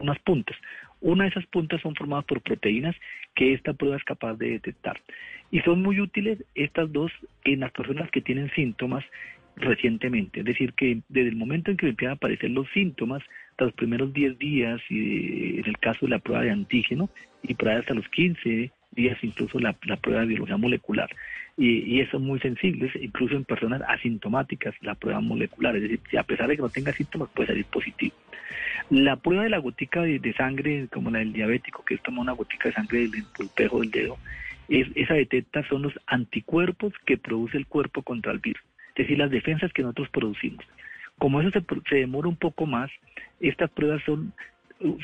unas 0.00 0.18
puntas. 0.20 0.56
Una 1.00 1.24
de 1.24 1.30
esas 1.30 1.46
puntas 1.46 1.80
son 1.82 1.94
formadas 1.94 2.24
por 2.24 2.40
proteínas 2.40 2.96
que 3.34 3.52
esta 3.52 3.74
prueba 3.74 3.96
es 3.96 4.04
capaz 4.04 4.34
de 4.34 4.52
detectar. 4.52 5.00
Y 5.50 5.60
son 5.60 5.82
muy 5.82 6.00
útiles 6.00 6.42
estas 6.54 6.90
dos 6.92 7.12
en 7.44 7.60
las 7.60 7.72
personas 7.72 8.10
que 8.10 8.22
tienen 8.22 8.50
síntomas 8.54 9.04
recientemente. 9.56 10.40
Es 10.40 10.46
decir, 10.46 10.72
que 10.74 11.00
desde 11.08 11.28
el 11.28 11.36
momento 11.36 11.70
en 11.70 11.76
que 11.76 11.88
empiezan 11.88 12.12
a 12.12 12.16
aparecer 12.16 12.50
los 12.50 12.68
síntomas, 12.70 13.22
hasta 13.50 13.66
los 13.66 13.74
primeros 13.74 14.12
10 14.12 14.38
días, 14.38 14.80
y 14.88 15.58
en 15.58 15.66
el 15.66 15.78
caso 15.78 16.06
de 16.06 16.10
la 16.10 16.18
prueba 16.18 16.42
de 16.42 16.50
antígeno, 16.50 17.08
y 17.42 17.54
por 17.54 17.68
ahí 17.68 17.78
hasta 17.78 17.94
los 17.94 18.08
15 18.08 18.70
días 18.96 19.16
incluso 19.22 19.60
la, 19.60 19.72
prueba 19.74 20.22
de 20.22 20.26
biología 20.26 20.56
molecular. 20.56 21.08
Y, 21.56 21.94
y, 21.94 22.00
eso 22.00 22.16
es 22.16 22.22
muy 22.22 22.40
sensible, 22.40 22.90
incluso 23.00 23.36
en 23.36 23.44
personas 23.44 23.80
asintomáticas, 23.86 24.74
la 24.80 24.94
prueba 24.96 25.20
molecular. 25.20 25.76
Es 25.76 25.82
decir, 25.82 26.00
si 26.10 26.16
a 26.16 26.24
pesar 26.24 26.48
de 26.48 26.56
que 26.56 26.62
no 26.62 26.68
tenga 26.68 26.92
síntomas, 26.92 27.28
puede 27.30 27.46
salir 27.46 27.64
positivo. 27.66 28.14
La 28.90 29.16
prueba 29.16 29.42
de 29.44 29.50
la 29.50 29.58
gotica 29.58 30.02
de, 30.02 30.34
sangre, 30.34 30.86
como 30.92 31.10
la 31.10 31.18
del 31.18 31.32
diabético, 31.32 31.84
que 31.84 31.94
es 31.94 32.02
tomar 32.02 32.20
una 32.20 32.32
gotica 32.32 32.68
de 32.68 32.74
sangre 32.74 33.08
del 33.08 33.24
pulpejo 33.36 33.80
del 33.80 33.90
dedo, 33.90 34.18
es, 34.68 34.86
esa 34.94 35.14
detecta 35.14 35.66
son 35.68 35.82
los 35.82 35.94
anticuerpos 36.06 36.92
que 37.04 37.18
produce 37.18 37.56
el 37.56 37.66
cuerpo 37.66 38.02
contra 38.02 38.32
el 38.32 38.38
virus, 38.38 38.62
es 38.90 38.94
decir, 38.94 39.18
las 39.18 39.30
defensas 39.30 39.72
que 39.72 39.82
nosotros 39.82 40.08
producimos. 40.10 40.64
Como 41.18 41.40
eso 41.40 41.50
se, 41.88 41.96
demora 41.96 42.28
un 42.28 42.36
poco 42.36 42.66
más, 42.66 42.90
estas 43.40 43.70
pruebas 43.70 44.02
son, 44.04 44.32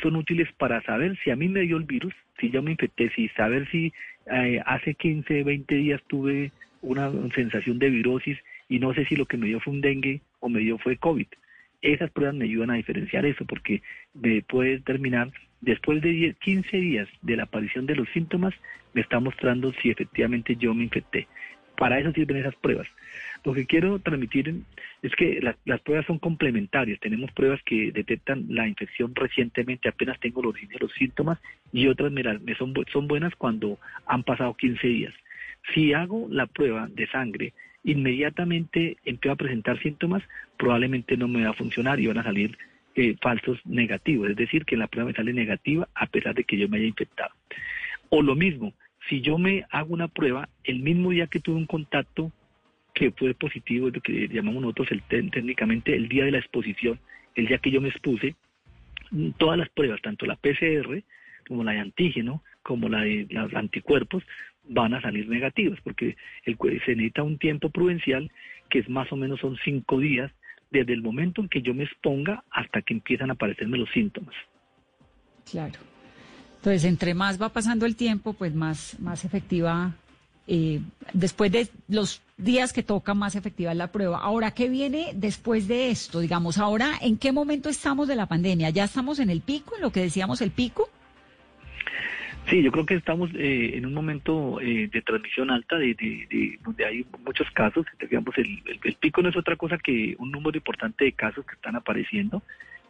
son 0.03 0.17
útiles 0.17 0.49
para 0.59 0.83
saber 0.83 1.19
si 1.23 1.31
a 1.31 1.37
mí 1.37 1.49
me 1.49 1.61
dio 1.61 1.77
el 1.77 1.85
virus, 1.85 2.15
si 2.39 2.51
yo 2.51 2.63
me 2.63 2.73
infecté, 2.73 3.11
si 3.11 3.29
saber 3.29 3.69
si 3.71 3.93
eh, 4.31 4.61
hace 4.67 4.95
15, 4.95 5.43
20 5.45 5.75
días 5.75 6.03
tuve 6.07 6.53
una 6.83 7.11
sensación 7.35 7.79
de 7.79 7.91
virosis 7.91 8.39
y 8.69 8.79
no 8.79 8.93
sé 8.95 9.05
si 9.07 9.17
lo 9.17 9.27
que 9.27 9.37
me 9.37 9.47
dio 9.47 9.61
fue 9.61 9.73
un 9.73 9.81
dengue 9.81 10.21
o 10.41 10.49
me 10.49 10.61
dio 10.61 10.79
fue 10.79 10.97
COVID. 10.97 11.27
Esas 11.81 12.11
pruebas 12.11 12.37
me 12.37 12.45
ayudan 12.45 12.71
a 12.71 12.75
diferenciar 12.75 13.27
eso 13.27 13.45
porque 13.45 13.83
me 14.15 14.43
puede 14.43 14.71
determinar, 14.71 15.33
después 15.61 16.01
de 16.01 16.35
15 16.41 16.77
días 16.77 17.09
de 17.23 17.37
la 17.37 17.45
aparición 17.45 17.87
de 17.87 17.97
los 17.97 18.09
síntomas, 18.11 18.55
me 18.95 19.01
está 19.01 19.21
mostrando 19.21 19.73
si 19.75 19.91
efectivamente 19.91 20.57
yo 20.57 20.75
me 20.75 20.85
infecté. 20.85 21.27
Para 21.77 21.99
eso 21.99 22.13
sirven 22.13 22.39
esas 22.39 22.55
pruebas. 22.57 22.87
Lo 23.45 23.53
que 23.53 23.67
quiero 23.67 23.99
transmitir 23.99 24.55
es 25.03 25.13
que 25.17 25.41
las 25.65 25.81
pruebas 25.81 26.07
son 26.07 26.19
complementarias. 26.19 27.01
Tenemos 27.01 27.33
pruebas 27.33 27.61
que 27.65 27.91
detectan 27.91 28.47
la 28.49 28.69
infección 28.69 29.15
recientemente, 29.15 29.89
apenas 29.89 30.21
tengo 30.21 30.43
los, 30.43 30.55
síntomas, 30.97 31.39
y 31.73 31.89
otras 31.89 32.13
me, 32.13 32.23
son 32.55 33.09
buenas 33.09 33.35
cuando 33.35 33.79
han 34.07 34.23
pasado 34.23 34.55
15 34.55 34.87
días. 34.87 35.15
Si 35.75 35.93
hago 35.93 36.29
la 36.31 36.47
prueba 36.47 36.89
de 36.89 37.07
sangre 37.09 37.53
inmediatamente 37.85 38.97
empiezo 39.05 39.33
a 39.33 39.37
presentar 39.37 39.79
síntomas, 39.81 40.23
probablemente 40.57 41.17
no 41.17 41.29
me 41.29 41.45
va 41.45 41.51
a 41.51 41.55
funcionar 41.55 41.99
y 42.01 42.07
van 42.07 42.19
a 42.19 42.23
salir 42.23 42.57
eh, 42.95 43.17
falsos 43.21 43.59
negativos, 43.65 44.31
es 44.31 44.37
decir, 44.37 44.65
que 44.65 44.77
la 44.77 44.87
prueba 44.87 45.09
me 45.09 45.17
sale 45.17 45.33
negativa 45.33 45.89
a 45.95 46.07
pesar 46.07 46.35
de 46.35 46.45
que 46.45 46.57
yo 46.57 46.69
me 46.69 46.77
haya 46.77 46.87
infectado. 46.87 47.33
O 48.11 48.23
lo 48.23 48.35
mismo, 48.35 48.75
si 49.09 49.21
yo 49.21 49.39
me 49.39 49.65
hago 49.71 49.95
una 49.95 50.09
prueba 50.09 50.49
el 50.65 50.81
mismo 50.81 51.11
día 51.11 51.27
que 51.27 51.41
tuve 51.41 51.57
un 51.57 51.67
contacto 51.67 52.33
que 52.95 53.11
fue 53.11 53.35
positivo, 53.35 53.89
es 53.89 53.95
lo 53.95 54.01
que 54.01 54.29
llamamos 54.29 54.63
nosotros 54.63 54.89
el, 54.93 55.03
técnicamente 55.03 55.95
el 55.95 56.09
día 56.09 56.25
de 56.25 56.33
la 56.33 56.39
exposición, 56.39 57.01
el 57.35 57.47
día 57.47 57.59
que 57.59 57.71
yo 57.71 57.81
me 57.81 57.89
expuse, 57.89 58.37
todas 59.39 59.59
las 59.59 59.69
pruebas, 59.71 60.01
tanto 60.03 60.27
la 60.27 60.37
PCR 60.37 61.03
como 61.47 61.65
la 61.65 61.73
de 61.73 61.81
antígeno, 61.81 62.43
como 62.63 62.89
la 62.89 63.01
de 63.01 63.27
los 63.31 63.53
anticuerpos, 63.55 64.23
van 64.69 64.95
a 64.95 65.01
salir 65.01 65.29
negativos, 65.29 65.81
porque 65.83 66.17
el, 66.45 66.57
se 66.85 66.95
necesita 66.95 67.23
un 67.23 67.39
tiempo 67.39 67.71
prudencial 67.71 68.31
que 68.71 68.79
es 68.79 68.89
más 68.89 69.11
o 69.13 69.17
menos 69.17 69.41
son 69.41 69.59
cinco 69.65 69.99
días 69.99 70.31
desde 70.71 70.93
el 70.95 71.03
momento 71.03 71.43
en 71.43 71.49
que 71.49 71.61
yo 71.61 71.75
me 71.75 71.85
exponga 71.85 72.45
hasta 72.51 72.81
que 72.81 72.95
empiezan 72.95 73.31
a 73.31 73.35
aparecerme 73.35 73.77
los 73.77 73.91
síntomas. 73.91 74.35
Claro. 75.51 75.92
Entonces, 76.63 76.85
entre 76.85 77.13
más 77.13 77.43
va 77.43 77.49
pasando 77.49 77.87
el 77.87 77.97
tiempo, 77.97 78.35
pues 78.35 78.55
más, 78.55 78.97
más 79.01 79.25
efectiva, 79.25 79.97
eh, 80.47 80.79
después 81.13 81.51
de 81.51 81.67
los 81.89 82.23
días 82.37 82.73
que 82.73 82.85
toca, 82.85 83.15
más 83.15 83.35
efectiva 83.35 83.73
es 83.73 83.77
la 83.77 83.91
prueba. 83.91 84.21
Ahora, 84.21 84.53
¿qué 84.53 84.69
viene 84.69 85.11
después 85.13 85.67
de 85.67 85.91
esto? 85.91 86.21
Digamos, 86.21 86.59
ahora, 86.59 86.93
¿en 87.01 87.19
qué 87.19 87.33
momento 87.33 87.69
estamos 87.69 88.07
de 88.07 88.15
la 88.15 88.27
pandemia? 88.27 88.71
¿Ya 88.71 88.85
estamos 88.85 89.19
en 89.19 89.29
el 89.31 89.41
pico, 89.41 89.75
en 89.75 89.83
lo 89.83 89.91
que 89.91 90.03
decíamos 90.03 90.41
el 90.41 90.53
pico? 90.53 90.89
Sí, 92.49 92.63
yo 92.63 92.71
creo 92.71 92.87
que 92.87 92.95
estamos 92.95 93.31
eh, 93.35 93.73
en 93.75 93.85
un 93.85 93.93
momento 93.93 94.61
eh, 94.61 94.87
de 94.87 95.03
transmisión 95.03 95.51
alta, 95.51 95.77
de, 95.79 96.59
donde 96.63 96.87
hay 96.87 97.05
muchos 97.27 97.51
casos. 97.51 97.87
Digamos, 98.09 98.39
el, 98.39 98.63
pico 99.01 99.21
no 99.21 99.31
es 99.31 99.37
otra 99.37 99.57
cosa 99.57 99.79
que 99.79 100.15
un 100.21 100.31
número 100.31 100.59
importante 100.59 101.07
de 101.07 101.13
casos 101.13 101.45
que 101.45 101.57
están 101.57 101.75
apareciendo 101.75 102.41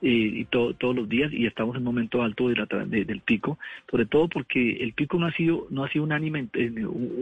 eh, 0.02 0.08
y 0.08 0.44
todos 0.46 0.94
los 0.94 1.08
días 1.08 1.32
y 1.32 1.46
estamos 1.46 1.76
en 1.76 1.80
un 1.80 1.86
momento 1.86 2.22
alto 2.22 2.48
de 2.48 2.56
la, 2.56 2.66
del 2.66 3.20
pico, 3.20 3.58
sobre 3.90 4.06
todo 4.06 4.28
porque 4.28 4.78
el 4.82 4.92
pico 4.92 5.18
no 5.18 5.26
ha 5.26 5.32
sido 5.32 5.66
no 5.70 5.84
ha 5.84 5.88
sido 5.88 6.04
un 6.04 6.12
anime 6.12 6.48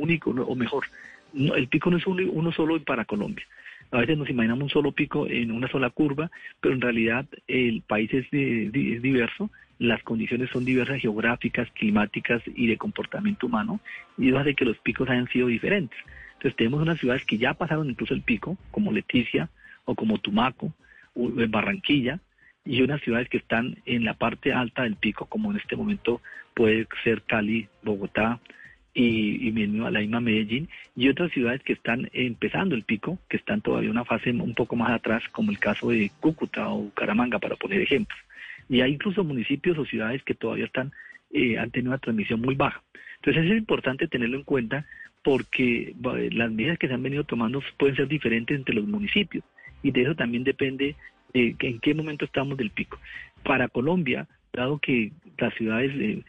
único 0.01 0.31
o 0.31 0.55
mejor, 0.55 0.87
el 1.35 1.69
pico 1.69 1.91
no 1.91 1.99
es 1.99 2.07
uno 2.07 2.53
solo 2.53 2.83
para 2.83 3.05
Colombia. 3.05 3.47
A 3.93 3.99
veces 3.99 4.17
nos 4.17 4.31
imaginamos 4.31 4.65
un 4.65 4.71
solo 4.71 4.93
pico 4.93 5.27
en 5.27 5.51
una 5.51 5.69
sola 5.69 5.91
curva, 5.91 6.31
pero 6.61 6.75
en 6.75 6.81
realidad 6.81 7.27
el 7.49 7.83
país 7.83 8.13
es 8.15 8.31
diverso 8.31 9.51
las 9.81 10.03
condiciones 10.03 10.51
son 10.51 10.67
diversas 10.67 11.01
geográficas, 11.01 11.71
climáticas 11.73 12.43
y 12.55 12.67
de 12.67 12.77
comportamiento 12.77 13.47
humano, 13.47 13.81
y 14.19 14.29
eso 14.29 14.39
hace 14.39 14.55
que 14.55 14.67
los 14.67 14.77
picos 14.79 15.09
hayan 15.09 15.27
sido 15.29 15.47
diferentes. 15.47 15.99
Entonces 16.35 16.55
tenemos 16.57 16.83
unas 16.83 16.99
ciudades 16.99 17.25
que 17.25 17.39
ya 17.39 17.55
pasaron 17.55 17.89
incluso 17.89 18.13
el 18.13 18.21
pico, 18.21 18.59
como 18.71 18.93
Leticia 18.93 19.49
o 19.87 19.95
como 19.95 20.19
Tumaco, 20.19 20.75
o 21.15 21.31
Barranquilla, 21.49 22.21
y 22.71 22.83
unas 22.83 23.01
ciudades 23.01 23.29
que 23.29 23.39
están 23.39 23.79
en 23.85 24.05
la 24.05 24.15
parte 24.15 24.53
alta 24.53 24.85
del 24.85 24.95
pico, 24.95 25.27
como 25.27 25.51
en 25.51 25.57
este 25.57 25.75
momento 25.75 26.23
puede 26.55 26.87
ser 27.03 27.23
Cali, 27.23 27.67
Bogotá 27.83 28.39
y, 28.95 29.49
y 29.49 29.51
la 29.51 29.99
misma 29.99 30.21
Medellín, 30.21 30.69
y 30.95 31.09
otras 31.09 31.33
ciudades 31.33 31.65
que 31.65 31.73
están 31.73 32.09
empezando 32.13 32.77
el 32.77 32.85
pico, 32.85 33.19
que 33.29 33.39
están 33.39 33.61
todavía 33.61 33.91
una 33.91 34.05
fase 34.05 34.31
un 34.31 34.55
poco 34.55 34.77
más 34.77 34.93
atrás, 34.93 35.25
como 35.33 35.51
el 35.51 35.59
caso 35.59 35.89
de 35.89 36.13
Cúcuta 36.21 36.69
o 36.69 36.83
Bucaramanga, 36.83 37.41
para 37.41 37.57
poner 37.57 37.81
ejemplos. 37.81 38.21
Y 38.69 38.83
hay 38.83 38.93
incluso 38.93 39.25
municipios 39.25 39.77
o 39.77 39.85
ciudades 39.85 40.23
que 40.23 40.35
todavía 40.35 40.67
están, 40.67 40.93
eh, 41.33 41.59
han 41.59 41.73
tenido 41.73 41.91
una 41.91 41.99
transmisión 41.99 42.41
muy 42.41 42.55
baja. 42.55 42.81
Entonces 43.17 43.51
es 43.51 43.59
importante 43.59 44.07
tenerlo 44.07 44.37
en 44.37 44.45
cuenta 44.45 44.87
porque 45.25 45.93
las 46.31 46.53
medidas 46.53 46.79
que 46.79 46.87
se 46.87 46.95
han 46.95 47.03
venido 47.03 47.25
tomando 47.25 47.61
pueden 47.77 47.97
ser 47.97 48.07
diferentes 48.07 48.57
entre 48.57 48.77
los 48.77 48.87
municipios 48.87 49.43
y 49.83 49.91
de 49.91 50.03
eso 50.03 50.15
también 50.15 50.45
depende 50.45 50.95
de 51.33 51.57
en 51.59 51.81
qué 51.81 51.95
momento 51.95 52.25
estamos 52.25 52.57
del 52.57 52.71
pico. 52.71 52.99
Para 53.43 53.69
Colombia, 53.69 54.27
dado 54.53 54.79
que 54.79 55.13
las 55.39 55.55
ciudades, 55.55 55.93
eh, 55.97 56.23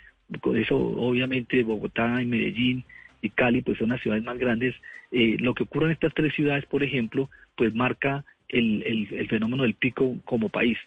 eso 0.56 0.78
obviamente 0.78 1.64
Bogotá 1.64 2.22
y 2.22 2.26
Medellín 2.26 2.84
y 3.22 3.30
Cali 3.30 3.62
pues 3.62 3.78
son 3.78 3.90
las 3.90 4.02
ciudades 4.02 4.24
más 4.24 4.38
grandes, 4.38 4.76
eh, 5.12 5.38
lo 5.40 5.54
que 5.54 5.64
ocurre 5.64 5.88
en 5.88 5.92
estas 5.92 6.14
tres 6.14 6.34
ciudades, 6.34 6.66
por 6.66 6.84
ejemplo, 6.84 7.30
pues 7.56 7.74
marca 7.74 8.24
el, 8.48 8.84
el 9.12 9.28
fenómeno 9.28 9.64
del 9.64 9.76
pico 9.76 10.18
como 10.26 10.50
país. 10.50 10.78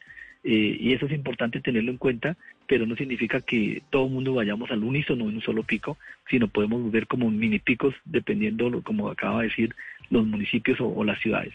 Eh, 0.44 0.76
y 0.78 0.92
eso 0.92 1.06
es 1.06 1.12
importante 1.12 1.60
tenerlo 1.60 1.90
en 1.90 1.96
cuenta, 1.96 2.36
pero 2.66 2.86
no 2.86 2.96
significa 2.96 3.40
que 3.40 3.82
todo 3.88 4.04
el 4.04 4.12
mundo 4.12 4.34
vayamos 4.34 4.70
al 4.70 4.84
unísono 4.84 5.28
en 5.28 5.36
un 5.36 5.40
solo 5.40 5.62
pico, 5.62 5.96
sino 6.28 6.48
podemos 6.48 6.90
ver 6.92 7.06
como 7.06 7.30
mini 7.30 7.58
picos 7.58 7.94
dependiendo, 8.04 8.82
como 8.82 9.08
acaba 9.08 9.40
de 9.40 9.48
decir, 9.48 9.74
los 10.10 10.26
municipios 10.26 10.78
o, 10.80 11.02
las 11.02 11.18
ciudades. 11.20 11.54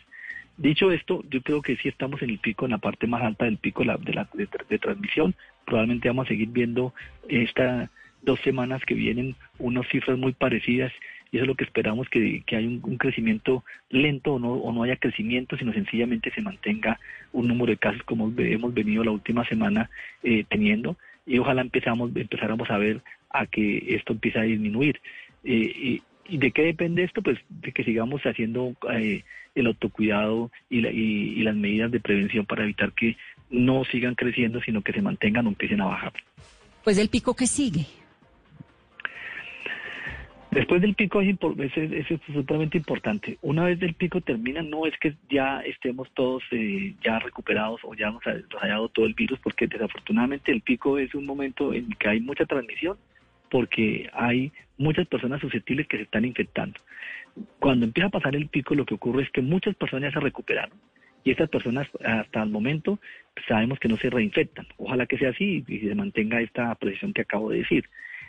Dicho 0.60 0.92
esto, 0.92 1.24
yo 1.30 1.42
creo 1.42 1.62
que 1.62 1.78
sí 1.78 1.88
estamos 1.88 2.22
en 2.22 2.32
el 2.32 2.38
pico, 2.38 2.66
en 2.66 2.72
la 2.72 2.80
parte 2.80 3.08
más 3.08 3.24
alta 3.24 3.46
del 3.46 3.58
pico 3.58 3.82
de, 3.86 4.78
transmisión. 4.78 5.34
Probablemente 5.66 6.10
vamos 6.10 6.26
a 6.26 6.28
seguir 6.28 6.50
viendo 6.50 6.94
esta 7.30 7.90
dos 8.22 8.42
semanas 8.42 8.82
que 8.86 8.94
vienen 8.94 9.38
unas 9.58 9.88
cifras 9.88 10.18
muy 10.18 10.34
parecidas 10.34 10.92
y 11.32 11.38
eso 11.38 11.46
es 11.46 11.48
lo 11.48 11.56
que 11.56 11.64
esperamos, 11.64 12.10
que, 12.10 12.44
haya 12.46 12.68
un, 12.68 12.98
crecimiento 12.98 13.64
lento 13.90 14.34
o 14.34 14.40
no, 14.40 14.52
o 14.52 14.74
no 14.74 14.84
haya 14.84 14.98
crecimiento, 14.98 15.56
sino 15.56 15.72
sencillamente 15.72 16.30
se 16.32 16.42
mantenga 16.42 17.00
un 17.32 17.48
número 17.48 17.72
de 17.72 17.78
casos 17.78 18.04
como 18.04 18.30
hemos 18.38 18.74
venido 18.74 19.06
la 19.06 19.12
última 19.12 19.46
semana 19.46 19.90
eh, 20.24 20.44
teniendo 20.50 20.98
y 21.26 21.38
ojalá 21.38 21.62
empezamos, 21.62 22.12
empezáramos 22.14 22.70
a 22.70 22.78
ver 22.78 23.02
a 23.30 23.46
que 23.46 23.96
esto 23.96 24.12
empiece 24.12 24.40
a 24.40 24.44
disminuir. 24.44 25.00
Eh, 25.46 26.02
de 26.38 26.52
qué 26.52 26.64
depende 26.64 27.04
esto? 27.04 27.22
Pues 27.22 27.40
de 27.50 27.72
que 27.72 27.84
sigamos 27.84 28.22
haciendo 28.24 28.76
eh, 28.92 29.24
el 29.56 29.68
autocuidado 29.68 30.52
y, 30.70 30.86
y, 30.86 31.42
las 31.44 31.56
medidas 31.56 31.92
de 31.92 32.00
prevención 32.00 32.46
para 32.46 32.64
evitar 32.64 32.92
que 32.94 33.18
no 33.50 33.84
sigan 33.86 34.16
creciendo, 34.16 34.62
sino 34.62 34.82
que 34.82 34.94
se 34.94 35.02
mantengan 35.02 35.46
o 35.48 35.50
empiecen 35.50 35.82
a 35.82 35.86
bajar. 35.86 36.14
Pues 36.84 36.98
el 36.98 37.10
pico 37.10 37.36
que 37.36 37.48
sigue. 37.48 37.86
Después 40.52 40.82
del 40.82 40.96
pico 40.96 41.22
es, 41.22 41.38
supremamente 42.26 42.78
importante. 42.78 43.38
Una 43.44 43.66
vez 43.66 43.80
el 43.84 43.94
pico 43.94 44.20
termina, 44.20 44.64
no 44.64 44.88
es 44.88 44.98
que 45.00 45.14
ya 45.30 45.62
estemos 45.62 46.10
todos 46.16 46.42
eh, 46.52 46.96
ya 47.04 47.20
recuperados 47.20 47.82
o 47.84 47.94
ya 47.94 48.10
nos, 48.10 48.26
ha, 48.26 48.32
haya 48.32 48.74
dado 48.74 48.90
todo 48.90 49.06
el 49.06 49.14
virus, 49.14 49.40
porque 49.44 49.68
desafortunadamente 49.68 50.52
el 50.52 50.62
pico 50.62 50.98
es 50.98 51.14
un 51.14 51.28
momento 51.28 51.72
en 51.72 51.90
que 51.92 52.10
hay 52.10 52.20
mucha 52.20 52.46
transmisión, 52.46 52.98
porque 53.50 54.10
hay 54.14 54.52
muchas 54.78 55.08
personas 55.08 55.42
susceptibles 55.42 55.88
que 55.88 55.98
se 55.98 56.04
están 56.04 56.26
infectando. 56.26 56.80
Cuando 57.60 57.86
empieza 57.86 58.08
a 58.08 58.12
pasar 58.12 58.36
el 58.36 58.48
pico, 58.48 58.76
lo 58.76 58.86
que 58.86 58.96
ocurre 58.96 59.24
es 59.24 59.32
que 59.32 59.42
muchas 59.42 59.76
personas 59.76 60.12
ya 60.12 60.20
se 60.20 60.24
recuperaron 60.24 60.78
y 61.24 61.32
estas 61.32 61.50
personas 61.50 61.88
hasta 62.04 62.44
el 62.44 62.50
momento 62.50 63.00
sabemos 63.48 63.80
que 63.80 63.88
no 63.88 63.98
se 63.98 64.10
reinfectan. 64.10 64.68
Ojalá 64.78 65.06
que 65.06 65.18
sea 65.18 65.30
así 65.30 65.64
y 65.68 65.80
se 65.80 65.96
mantenga 65.96 66.42
esta 66.42 66.74
presión 66.76 67.14
que 67.14 67.22
acabo 67.22 67.50
de 67.50 67.60
decir. 67.60 67.86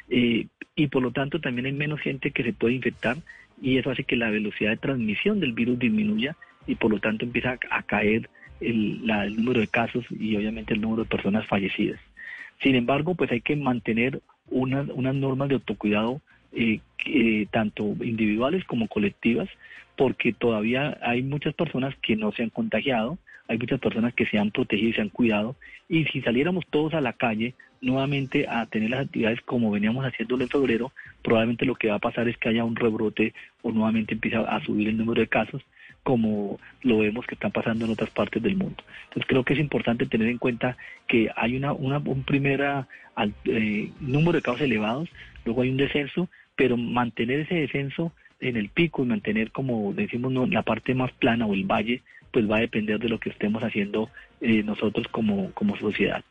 Eh, 0.08 0.46
y 0.74 0.86
por 0.88 1.02
lo 1.02 1.12
tanto 1.12 1.40
también 1.40 1.66
hay 1.66 1.72
menos 1.72 2.00
gente 2.00 2.30
que 2.30 2.42
se 2.42 2.52
puede 2.52 2.74
infectar 2.74 3.16
y 3.62 3.78
eso 3.78 3.90
hace 3.90 4.04
que 4.04 4.16
la 4.16 4.30
velocidad 4.30 4.70
de 4.70 4.76
transmisión 4.76 5.40
del 5.40 5.52
virus 5.52 5.78
disminuya 5.78 6.36
y 6.66 6.74
por 6.74 6.90
lo 6.90 6.98
tanto 6.98 7.24
empieza 7.24 7.58
a, 7.70 7.82
caer 7.82 8.28
el, 8.60 9.06
número 9.36 9.60
de 9.60 9.68
casos 9.68 10.04
y 10.10 10.36
obviamente 10.36 10.74
el 10.74 10.80
número 10.80 11.04
de 11.04 11.08
personas 11.08 11.46
fallecidas. 11.46 12.00
Sin 12.60 12.74
embargo, 12.74 13.14
pues 13.14 13.30
hay 13.30 13.40
que 13.40 13.56
mantener 13.56 14.20
unas, 14.51 14.88
unas 14.88 15.14
normas 15.14 15.48
de 15.48 15.55
autocuidado 15.55 16.20
eh, 16.53 17.46
tanto 17.51 17.96
individuales 18.03 18.64
como 18.64 18.88
colectivas, 18.88 19.48
porque 19.96 20.32
todavía 20.32 20.98
hay 21.03 21.22
muchas 21.22 21.55
personas 21.55 21.94
que 22.03 22.16
no 22.16 22.32
se 22.32 22.42
han 22.42 22.51
contagiado, 22.51 23.18
hay 23.48 23.59
muchas 23.59 23.80
personas 23.80 24.14
que 24.14 24.26
se 24.26 24.38
han 24.38 24.51
protegido 24.51 24.90
y 24.90 24.92
se 24.94 25.01
han 25.01 25.09
cuidado, 25.11 25.57
y 25.88 26.05
si 26.07 26.20
saliéramos 26.22 26.66
todos 26.68 26.94
a 26.94 27.01
la 27.01 27.12
calle 27.12 27.55
nuevamente 27.80 28.46
a 28.48 28.66
tener 28.66 28.90
las 28.90 29.07
actividades 29.07 29.40
como 29.42 29.70
veníamos 29.70 30.05
haciéndolo 30.05 30.44
en 30.44 30.51
febrero, 30.51 30.92
probablemente 31.22 31.64
lo 31.64 31.74
que 31.74 31.88
va 31.88 31.96
a 31.96 32.01
pasar 32.01 32.28
es 32.28 32.36
que 32.36 32.48
haya 32.48 32.64
un 32.64 32.76
rebrote 32.76 33.32
o 33.62 33.72
nuevamente 33.72 34.14
empieza 34.14 34.40
a 34.40 34.62
subir 34.64 34.88
el 34.88 34.98
número 34.98 35.20
de 35.20 35.28
casos, 35.28 35.62
como 36.03 36.59
lo 36.82 36.98
vemos 36.98 37.26
que 37.26 37.34
está 37.34 37.51
pasando 37.51 37.84
en 37.84 37.92
otras 37.92 38.11
partes 38.11 38.42
del 38.42 38.57
mundo. 38.57 38.82
Entonces 39.05 39.26
creo 39.26 39.44
que 39.44 39.55
es 39.55 39.61
importante 39.61 40.07
tener 40.07 40.28
en 40.28 40.38
cuenta 40.38 40.76
que 41.07 41.30
hay 41.36 41.57
una, 41.57 41.72
un 41.72 42.24
primer 42.24 42.62
eh, 43.44 43.90
número 44.01 44.32
de 44.32 44.42
casos 44.42 44.62
elevados, 44.62 45.09
luego 45.44 45.62
hay 45.62 45.70
un 45.70 45.76
descenso, 45.76 46.28
pero 46.57 46.76
mantener 46.76 47.40
ese 47.40 47.55
descenso 47.55 48.12
en 48.40 48.57
el 48.57 48.70
pico 48.70 49.03
y 49.03 49.07
mantener, 49.07 49.53
como 49.53 49.92
decimos, 49.92 50.32
la 50.48 50.62
parte 50.62 50.94
más 50.94 51.12
plana 51.12 51.46
o 51.46 51.55
el 51.55 51.64
valle, 51.64 52.03
pues 52.32 52.51
va 52.51 52.57
a 52.57 52.61
depender 52.61 52.98
de 52.98 53.09
lo 53.09 53.18
que 53.18 53.30
estemos 53.30 53.62
haciendo 53.62 54.09
eh, 54.40 54.62
nosotros 54.62 55.07
como, 55.09 55.53
como 55.53 55.76
sociedad. 55.76 56.24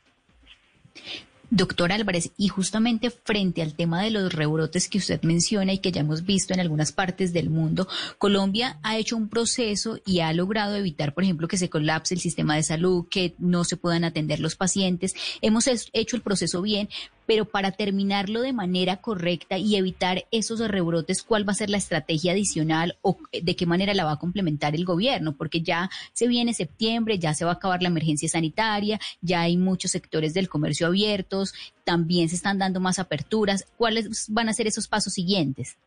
Doctor 1.52 1.92
Álvarez, 1.92 2.32
y 2.38 2.48
justamente 2.48 3.10
frente 3.10 3.62
al 3.62 3.74
tema 3.74 4.04
de 4.04 4.12
los 4.12 4.32
rebrotes 4.32 4.88
que 4.88 5.00
usted 5.00 5.22
menciona 5.24 5.74
y 5.74 5.80
que 5.80 5.92
ya 5.92 6.02
hemos 6.02 6.24
visto 6.24 6.54
en 6.54 6.60
algunas 6.60 6.92
partes 6.92 7.34
del 7.34 7.50
mundo, 7.50 7.88
Colombia 8.18 8.78
ha 8.84 8.98
hecho 8.98 9.18
un 9.18 9.30
proceso 9.30 10.00
y 10.06 10.20
ha 10.20 10.32
logrado 10.34 10.76
evitar, 10.76 11.14
por 11.14 11.24
ejemplo, 11.24 11.48
que 11.48 11.58
se 11.58 11.70
colapse 11.70 12.14
el 12.14 12.20
sistema 12.20 12.56
de 12.56 12.64
salud, 12.64 13.08
que 13.10 13.34
no 13.40 13.64
se 13.64 13.78
puedan 13.78 14.04
atender 14.04 14.40
los 14.40 14.56
pacientes. 14.56 15.16
Hemos 15.42 15.68
hecho 15.68 16.16
el 16.16 16.22
proceso 16.22 16.62
bien, 16.62 16.88
pero 17.30 17.46
para 17.46 17.72
terminarlo 17.72 18.42
de 18.42 18.54
manera 18.54 18.98
correcta 18.98 19.60
y 19.60 19.76
evitar 19.76 20.24
esos 20.32 20.68
rebrotes, 20.68 21.22
¿cuál 21.22 21.48
va 21.48 21.52
a 21.52 21.62
ser 21.62 21.70
la 21.70 21.78
estrategia 21.78 22.32
adicional 22.32 22.96
o 23.04 23.20
de 23.32 23.56
qué 23.56 23.68
manera 23.68 23.94
la 23.94 24.04
va 24.04 24.14
a 24.14 24.18
complementar 24.18 24.74
el 24.74 24.84
gobierno? 24.84 25.36
Porque 25.38 25.62
ya 25.62 25.92
se 26.12 26.28
viene 26.28 26.56
septiembre, 26.56 27.20
ya 27.20 27.36
se 27.36 27.46
va 27.46 27.52
a 27.52 27.54
acabar 27.54 27.84
la 27.84 27.90
emergencia 27.90 28.28
sanitaria, 28.28 28.98
ya 29.22 29.42
hay 29.42 29.58
muchos 29.58 29.92
sectores 29.92 30.34
del 30.34 30.50
comercio 30.50 30.88
abiertos, 30.88 31.54
también 31.84 32.30
se 32.30 32.36
están 32.36 32.58
dando 32.58 32.80
más 32.80 32.98
aperturas. 32.98 33.72
¿Cuáles 33.78 34.28
van 34.34 34.50
a 34.50 34.54
ser 34.54 34.66
esos 34.66 34.88
pasos 34.88 35.14
siguientes? 35.14 35.78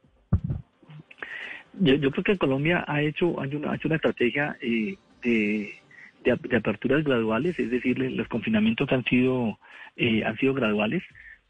Yo, 1.80 2.12
creo 2.12 2.22
que 2.22 2.38
Colombia 2.38 2.84
ha 2.86 3.02
hecho, 3.02 3.40
ha 3.40 3.46
hecho 3.46 3.88
una 3.88 3.96
estrategia 3.96 4.56
eh, 4.60 4.96
de, 5.24 5.74
de, 6.22 6.56
aperturas 6.56 7.02
graduales, 7.02 7.58
es 7.58 7.68
decir, 7.68 7.98
los 7.98 8.28
confinamientos 8.28 8.92
han 8.92 9.02
sido, 9.06 9.58
eh, 9.96 10.22
han 10.24 10.36
sido 10.36 10.54
graduales. 10.54 11.02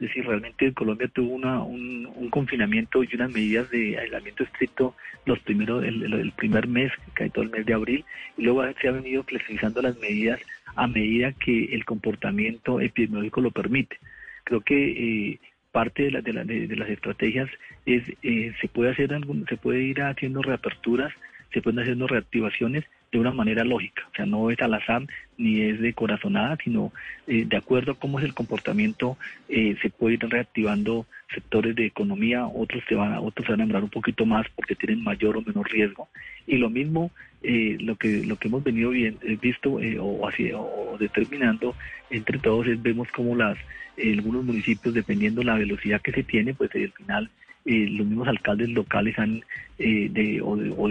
Es 0.03 0.09
decir, 0.09 0.27
realmente 0.27 0.75
Colombia 0.75 1.07
tuvo 1.07 1.33
una, 1.33 1.63
un, 1.63 2.29
confinamiento 2.31 3.05
y 3.05 3.09
unas 3.15 3.31
medidas 3.31 3.71
de 3.71 3.97
aislamiento 3.97 4.43
estricto 4.43 4.97
los 5.27 5.39
primeros, 5.39 5.85
el, 5.85 6.33
primer 6.37 6.67
mes, 6.67 6.91
que 7.15 7.23
hay 7.25 7.31
todo 7.31 7.45
el 7.45 7.51
mes 7.51 7.65
de 7.67 7.75
abril, 7.75 8.05
y 8.37 8.43
luego 8.43 8.65
se 8.81 8.89
ha 8.89 8.91
venido 8.91 9.23
flexibilizando 9.23 9.81
las 9.81 9.97
medidas 10.01 10.41
a 10.75 10.89
medida 10.89 11.31
que 11.31 11.67
el 11.67 11.85
comportamiento 11.85 12.81
epidemiológico 12.81 13.43
lo 13.43 13.53
permite. 13.53 13.97
Creo 14.43 14.63
que 14.63 14.75
eh, 14.75 15.41
parte 15.71 16.03
de, 16.03 16.11
la, 16.11 16.21
de, 16.21 16.67
de, 16.67 16.77
las 16.77 16.89
estrategias 16.89 17.49
es 17.87 18.03
eh, 18.25 18.53
se 18.61 18.67
puede 18.67 18.91
hacer 18.91 19.15
algún, 19.15 19.47
se 19.47 19.57
puede 19.57 19.83
ir 19.83 20.03
haciendo 20.03 20.43
reaperturas, 20.43 21.13
se 21.53 21.63
pueden 21.63 21.79
haciendo 21.79 22.09
reactivaciones 22.09 22.85
de 23.13 23.19
una 23.19 23.31
manera 23.31 23.63
lógica, 23.63 24.03
o 24.11 24.17
sea, 24.17 24.25
no 24.25 24.51
es 24.51 24.59
al 24.61 24.73
azar 24.73 25.03
ni 25.37 25.61
es 25.61 25.81
de 25.81 25.93
corazonada, 25.93 26.57
sino 26.65 26.93
eh, 27.27 27.45
de 27.47 27.57
acuerdo 27.59 27.93
a 27.93 27.95
cómo 27.95 28.19
es 28.19 28.25
el 28.25 28.33
comportamiento, 28.33 29.19
eh, 29.51 29.77
se 29.83 29.91
puede 29.91 30.15
ir 30.15 30.21
reactivando 30.27 31.07
sectores 31.33 31.77
de 31.77 31.85
economía, 31.85 32.47
otros 32.47 32.83
se 32.89 32.95
van, 32.95 33.15
otros 33.19 33.45
se 33.45 33.53
van 33.53 33.61
a 33.61 33.65
demorar 33.65 33.85
un 33.85 33.91
poquito 33.91 34.25
más 34.25 34.47
porque 34.57 34.75
tienen 34.75 35.05
mayor 35.05 35.37
o 35.37 35.43
menor 35.43 35.71
riesgo, 35.71 36.09
y 36.47 36.57
lo 36.57 36.71
mismo 36.71 37.11
eh, 37.43 37.77
lo 37.81 37.97
que 37.97 38.25
lo 38.25 38.37
que 38.37 38.49
hemos 38.49 38.65
venido 38.65 38.91
bien, 38.91 39.19
visto 39.41 39.79
o, 40.01 40.27
así, 40.27 40.51
o 40.55 40.97
determinando 40.99 41.75
entre 42.09 42.39
todos 42.39 42.67
es 42.67 42.83
vemos 42.83 43.09
como 43.13 43.37
las 43.37 43.59
algunos 44.03 44.43
municipios 44.43 44.95
dependiendo 44.95 45.43
la 45.43 45.57
velocidad 45.57 46.01
que 46.01 46.13
se 46.13 46.23
tiene, 46.23 46.55
pues 46.55 46.75
al 46.75 46.93
final 46.93 47.31
eh, 47.65 47.87
los 47.91 48.05
mismos 48.09 48.27
alcaldes 48.27 48.71
locales 48.71 49.17
han 49.21 49.45
eh, 49.79 50.09
de, 50.11 50.41
o, 50.43 50.57
de, 50.57 50.75
o, 50.77 50.89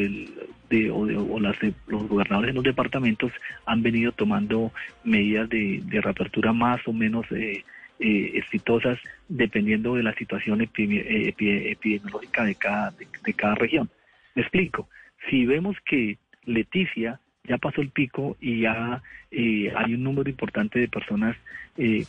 de, 0.70 0.90
o, 0.90 1.40
las 1.40 1.58
los 1.88 2.08
gobernadores 2.08 2.52
en 2.52 2.56
los 2.56 2.64
departamentos 2.64 3.34
han 3.66 3.84
venido 3.84 4.14
tomando 4.14 4.72
medidas 5.04 5.50
de, 5.50 5.84
reapertura 5.90 6.54
más 6.54 6.80
o 6.88 6.94
menos 6.94 7.26
eh, 7.32 7.66
exitosas 8.00 8.98
dependiendo 9.28 9.96
de 9.96 10.04
la 10.04 10.14
situación 10.14 10.62
epidemiológica 10.62 12.46
de 12.46 12.56
cada, 12.56 12.92
de, 12.92 13.34
cada 13.34 13.56
región. 13.56 13.90
Me 14.34 14.42
explico. 14.44 14.88
Si 15.30 15.46
vemos 15.46 15.76
que 15.86 16.18
Leticia 16.46 17.20
ya 17.44 17.58
pasó 17.58 17.82
el 17.82 17.90
pico 17.90 18.38
y 18.40 18.62
ya 18.62 19.04
hay 19.32 19.94
un 19.94 20.04
número 20.04 20.30
importante 20.30 20.80
de 20.80 20.88
personas 20.88 21.36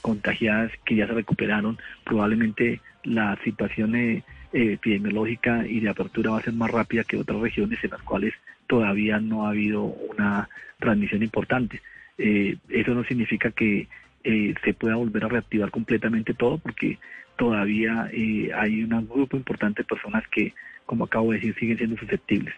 contagiadas 0.00 0.70
que 0.84 0.94
ya 0.96 1.06
se 1.08 1.14
recuperaron, 1.14 1.78
probablemente 2.04 2.80
la 3.04 3.36
situación 3.44 4.22
epidemiológica 4.52 5.66
y 5.66 5.80
de 5.80 5.88
apertura 5.88 6.30
va 6.30 6.38
a 6.38 6.42
ser 6.42 6.54
más 6.54 6.70
rápida 6.70 7.04
que 7.04 7.16
otras 7.16 7.40
regiones 7.40 7.82
en 7.82 7.90
las 7.90 8.02
cuales 8.02 8.34
todavía 8.66 9.18
no 9.18 9.46
ha 9.46 9.50
habido 9.50 9.82
una 9.82 10.48
transmisión 10.78 11.22
importante. 11.22 11.80
Eh, 12.18 12.56
eso 12.68 12.94
no 12.94 13.04
significa 13.04 13.50
que 13.50 13.88
eh, 14.24 14.54
se 14.64 14.74
pueda 14.74 14.96
volver 14.96 15.24
a 15.24 15.28
reactivar 15.28 15.70
completamente 15.70 16.34
todo 16.34 16.58
porque 16.58 16.98
todavía 17.36 18.08
eh, 18.12 18.50
hay 18.54 18.84
un 18.84 19.08
grupo 19.08 19.36
importante 19.36 19.82
de 19.82 19.88
personas 19.88 20.26
que, 20.28 20.54
como 20.86 21.04
acabo 21.04 21.32
de 21.32 21.38
decir, 21.38 21.54
siguen 21.58 21.78
siendo 21.78 21.96
susceptibles. 21.96 22.54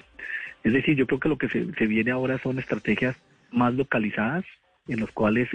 Es 0.65 0.73
decir, 0.73 0.97
yo 0.97 1.07
creo 1.07 1.21
que 1.21 1.29
lo 1.29 1.39
que 1.39 1.49
se, 1.49 1.73
se 1.75 1.87
viene 1.87 2.11
ahora 2.11 2.39
son 2.39 2.59
estrategias 2.59 3.17
más 3.51 3.75
localizadas 3.75 4.45
en 4.89 5.01
las 5.01 5.11
cuales 5.13 5.49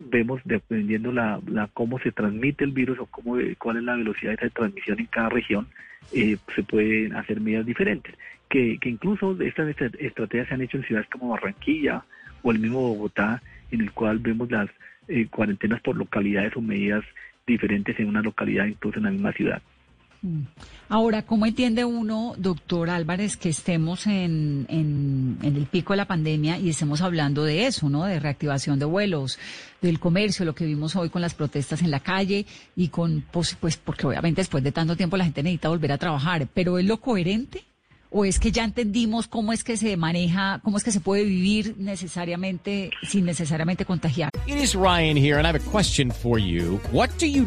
vemos 0.00 0.40
dependiendo 0.44 1.12
la, 1.12 1.40
cómo 1.74 1.98
se 1.98 2.10
transmite 2.10 2.64
el 2.64 2.72
virus 2.72 2.98
o 2.98 3.06
cómo, 3.06 3.36
cuál 3.58 3.76
es 3.76 3.82
la 3.84 3.96
velocidad 3.96 4.38
de 4.38 4.50
transmisión 4.50 4.98
en 4.98 5.06
cada 5.06 5.28
región, 5.28 5.68
eh, 6.12 6.36
se 6.54 6.62
pueden 6.62 7.14
hacer 7.14 7.40
medidas 7.40 7.66
diferentes. 7.66 8.14
Que, 8.48 8.78
que 8.78 8.88
incluso 8.88 9.40
estas 9.40 9.68
estrategias 9.98 10.48
se 10.48 10.54
han 10.54 10.62
hecho 10.62 10.78
en 10.78 10.84
ciudades 10.84 11.08
como 11.08 11.28
Barranquilla 11.28 12.02
o 12.42 12.50
el 12.50 12.58
mismo 12.58 12.80
Bogotá, 12.80 13.42
en 13.70 13.82
el 13.82 13.92
cual 13.92 14.18
vemos 14.18 14.50
las 14.50 14.68
eh, 15.08 15.26
cuarentenas 15.28 15.80
por 15.82 15.96
localidades 15.96 16.56
o 16.56 16.60
medidas 16.60 17.04
diferentes 17.46 17.98
en 18.00 18.08
una 18.08 18.22
localidad, 18.22 18.66
incluso 18.66 18.98
en 18.98 19.04
la 19.04 19.10
misma 19.10 19.32
ciudad. 19.32 19.62
Mm. 20.22 20.42
Ahora, 20.88 21.22
¿cómo 21.22 21.46
entiende 21.46 21.84
uno, 21.84 22.34
doctor 22.36 22.90
Álvarez, 22.90 23.36
que 23.36 23.48
estemos 23.48 24.06
en, 24.06 24.66
el 25.42 25.66
pico 25.66 25.92
de 25.92 25.98
la 25.98 26.06
pandemia 26.06 26.58
y 26.58 26.70
estemos 26.70 27.00
hablando 27.00 27.44
de 27.44 27.66
eso, 27.66 27.88
¿no? 27.88 28.04
De 28.04 28.18
reactivación 28.18 28.78
de 28.78 28.86
vuelos, 28.86 29.38
del 29.80 30.00
comercio, 30.00 30.44
lo 30.44 30.54
que 30.54 30.66
vimos 30.66 30.96
hoy 30.96 31.08
con 31.08 31.22
las 31.22 31.34
protestas 31.34 31.82
en 31.82 31.90
la 31.90 32.00
calle 32.00 32.44
y 32.74 32.88
con, 32.88 33.24
pues, 33.30 33.56
pues 33.58 33.76
porque 33.76 34.06
obviamente 34.06 34.40
después 34.40 34.64
de 34.64 34.72
tanto 34.72 34.96
tiempo 34.96 35.16
la 35.16 35.24
gente 35.24 35.42
necesita 35.42 35.68
volver 35.68 35.92
a 35.92 35.98
trabajar, 35.98 36.48
pero 36.52 36.78
¿es 36.78 36.84
lo 36.84 37.00
coherente? 37.00 37.64
¿O 38.12 38.24
es 38.24 38.40
que 38.40 38.50
ya 38.50 38.64
entendimos 38.64 39.28
cómo 39.28 39.52
es 39.52 39.62
que 39.62 39.76
se 39.76 39.96
maneja, 39.96 40.60
cómo 40.64 40.76
es 40.76 40.82
que 40.82 40.90
se 40.90 40.98
puede 40.98 41.22
vivir 41.22 41.76
necesariamente 41.78 42.90
sin 43.04 43.24
necesariamente 43.24 43.84
contagiar? 43.84 44.30
It 44.48 44.74
Ryan 44.74 45.16
here 45.16 45.38
and 45.38 45.46
I 45.46 45.50
have 45.50 45.54
a 45.54 45.70
question 45.70 46.10
for 46.10 46.36
you. 46.40 46.80
What 46.90 47.10
do 47.20 47.26
you? 47.26 47.46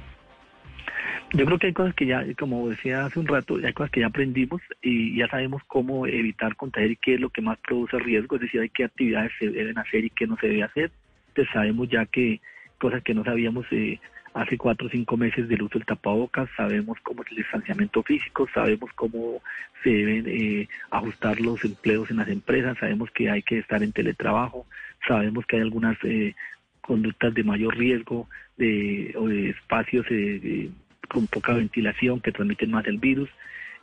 Yo 1.33 1.45
creo 1.45 1.59
que 1.59 1.67
hay 1.67 1.73
cosas 1.73 1.95
que 1.95 2.05
ya, 2.05 2.25
como 2.37 2.67
decía 2.67 3.05
hace 3.05 3.19
un 3.19 3.27
rato, 3.27 3.55
hay 3.63 3.71
cosas 3.71 3.91
que 3.91 4.01
ya 4.01 4.07
aprendimos 4.07 4.61
y 4.81 5.15
ya 5.15 5.29
sabemos 5.29 5.61
cómo 5.65 6.05
evitar 6.05 6.57
contagiar 6.57 6.91
y 6.91 6.97
qué 6.97 7.13
es 7.13 7.21
lo 7.21 7.29
que 7.29 7.41
más 7.41 7.57
produce 7.59 7.97
riesgo, 7.99 8.35
es 8.35 8.41
decir, 8.41 8.59
hay 8.59 8.69
qué 8.69 8.83
actividades 8.83 9.31
se 9.39 9.49
deben 9.49 9.77
hacer 9.77 10.03
y 10.03 10.09
qué 10.09 10.27
no 10.27 10.35
se 10.37 10.47
debe 10.47 10.63
hacer. 10.63 10.91
Entonces 11.29 11.53
sabemos 11.53 11.87
ya 11.87 12.05
que 12.05 12.41
cosas 12.79 13.01
que 13.03 13.13
no 13.13 13.23
sabíamos 13.23 13.65
eh, 13.71 13.99
hace 14.33 14.57
cuatro 14.57 14.87
o 14.87 14.89
cinco 14.89 15.15
meses 15.15 15.47
del 15.47 15.61
uso 15.61 15.79
del 15.79 15.85
tapabocas, 15.85 16.49
sabemos 16.55 16.97
cómo 17.03 17.23
es 17.23 17.31
el 17.31 17.37
distanciamiento 17.37 18.03
físico, 18.03 18.47
sabemos 18.53 18.91
cómo 18.95 19.41
se 19.83 19.89
deben 19.89 20.25
eh, 20.27 20.67
ajustar 20.89 21.39
los 21.39 21.63
empleos 21.63 22.11
en 22.11 22.17
las 22.17 22.27
empresas, 22.27 22.77
sabemos 22.77 23.09
que 23.11 23.29
hay 23.29 23.41
que 23.41 23.59
estar 23.59 23.83
en 23.83 23.93
teletrabajo, 23.93 24.65
sabemos 25.07 25.45
que 25.45 25.57
hay 25.57 25.61
algunas 25.61 25.97
eh, 26.03 26.35
conductas 26.81 27.33
de 27.33 27.43
mayor 27.43 27.77
riesgo 27.77 28.27
de, 28.57 29.13
o 29.17 29.27
de 29.27 29.49
espacios 29.49 30.05
eh, 30.09 30.69
con 31.11 31.27
poca 31.27 31.53
ventilación 31.53 32.21
que 32.21 32.31
transmiten 32.31 32.71
más 32.71 32.87
el 32.87 32.97
virus. 32.97 33.29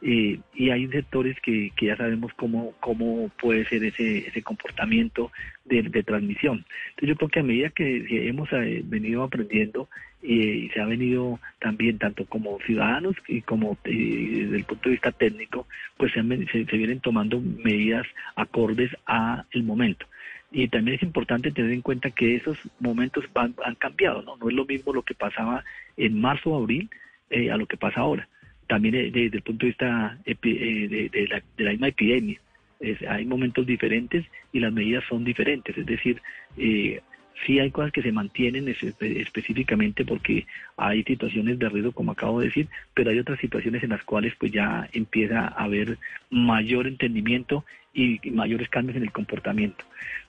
Eh, 0.01 0.39
y 0.55 0.71
hay 0.71 0.87
sectores 0.89 1.37
que, 1.41 1.73
que, 1.77 1.87
ya 1.87 1.97
sabemos 1.97 2.33
cómo, 2.35 2.73
cómo 2.79 3.31
puede 3.41 3.65
ser 3.65 3.83
ese, 3.83 4.29
ese 4.29 4.43
comportamiento 4.43 5.33
de, 5.65 5.83
transmisión. 6.05 6.65
Entonces 6.91 7.09
yo 7.09 7.17
creo 7.17 7.29
que 7.29 7.41
a 7.41 7.43
medida 7.43 7.71
que, 7.71 8.29
hemos 8.29 8.49
eh, 8.53 8.83
venido 8.85 9.25
aprendiendo 9.25 9.89
eh, 10.23 10.67
y 10.67 10.69
se 10.69 10.81
ha 10.81 10.87
venido 10.87 11.41
también 11.59 11.99
tanto 11.99 12.25
como 12.27 12.61
ciudadanos 12.61 13.17
y 13.27 13.43
como 13.43 13.77
desde 13.83 14.57
el 14.57 14.65
punto 14.65 14.85
de 14.89 14.93
vista 14.93 15.11
técnico, 15.11 15.67
pues 15.97 16.13
se, 16.13 16.23
se, 16.47 16.65
se 16.65 16.77
vienen 16.77 17.01
tomando 17.01 17.41
medidas 17.41 18.07
acordes 18.37 18.93
a 19.07 19.45
el 19.51 19.65
momento. 19.65 20.07
Y 20.53 20.69
también 20.69 20.97
es 20.97 21.03
importante 21.03 21.51
tener 21.51 21.73
en 21.73 21.83
cuenta 21.83 22.11
que 22.11 22.37
esos 22.37 22.57
momentos 22.79 23.25
van, 23.35 23.55
han 23.65 23.75
cambiado, 23.75 24.23
¿no? 24.23 24.37
No 24.37 24.49
es 24.49 24.55
lo 24.55 24.65
mismo 24.65 24.95
lo 24.95 25.03
que 25.03 25.15
pasaba 25.15 25.65
en 25.97 26.21
marzo 26.21 26.51
o 26.51 26.57
abril 26.57 26.89
eh, 27.31 27.51
a 27.51 27.57
lo 27.57 27.67
que 27.67 27.77
pasa 27.77 28.01
ahora. 28.01 28.29
También 28.69 28.95
eh, 28.95 29.11
desde 29.11 29.39
el 29.39 29.43
punto 29.43 29.65
de 29.65 29.71
vista 29.71 30.19
eh, 30.25 30.37
de, 30.43 31.09
de, 31.11 31.29
la, 31.29 31.43
de, 31.57 31.65
la, 31.65 31.71
misma 31.71 31.89
epidemia. 31.89 32.39
Es, 32.81 33.03
hay 33.03 33.25
momentos 33.25 33.67
diferentes 33.67 34.25
y 34.53 34.61
las 34.61 34.73
medidas 34.73 35.05
son 35.09 35.25
diferentes. 35.25 35.77
Es 35.77 35.87
decir, 35.87 36.21
eh, 36.57 37.01
sí 37.47 37.59
hay 37.59 37.71
cosas 37.71 37.93
que 37.93 38.03
se 38.03 38.13
mantienen 38.13 38.69
específicamente 38.69 40.05
porque 40.05 40.47
hay 40.77 41.03
situaciones 41.05 41.59
de 41.59 41.69
riesgo, 41.69 41.93
como 41.93 42.13
acabo 42.13 42.41
de 42.41 42.47
decir, 42.47 42.69
pero 42.95 43.11
hay 43.11 43.19
otras 43.19 43.41
situaciones 43.41 43.83
en 43.83 43.91
las 43.91 44.05
cuales 44.05 44.35
pues 44.39 44.53
ya 44.53 44.89
empieza 44.93 45.41
a 45.41 45.65
haber 45.65 45.99
mayor 46.31 46.87
entendimiento 46.87 47.65
y 47.95 48.21
mayores 48.31 48.69
cambios 48.69 48.97
en 48.97 49.05
el 49.05 49.13
comportamiento. 49.13 49.85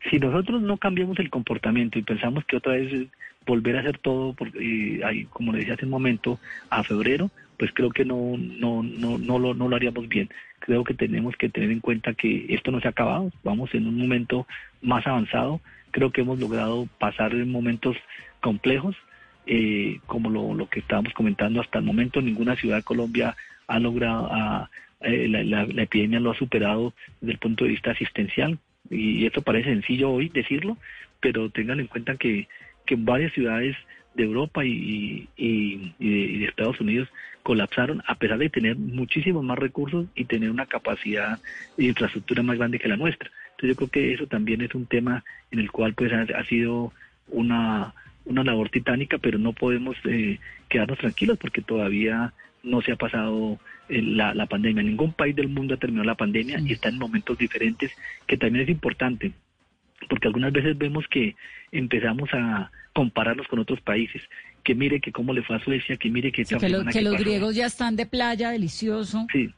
Si 0.10 0.18
nosotros 0.18 0.62
no 0.62 0.78
cambiamos 0.78 1.20
el 1.20 1.30
comportamiento 1.30 2.00
y 2.00 2.04
pensamos 2.04 2.46
que 2.46 2.58
otra 2.58 2.74
vez 2.74 3.08
volver 3.50 3.76
a 3.76 3.80
hacer 3.80 3.98
todo, 3.98 4.34
porque 4.34 5.02
hay, 5.04 5.26
como 5.26 5.52
le 5.52 5.60
decía 5.60 5.74
hace 5.74 5.86
un 5.86 5.92
momento, 5.92 6.40
a 6.70 6.84
febrero, 6.84 7.32
pues 7.58 7.72
creo 7.74 7.90
que 7.90 8.06
no, 8.06 8.38
no, 8.38 8.84
no, 8.84 9.18
no, 9.18 9.40
lo, 9.40 9.54
no 9.54 9.68
lo 9.68 9.76
haríamos 9.76 10.08
bien. 10.08 10.30
Creo 10.60 10.84
que 10.84 10.94
tenemos 10.94 11.36
que 11.36 11.50
tener 11.50 11.72
en 11.72 11.80
cuenta 11.80 12.14
que 12.14 12.46
esto 12.50 12.72
no 12.72 12.80
se 12.80 12.88
ha 12.88 12.92
acabado, 12.92 13.32
vamos 13.44 13.74
en 13.74 13.88
un 13.88 13.98
momento 13.98 14.46
más 14.82 15.06
avanzado, 15.08 15.62
creo 15.92 16.12
que 16.12 16.22
hemos 16.22 16.40
logrado 16.40 16.88
pasar 17.00 17.34
en 17.34 17.52
momentos 17.52 17.98
complejos, 18.40 18.96
eh, 19.48 20.00
como 20.06 20.30
lo, 20.30 20.54
lo, 20.54 20.70
que 20.70 20.80
estábamos 20.80 21.14
comentando 21.14 21.60
hasta 21.60 21.80
el 21.80 21.86
momento, 21.86 22.22
ninguna 22.22 22.56
ciudad 22.56 22.78
de 22.78 22.84
Colombia 22.84 23.36
ha 23.68 23.80
logrado, 23.80 24.30
eh, 25.02 25.28
la, 25.28 25.44
la, 25.44 25.66
la, 25.66 25.84
epidemia 25.84 26.20
lo 26.20 26.32
ha 26.32 26.36
superado 26.36 26.94
desde 27.20 27.34
el 27.34 27.40
punto 27.40 27.64
de 27.64 27.72
vista 27.72 27.92
asistencial, 27.92 28.60
y 28.92 29.26
esto 29.26 29.42
parece 29.42 29.72
sencillo 29.72 30.12
hoy 30.12 30.30
decirlo, 30.30 30.78
pero 31.20 31.50
tengan 31.50 31.80
en 31.80 31.88
cuenta 31.88 32.16
que 32.16 32.48
que 32.90 32.96
varias 32.96 33.32
ciudades 33.34 33.78
de 34.16 34.24
Europa 34.24 34.66
y, 34.66 35.30
y, 35.38 35.94
y, 36.00 36.40
de, 36.40 36.46
Estados 36.46 36.82
Unidos 36.82 37.08
colapsaron 37.44 38.02
a 38.08 38.16
pesar 38.16 38.40
de 38.40 38.50
tener 38.50 38.76
muchísimos 38.78 39.44
más 39.44 39.60
recursos 39.60 40.08
y 40.16 40.26
tener 40.26 40.50
una 40.50 40.66
capacidad 40.66 41.38
de 41.78 41.86
infraestructura 41.86 42.42
más 42.42 42.58
grande 42.58 42.80
que 42.80 42.88
la 42.88 42.98
nuestra. 42.98 43.30
Entonces 43.52 43.70
yo 43.70 43.76
creo 43.76 43.90
que 43.90 44.14
eso 44.16 44.26
también 44.26 44.62
es 44.62 44.74
un 44.74 44.88
tema 44.88 45.24
en 45.52 45.60
el 45.60 45.70
cual 45.72 45.94
pues 45.94 46.12
ha, 46.12 46.22
ha 46.22 46.44
sido 46.46 46.92
una, 47.28 47.94
una 48.26 48.44
labor 48.44 48.70
titánica, 48.70 49.20
pero 49.20 49.38
no 49.38 49.54
podemos 49.54 49.96
eh, 50.06 50.40
quedarnos 50.68 50.98
tranquilos 50.98 51.38
porque 51.38 51.62
todavía 51.62 52.34
no 52.64 52.82
se 52.82 52.94
ha 52.94 52.96
pasado 52.96 53.60
eh, 53.88 54.02
la, 54.02 54.34
la, 54.34 54.48
pandemia. 54.48 54.82
Ningún 54.82 55.14
país 55.14 55.36
del 55.36 55.50
mundo 55.50 55.76
ha 55.76 55.78
terminado 55.78 56.08
la 56.08 56.16
pandemia 56.16 56.60
y 56.60 56.74
está 56.74 56.90
en 56.90 56.98
momentos 56.98 57.38
diferentes, 57.38 57.92
que 58.26 58.36
también 58.36 58.64
es 58.64 58.70
importante 58.72 59.32
porque 60.08 60.28
algunas 60.28 60.54
veces 60.54 60.78
vemos 60.78 61.06
que 61.08 61.36
empezamos 61.72 62.30
a 62.34 62.72
compararnos 63.00 63.48
con 63.48 63.60
otros 63.60 63.80
países, 63.80 64.22
que 64.62 64.76
mire 64.76 65.00
que 65.00 65.14
cómo 65.14 65.32
le 65.32 65.42
fue 65.42 65.56
a 65.56 65.64
Suecia, 65.64 65.96
que 65.96 66.10
mire 66.10 66.34
que... 66.34 66.44
Sí, 66.44 66.58
que, 66.58 66.68
lo, 66.68 66.84
que 66.84 67.02
los 67.02 67.16
griegos 67.16 67.56
ya 67.56 67.66
están 67.66 67.96
de 67.96 68.06
playa, 68.06 68.50
delicioso. 68.50 69.26
Sí, 69.32 69.50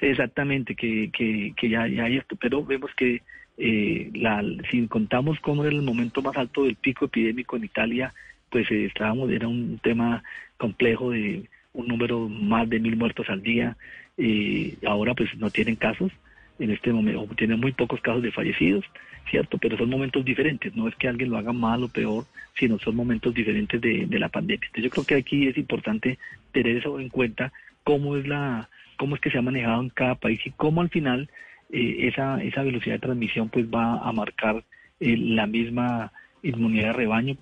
exactamente, 0.00 0.76
que, 0.76 1.10
que, 1.12 1.52
que 1.56 1.68
ya, 1.68 1.88
ya 1.88 2.04
hay 2.04 2.18
esto, 2.18 2.36
pero 2.36 2.64
vemos 2.64 2.92
que 2.96 3.22
eh, 3.58 4.08
la, 4.14 4.40
si 4.70 4.86
contamos 4.86 5.40
cómo 5.40 5.64
era 5.64 5.74
el 5.74 5.82
momento 5.82 6.22
más 6.22 6.36
alto 6.36 6.62
del 6.62 6.76
pico 6.76 7.06
epidémico 7.06 7.56
en 7.56 7.64
Italia, 7.64 8.14
pues 8.50 8.70
eh, 8.70 8.84
estábamos, 8.84 9.32
era 9.32 9.48
un 9.48 9.80
tema 9.82 10.22
complejo 10.56 11.10
de 11.10 11.48
un 11.72 11.88
número 11.88 12.28
más 12.28 12.70
de 12.70 12.78
mil 12.78 12.96
muertos 12.96 13.28
al 13.30 13.42
día, 13.42 13.76
y 14.16 14.74
ahora 14.86 15.14
pues 15.14 15.36
no 15.38 15.50
tienen 15.50 15.74
casos, 15.74 16.12
en 16.58 16.70
este 16.70 16.92
momento, 16.92 17.26
tienen 17.36 17.60
muy 17.60 17.72
pocos 17.72 18.00
casos 18.00 18.22
de 18.22 18.30
fallecidos, 18.30 18.84
¿cierto? 19.30 19.58
Pero 19.58 19.76
son 19.76 19.90
momentos 19.90 20.24
diferentes, 20.24 20.74
no 20.76 20.88
es 20.88 20.94
que 20.96 21.08
alguien 21.08 21.30
lo 21.30 21.38
haga 21.38 21.52
mal 21.52 21.82
o 21.82 21.88
peor, 21.88 22.26
sino 22.58 22.78
son 22.78 22.96
momentos 22.96 23.34
diferentes 23.34 23.80
de, 23.80 24.06
de 24.06 24.18
la 24.18 24.28
pandemia. 24.28 24.66
Entonces 24.66 24.84
yo 24.84 24.90
creo 24.90 25.04
que 25.04 25.14
aquí 25.16 25.48
es 25.48 25.58
importante 25.58 26.18
tener 26.52 26.76
eso 26.76 27.00
en 27.00 27.08
cuenta, 27.08 27.52
cómo 27.82 28.16
es 28.16 28.26
la, 28.26 28.68
cómo 28.96 29.16
es 29.16 29.20
que 29.20 29.30
se 29.30 29.38
ha 29.38 29.42
manejado 29.42 29.82
en 29.82 29.90
cada 29.90 30.14
país 30.14 30.40
y 30.46 30.50
cómo 30.50 30.80
al 30.80 30.90
final 30.90 31.28
eh, 31.70 32.08
esa, 32.08 32.42
esa 32.42 32.62
velocidad 32.62 32.96
de 32.96 33.00
transmisión 33.00 33.48
pues 33.48 33.66
va 33.66 33.98
a 33.98 34.12
marcar 34.12 34.62
eh, 35.00 35.16
la 35.16 35.46
misma 35.46 36.12
inmunidad 36.42 36.88
de 36.88 36.92
rebaño, 36.92 37.36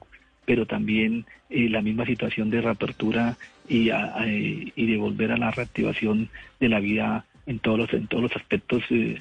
pero 0.47 0.67
también 0.67 1.27
eh, 1.51 1.69
la 1.69 1.83
misma 1.83 2.07
situación 2.07 2.51
de 2.51 2.63
reapertura 2.63 3.37
y, 3.69 3.91
a, 3.91 4.17
a, 4.17 4.27
y 4.27 4.87
de 4.87 4.97
volver 4.97 5.33
a 5.33 5.37
la 5.37 5.51
reactivación 5.51 6.31
de 6.61 6.69
la 6.69 6.81
vida 6.81 7.27
en 7.47 7.59
todos 7.59 7.79
los, 7.79 7.93
en 7.93 8.07
todos 8.07 8.23
los 8.23 8.37
aspectos 8.37 8.83
eh, 8.91 9.21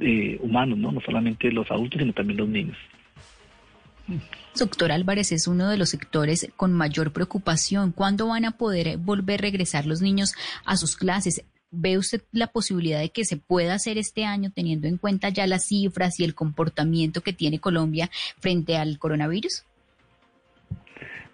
eh, 0.00 0.38
humanos, 0.40 0.78
¿no? 0.78 0.92
no 0.92 1.00
solamente 1.00 1.50
los 1.50 1.70
adultos, 1.70 2.00
sino 2.00 2.12
también 2.12 2.38
los 2.38 2.48
niños. 2.48 2.76
Doctor 4.58 4.92
Álvarez 4.92 5.32
es 5.32 5.46
uno 5.46 5.68
de 5.68 5.76
los 5.76 5.90
sectores 5.90 6.48
con 6.56 6.72
mayor 6.72 7.12
preocupación. 7.12 7.92
¿Cuándo 7.92 8.28
van 8.28 8.44
a 8.44 8.56
poder 8.56 8.98
volver 8.98 9.40
a 9.40 9.42
regresar 9.42 9.86
los 9.86 10.00
niños 10.00 10.34
a 10.64 10.76
sus 10.76 10.96
clases? 10.96 11.44
¿Ve 11.70 11.98
usted 11.98 12.22
la 12.32 12.48
posibilidad 12.48 12.98
de 12.98 13.10
que 13.10 13.24
se 13.24 13.36
pueda 13.36 13.74
hacer 13.74 13.96
este 13.96 14.24
año 14.24 14.50
teniendo 14.52 14.88
en 14.88 14.98
cuenta 14.98 15.28
ya 15.28 15.46
las 15.46 15.66
cifras 15.66 16.18
y 16.18 16.24
el 16.24 16.34
comportamiento 16.34 17.20
que 17.20 17.32
tiene 17.32 17.60
Colombia 17.60 18.10
frente 18.40 18.76
al 18.76 18.98
coronavirus? 18.98 19.64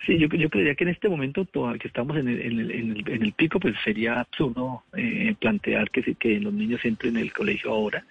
Sí, 0.06 0.18
yo, 0.18 0.28
yo 0.28 0.48
creería 0.48 0.76
que 0.76 0.84
en 0.84 0.90
este 0.90 1.08
momento 1.08 1.44
que 1.44 1.88
estamos 1.88 2.16
en 2.16 2.28
el, 2.28 2.40
en 2.40 2.60
el, 2.60 2.70
en 2.70 2.90
el, 2.92 3.08
en 3.08 3.22
el 3.24 3.32
pico, 3.32 3.58
pues 3.58 3.74
sería 3.84 4.20
absurdo 4.20 4.84
eh, 4.96 5.34
plantear 5.38 5.90
que, 5.90 6.14
que 6.14 6.38
los 6.38 6.52
niños 6.52 6.84
entren 6.84 7.16
en 7.16 7.22
el 7.22 7.32
colegio 7.32 7.72
ahora, 7.72 8.04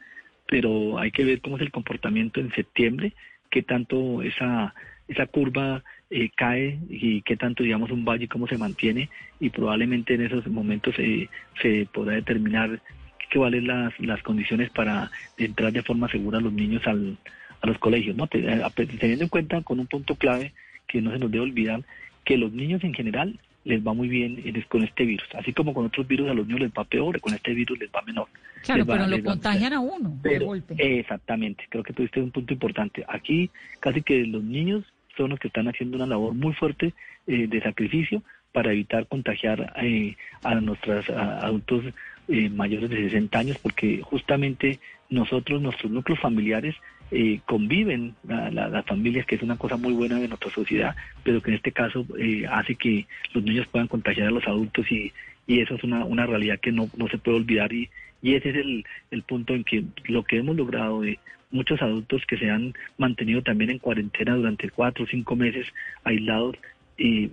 pero 0.46 1.00
hay 1.00 1.12
que 1.12 1.24
ver 1.24 1.40
cómo 1.40 1.56
es 1.56 1.62
el 1.62 1.72
comportamiento 1.72 2.42
en 2.42 2.52
septiembre, 2.52 3.14
qué 3.50 3.64
tanto 3.64 4.22
esa, 4.22 4.74
esa 5.08 5.26
curva 5.28 5.84
eh, 6.10 6.30
cae 6.36 6.80
y 6.90 7.22
qué 7.22 7.38
tanto, 7.38 7.64
digamos, 7.64 7.90
un 7.92 8.04
valle, 8.04 8.28
cómo 8.28 8.46
se 8.46 8.58
mantiene, 8.58 9.10
y 9.40 9.50
probablemente 9.50 10.16
en 10.16 10.24
esos 10.24 10.46
momentos 10.48 10.96
se 10.96 11.88
podrá 11.94 12.16
determinar 12.16 12.82
que 13.30 13.40
vale 13.40 13.62
las, 13.62 13.98
las 14.02 14.22
condiciones 14.22 14.70
para 14.70 15.10
entrar 15.38 15.72
de 15.72 15.82
forma 15.82 16.10
segura 16.10 16.42
los 16.42 16.52
niños 16.52 16.86
al, 16.88 17.18
a 17.62 17.68
los 17.68 17.78
colegios, 17.80 18.18
¿no? 18.18 18.28
Teniendo 18.28 19.24
en 19.24 19.30
cuenta 19.30 19.62
con 19.62 19.80
un 19.80 19.88
punto 19.88 20.16
clave 20.16 20.54
que 20.88 21.02
no 21.02 21.12
se 21.12 21.20
nos 21.20 21.32
debe 21.32 21.44
olvidar, 21.44 21.84
que 22.24 22.38
los 22.38 22.52
niños 22.52 22.84
en 22.84 22.94
general 22.94 23.40
les 23.66 23.86
va 23.86 23.94
muy 23.94 24.08
bien 24.08 24.42
con 24.70 24.84
este 24.84 25.06
virus. 25.06 25.28
Así 25.34 25.52
como 25.52 25.74
con 25.74 25.86
otros 25.86 26.08
virus 26.08 26.30
a 26.30 26.34
los 26.34 26.46
niños 26.48 26.62
les 26.62 26.72
va 26.72 26.84
peor, 26.84 27.20
con 27.20 27.34
este 27.34 27.54
virus 27.54 27.80
les 27.80 27.90
va 27.90 28.02
menor. 28.04 28.28
Claro, 28.64 28.86
pero 28.86 29.08
lo 29.08 29.24
contagian 29.24 29.74
a, 29.74 29.80
uno 29.80 30.18
de 30.22 30.40
golpe. 30.40 30.76
Exactamente, 30.78 31.66
creo 31.70 31.84
que 31.84 31.94
tuviste 31.94 32.22
un 32.22 32.32
punto 32.32 32.54
importante. 32.54 33.04
Aquí 33.08 33.50
casi 33.80 34.02
que 34.02 34.26
los 34.26 34.44
niños 34.44 34.84
son 35.18 35.32
los 35.32 35.40
que 35.40 35.48
están 35.48 35.68
haciendo 35.68 35.98
una 35.98 36.06
labor 36.06 36.34
muy 36.34 36.54
fuerte 36.54 36.94
eh, 37.28 37.48
de 37.48 37.62
sacrificio 37.62 38.22
para 38.52 38.72
evitar 38.72 39.08
contagiar 39.08 39.74
eh, 39.82 40.16
a 40.44 40.56
nuestros 40.56 41.10
adultos 41.10 41.86
eh, 42.28 42.50
mayores 42.50 42.90
de 42.90 42.98
60 43.04 43.38
años, 43.38 43.58
porque 43.58 44.02
justamente 44.02 44.80
nosotros, 45.10 45.62
nuestros 45.62 45.92
núcleos 45.92 46.20
familiares, 46.20 46.76
eh, 47.12 47.40
conviven 47.46 48.16
las 48.24 48.86
familias, 48.86 49.26
que 49.26 49.36
es 49.36 49.42
una 49.42 49.58
cosa 49.58 49.78
muy 49.78 49.94
buena 49.94 50.20
de 50.20 50.28
nuestra 50.28 50.52
sociedad, 50.52 50.96
pero 51.24 51.42
que 51.42 51.52
en 51.52 51.58
este 51.58 51.72
caso 51.72 52.06
eh, 52.18 52.46
hace 52.50 52.76
que 52.76 53.06
los 53.34 53.44
niños 53.44 53.68
puedan 53.68 53.88
contagiar 53.88 54.28
a 54.28 54.32
los 54.32 54.48
adultos 54.48 54.92
y, 54.92 55.12
y 55.48 55.60
eso 55.60 55.76
es 55.76 55.84
una, 55.84 56.04
una 56.06 56.26
realidad 56.26 56.60
que 56.60 56.72
no, 56.72 56.90
no 56.98 57.08
se 57.08 57.18
puede 57.18 57.38
olvidar 57.38 57.72
y, 57.74 57.90
y 58.22 58.36
ese 58.36 58.50
es 58.50 58.56
el, 58.56 58.86
el 59.12 59.22
punto 59.24 59.54
en 59.54 59.64
que 59.64 59.84
lo 60.06 60.24
que 60.24 60.38
hemos 60.38 60.56
logrado 60.56 61.02
de 61.02 61.20
muchos 61.52 61.82
adultos 61.82 62.24
que 62.28 62.38
se 62.38 62.50
han 62.50 62.74
mantenido 62.98 63.42
también 63.42 63.70
en 63.70 63.80
cuarentena 63.80 64.36
durante 64.36 64.70
cuatro 64.70 65.06
o 65.06 65.08
cinco 65.08 65.36
meses 65.36 65.68
aislados 66.04 66.56
y 66.98 67.32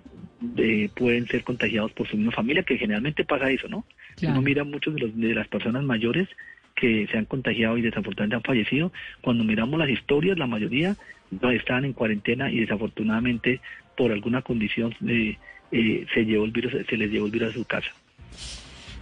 eh, 0.56 0.90
pueden 0.94 1.26
ser 1.28 1.44
contagiados 1.44 1.92
por 1.92 2.08
su 2.08 2.16
misma 2.16 2.32
familia, 2.32 2.62
que 2.62 2.78
generalmente 2.78 3.24
pasa 3.24 3.50
eso, 3.50 3.68
¿no? 3.68 3.84
Uno 4.22 4.42
mira 4.42 4.64
muchos 4.64 4.94
de, 4.94 5.00
los, 5.00 5.16
de 5.16 5.34
las 5.34 5.48
personas 5.48 5.82
mayores 5.82 6.28
que 6.74 7.06
se 7.10 7.18
han 7.18 7.24
contagiado 7.26 7.76
y 7.78 7.82
desafortunadamente 7.82 8.36
han 8.36 8.42
fallecido. 8.42 8.92
Cuando 9.20 9.44
miramos 9.44 9.78
las 9.78 9.88
historias, 9.88 10.38
la 10.38 10.46
mayoría 10.46 10.96
no 11.30 11.50
estaban 11.50 11.84
en 11.84 11.92
cuarentena 11.92 12.50
y 12.50 12.60
desafortunadamente 12.60 13.60
por 13.96 14.12
alguna 14.12 14.42
condición 14.42 14.94
eh, 15.06 15.36
eh, 15.70 16.06
se 16.12 16.24
llevó 16.24 16.44
el 16.44 16.50
virus, 16.50 16.72
se 16.88 16.96
les 16.96 17.10
llevó 17.10 17.26
el 17.26 17.32
virus 17.32 17.50
a 17.50 17.52
su 17.54 17.64
casa. 17.64 17.90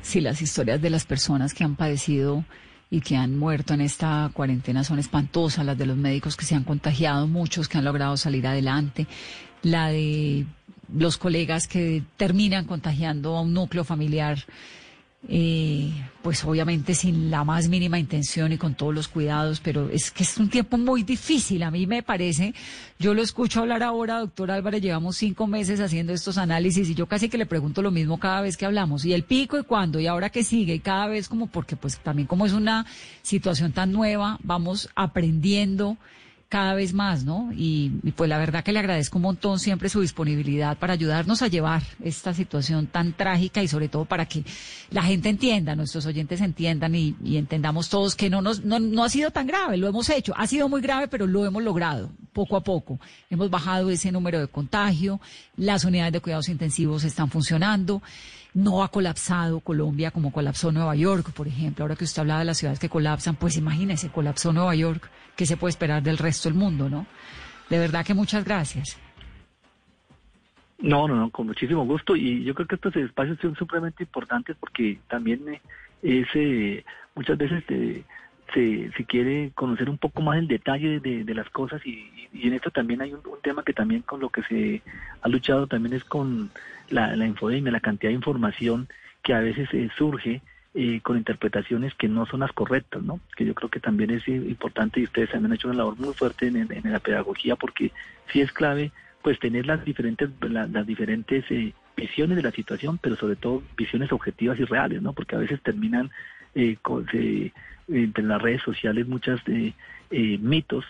Sí, 0.03 0.21
las 0.21 0.41
historias 0.43 0.81
de 0.81 0.91
las 0.91 1.05
personas 1.05 1.55
que 1.55 1.65
han 1.65 1.77
padecido 1.77 2.45
y 2.91 3.01
que 3.01 3.17
han 3.17 3.39
muerto 3.39 3.75
en 3.75 3.81
esta 3.81 4.31
cuarentena 4.33 4.83
son 4.83 4.99
espantosas, 4.99 5.65
las 5.65 5.79
de 5.79 5.87
los 5.87 5.97
médicos 5.97 6.37
que 6.37 6.45
se 6.45 6.55
han 6.55 6.65
contagiado, 6.65 7.27
muchos 7.27 7.69
que 7.69 7.79
han 7.79 7.85
logrado 7.85 8.17
salir 8.17 8.47
adelante, 8.47 9.07
la 9.63 9.89
de 9.89 10.47
los 10.93 11.19
colegas 11.19 11.69
que 11.69 12.03
terminan 12.17 12.65
contagiando 12.65 13.37
a 13.37 13.43
un 13.43 13.55
núcleo 13.55 13.85
familiar 13.85 14.39
eh, 15.29 15.93
pues 16.23 16.45
obviamente 16.45 16.95
sin 16.95 17.31
la 17.31 17.45
más 17.45 17.69
mínima 17.69 17.99
intención 17.99 18.53
y 18.53 18.59
con 18.59 18.75
todos 18.75 18.95
los 18.95 19.09
cuidados, 19.09 19.61
pero 19.61 19.91
es 19.91 20.11
que 20.11 20.23
es 20.23 20.39
un 20.39 20.49
tiempo 20.49 20.79
muy 20.79 21.03
difícil, 21.03 21.63
a 21.63 21.71
mí 21.71 21.87
me 21.87 22.03
parece, 22.03 22.55
yo 22.99 23.13
lo 23.13 23.23
escucho 23.23 23.61
hablar 23.61 23.83
ahora, 23.83 24.21
doctor 24.21 24.51
Álvarez, 24.51 24.83
llevamos 24.83 25.17
cinco 25.17 25.47
meses 25.47 25.81
haciendo 25.81 26.13
estos 26.13 26.39
análisis 26.39 26.89
y 26.89 26.95
yo 26.95 27.07
casi 27.07 27.29
que 27.29 27.39
le 27.39 27.47
pregunto 27.47 27.83
lo 27.83 27.91
mismo 27.91 28.19
cada 28.19 28.41
vez 28.41 28.57
que 28.57 28.67
hablamos, 28.67 29.05
y 29.05 29.13
el 29.13 29.25
pico 29.25 29.59
y 29.59 29.63
cuándo, 29.65 30.01
y 30.01 30.07
ahora 30.07 30.31
que 30.31 30.43
sigue, 30.43 30.75
y 30.75 30.81
cada 30.81 31.07
vez 31.07 31.29
como 31.29 31.49
porque 31.49 31.77
pues 31.77 31.99
también 31.99 32.27
como 32.27 32.47
es 32.47 32.53
una 32.53 32.87
situación 33.23 33.73
tan 33.73 33.93
nueva, 33.93 34.39
vamos 34.43 34.89
aprendiendo 34.95 35.99
cada 36.51 36.75
vez 36.75 36.93
más, 36.93 37.25
¿no? 37.25 37.51
Y, 37.57 37.91
pues 38.17 38.29
la 38.29 38.37
verdad 38.37 38.65
que 38.65 38.73
le 38.73 38.81
agradezco 38.81 39.19
un 39.19 39.23
montón 39.23 39.61
siempre 39.61 39.89
su 39.89 40.01
disponibilidad 40.01 40.77
para 40.77 40.95
ayudarnos 40.95 41.43
a 41.43 41.47
llevar 41.47 41.85
esta 42.03 42.35
situación 42.35 42.89
tan 42.89 43.13
trágica 43.13 43.63
y 43.63 43.69
sobre 43.69 43.89
todo 43.89 44.05
para 44.05 44.27
que 44.27 44.43
la 44.91 45.05
gente 45.05 45.29
entienda, 45.29 45.77
nuestros 45.77 46.07
oyentes 46.07 46.41
entiendan 46.41 46.97
y, 46.97 47.15
entendamos 47.37 47.89
todos 47.89 48.17
que 48.17 48.29
no, 48.29 48.43
nos, 48.43 48.65
no, 48.65 48.81
no 48.81 49.05
ha 49.05 49.09
sido 49.09 49.31
tan 49.31 49.47
grave, 49.47 49.77
lo 49.77 49.87
hemos 49.87 50.11
hecho, 50.11 50.35
ha 50.37 50.49
sido 50.49 50.69
muy 50.69 50.81
grave, 50.81 51.07
pero 51.07 51.25
lo 51.29 51.47
hemos 51.47 51.63
logrado 51.63 52.11
poco 52.33 52.57
a 52.57 52.65
poco. 52.65 52.99
Hemos 53.31 53.49
bajado 53.49 53.89
ese 53.89 54.11
número 54.11 54.41
de 54.41 54.49
contagio, 54.49 55.21
las 55.57 55.85
unidades 55.85 56.13
de 56.15 56.21
cuidados 56.21 56.49
intensivos 56.49 57.05
están 57.05 57.31
funcionando 57.31 58.03
no 58.55 58.83
ha 58.83 58.89
colapsado 58.89 59.61
Colombia 59.61 60.11
como 60.11 60.33
colapsó 60.33 60.73
Nueva 60.73 60.95
York, 60.95 61.33
por 61.33 61.47
ejemplo. 61.47 61.85
Ahora 61.85 61.97
que 61.97 62.05
usted 62.05 62.21
hablaba 62.21 62.41
de 62.41 62.47
las 62.47 62.59
ciudades 62.59 62.79
que 62.79 62.89
colapsan, 62.89 63.37
pues 63.37 63.57
imagínese, 63.57 64.11
colapsó 64.11 64.53
Nueva 64.53 64.75
York, 64.75 65.11
¿qué 65.37 65.47
se 65.47 65.57
puede 65.57 65.71
esperar 65.71 66.03
del 66.03 66.19
resto 66.19 66.49
del 66.49 66.59
mundo, 66.59 66.89
no? 66.89 67.07
De 67.69 67.79
verdad 67.79 68.05
que 68.05 68.15
muchas 68.15 68.45
gracias. 68.45 68.99
No, 70.81 71.07
no, 71.07 71.15
no, 71.15 71.31
con 71.31 71.47
muchísimo 71.47 71.85
gusto. 71.85 72.17
Y 72.17 72.43
yo 72.43 72.55
creo 72.55 72.67
que 72.67 72.75
estos 72.77 72.97
espacios 72.97 73.39
son 73.41 73.55
supremamente 73.55 74.03
importantes 74.03 74.57
porque 74.59 74.99
también 75.09 75.47
eh, 75.49 75.61
es, 76.03 76.27
eh, 76.35 76.85
muchas 77.15 77.37
veces 77.37 77.63
eh, 77.69 78.03
se, 78.55 78.91
se, 78.97 79.05
quiere 79.05 79.53
conocer 79.55 79.89
un 79.89 79.99
poco 79.99 80.23
más 80.23 80.39
el 80.39 80.49
detalle 80.49 81.01
de, 81.01 81.35
las 81.35 81.49
cosas 81.51 81.85
y, 81.87 82.11
en 82.33 82.53
esto 82.53 82.71
también 82.71 83.01
hay 83.03 83.13
un, 83.13 83.23
tema 83.43 83.63
que 83.63 83.73
también 83.73 84.03
con 84.03 84.21
lo 84.21 84.29
que 84.31 84.43
se 84.43 84.83
ha 85.23 85.29
luchado 85.29 85.67
también 85.67 85.95
es 85.95 86.05
con 86.05 86.51
la, 86.89 87.17
la 87.17 87.27
infodemia, 87.27 87.73
la 87.73 87.81
cantidad 87.81 88.11
de 88.11 88.17
información 88.17 88.89
que 89.23 89.35
a 89.35 89.41
veces 89.41 89.69
eh, 89.73 89.89
surge 89.97 90.43
eh, 90.75 91.01
con 91.03 91.17
interpretaciones 91.17 91.95
que 91.95 92.09
no 92.09 92.27
son 92.27 92.41
las 92.41 92.53
correctas, 92.53 93.03
¿no? 93.03 93.19
Que 93.37 93.45
yo 93.45 93.55
creo 93.55 93.71
que 93.71 93.81
también 93.81 94.11
es 94.11 94.27
importante 94.29 95.01
y 95.01 95.05
ustedes 95.05 95.35
han 95.35 95.53
hecho 95.53 95.69
una 95.69 95.79
labor 95.79 95.99
muy 95.99 96.15
fuerte 96.15 96.47
en, 96.47 96.57
en, 96.57 96.93
la 96.93 97.01
pedagogía 97.01 97.57
porque 97.57 97.91
sí 98.33 98.41
es 98.41 98.53
clave 98.53 98.93
pues 99.23 99.39
tener 99.41 99.67
las 99.67 99.85
diferentes 99.85 100.31
las 100.41 100.87
diferentes 100.87 101.45
eh, 101.51 101.75
visiones 101.97 102.37
de 102.37 102.43
la 102.43 102.53
situación, 102.53 102.99
pero 102.99 103.17
sobre 103.17 103.37
todo 103.37 103.63
visiones 103.77 104.13
objetivas 104.13 104.59
y 104.59 104.65
reales, 104.65 105.03
¿no? 105.03 105.13
Porque 105.13 105.37
a 105.37 105.41
veces 105.41 105.61
terminan 105.61 106.11
eh, 106.55 106.77
con, 106.81 107.07
entre 107.91 108.25
las 108.25 108.41
redes 108.41 108.63
sociales 108.63 109.07
muchos 109.07 109.41
eh, 109.47 109.73
mitos 110.11 110.85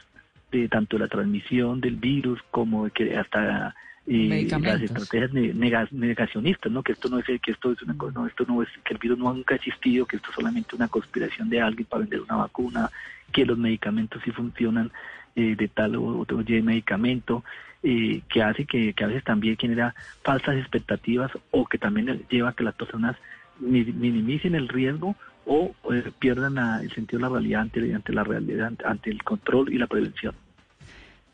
de 0.51 0.69
tanto 0.69 0.99
la 0.99 1.09
transmisión 1.09 1.81
del 1.81 1.97
virus 1.97 2.41
como 2.51 2.85
de 2.85 2.91
que 2.91 3.17
hasta 3.17 3.75
y 4.07 4.49
las 4.49 4.83
estrategias 4.83 5.33
negacionistas, 5.33 6.73
¿no? 6.73 6.83
Que 6.83 6.93
esto 6.93 7.09
no 7.09 7.19
es 7.19 7.27
que 7.27 7.53
esto 7.53 7.71
es 7.71 7.83
una 7.83 7.95
no, 7.95 8.27
esto 8.27 8.45
no 8.49 8.63
es 8.63 8.69
que 8.83 8.95
el 8.95 8.99
virus 8.99 9.19
nunca 9.19 9.55
ha 9.55 9.57
existido, 9.57 10.07
que 10.07 10.17
esto 10.17 10.31
es 10.31 10.35
solamente 10.35 10.75
una 10.75 10.89
conspiración 10.89 11.49
de 11.49 11.61
alguien 11.61 11.87
para 11.87 12.01
vender 12.01 12.21
una 12.23 12.37
vacuna, 12.37 12.91
que 13.33 13.47
los 13.47 13.57
medicamentos 13.57 14.21
sí 14.25 14.33
funcionan 14.33 14.91
eh, 15.37 15.55
de 15.55 15.69
tal 15.69 15.97
o 15.97 16.19
otro 16.19 16.39
medicamento, 16.39 17.45
eh, 17.83 18.23
que 18.29 18.43
hace 18.43 18.65
que, 18.65 18.95
a 19.01 19.07
veces 19.07 19.23
también 19.23 19.57
genera 19.57 19.95
falsas 20.23 20.57
expectativas 20.57 21.31
o 21.53 21.67
que 21.67 21.79
también 21.79 22.25
lleva 22.29 22.49
a 22.49 22.53
que 22.53 22.65
las 22.65 22.75
personas 22.75 23.17
minimicen 23.61 24.55
el 24.55 24.69
riesgo 24.69 25.15
o 25.53 25.75
eh, 25.93 26.13
pierdan 26.21 26.57
el 26.81 26.93
sentido 26.93 27.19
de 27.19 27.23
la 27.23 27.29
realidad 27.29 27.63
ante, 27.63 27.93
ante 27.93 28.13
la 28.13 28.23
realidad, 28.23 28.73
ante 28.85 29.11
el 29.11 29.21
control 29.25 29.73
y 29.73 29.79
la 29.79 29.89
prevención. 29.89 30.33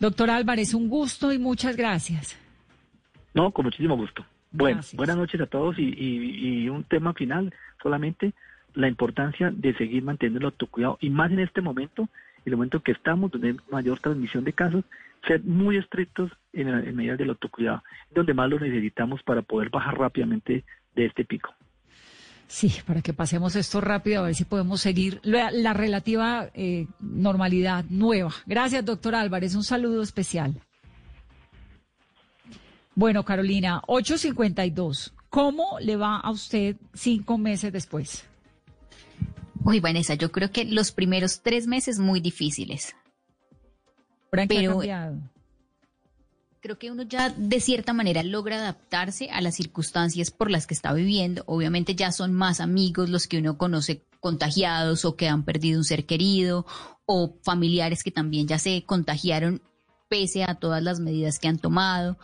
Doctor 0.01 0.31
Álvarez, 0.31 0.73
un 0.73 0.89
gusto 0.89 1.35
y 1.35 1.39
muchas 1.39 1.77
gracias. 1.77 2.35
No, 3.35 3.51
con 3.51 3.67
muchísimo 3.67 3.95
gusto. 3.95 4.25
Bueno, 4.53 4.81
buenas 4.95 5.19
noches 5.19 5.39
a 5.43 5.47
todos 5.47 5.77
y, 5.79 6.67
un 6.71 6.85
tema 6.85 7.13
final, 7.13 7.53
solamente 7.83 8.33
la 8.73 8.89
importancia 8.89 9.51
de 9.55 9.75
seguir 9.75 10.03
manteniendo 10.03 10.39
el 10.39 10.47
autocuidado 10.47 10.97
y 11.03 11.11
más 11.11 11.31
en 11.31 11.41
este 11.41 11.61
momento, 11.61 12.03
en 12.03 12.53
el 12.53 12.57
momento 12.57 12.81
que 12.81 12.93
estamos, 12.93 13.31
donde 13.31 13.49
hay 13.49 13.57
mayor 13.71 13.99
transmisión 13.99 14.45
de 14.45 14.55
casos, 14.55 14.85
ser 15.27 15.45
muy 15.45 15.77
estrictos 15.77 16.31
en, 16.55 16.69
en 16.69 16.97
medidas 16.97 17.19
del 17.19 17.31
autocuidado, 17.31 17.83
donde 18.15 18.33
más 18.33 18.49
lo 18.49 18.59
necesitamos 18.59 19.23
para 19.23 19.43
poder 19.43 19.69
bajar 19.69 19.99
rápidamente 19.99 20.65
de 20.95 21.05
este 21.05 21.27
pico. 21.27 21.56
Sí, 22.49 22.73
para 22.87 23.03
que 23.03 23.13
pasemos 23.13 23.57
esto 23.57 23.81
rápido, 23.81 24.21
a 24.21 24.27
ver 24.27 24.35
si 24.35 24.45
podemos 24.45 24.81
seguir 24.81 25.21
la, 25.25 25.73
relativa 25.73 26.49
eh, 26.55 26.87
normalidad 27.01 27.85
nueva. 27.89 28.33
Gracias, 28.47 28.85
doctor 28.85 29.17
Álvarez. 29.17 29.55
Un 29.55 29.65
saludo 29.65 30.03
especial. 30.03 30.55
Bueno, 32.95 33.25
Carolina, 33.25 33.83
8.52. 33.89 35.13
¿Cómo 35.29 35.79
le 35.81 35.97
va 35.97 36.17
a 36.19 36.31
usted 36.31 36.77
cinco 36.95 37.37
meses 37.37 37.73
después? 37.73 38.25
Uy, 39.65 39.81
Vanessa, 39.81 40.15
yo 40.15 40.31
creo 40.31 40.51
que 40.51 40.65
los 40.65 40.93
primeros 40.93 41.41
tres 41.43 41.67
meses 41.67 41.99
muy 41.99 42.21
difíciles. 42.21 42.95
Pero 44.31 44.81
creo 46.61 46.79
que 46.79 46.91
uno 46.91 47.03
ya 47.03 47.31
de 47.31 47.61
cierta 47.61 47.93
manera 47.93 48.23
logra 48.23 48.57
adaptarse 48.57 49.31
a 49.31 49.41
las 49.41 49.55
circunstancias 49.55 50.31
por 50.31 50.51
las 50.51 50.67
que 50.67 50.75
está 50.75 50.93
viviendo. 50.93 51.45
Obviamente 51.47 51.95
ya 51.95 52.13
son 52.13 52.33
más 52.33 52.61
amigos 52.61 53.09
los 53.09 53.27
que 53.27 53.39
uno 53.39 53.59
conoce 53.59 54.03
contagiados 54.21 55.05
o 55.05 55.17
que 55.17 55.29
han 55.29 55.45
perdido 55.45 55.79
un 55.79 55.85
ser 55.85 56.07
querido 56.07 56.67
o 57.05 57.37
familiares 57.43 58.03
que 58.03 58.11
también 58.11 58.49
ya 58.49 58.59
se 58.59 58.83
contagiaron 58.85 59.63
pese 60.09 60.45
a 60.45 60.57
todas 60.57 60.83
las 60.83 61.01
medidas 61.01 61.39
que 61.39 61.49
han 61.49 61.59
tomado. 61.59 62.19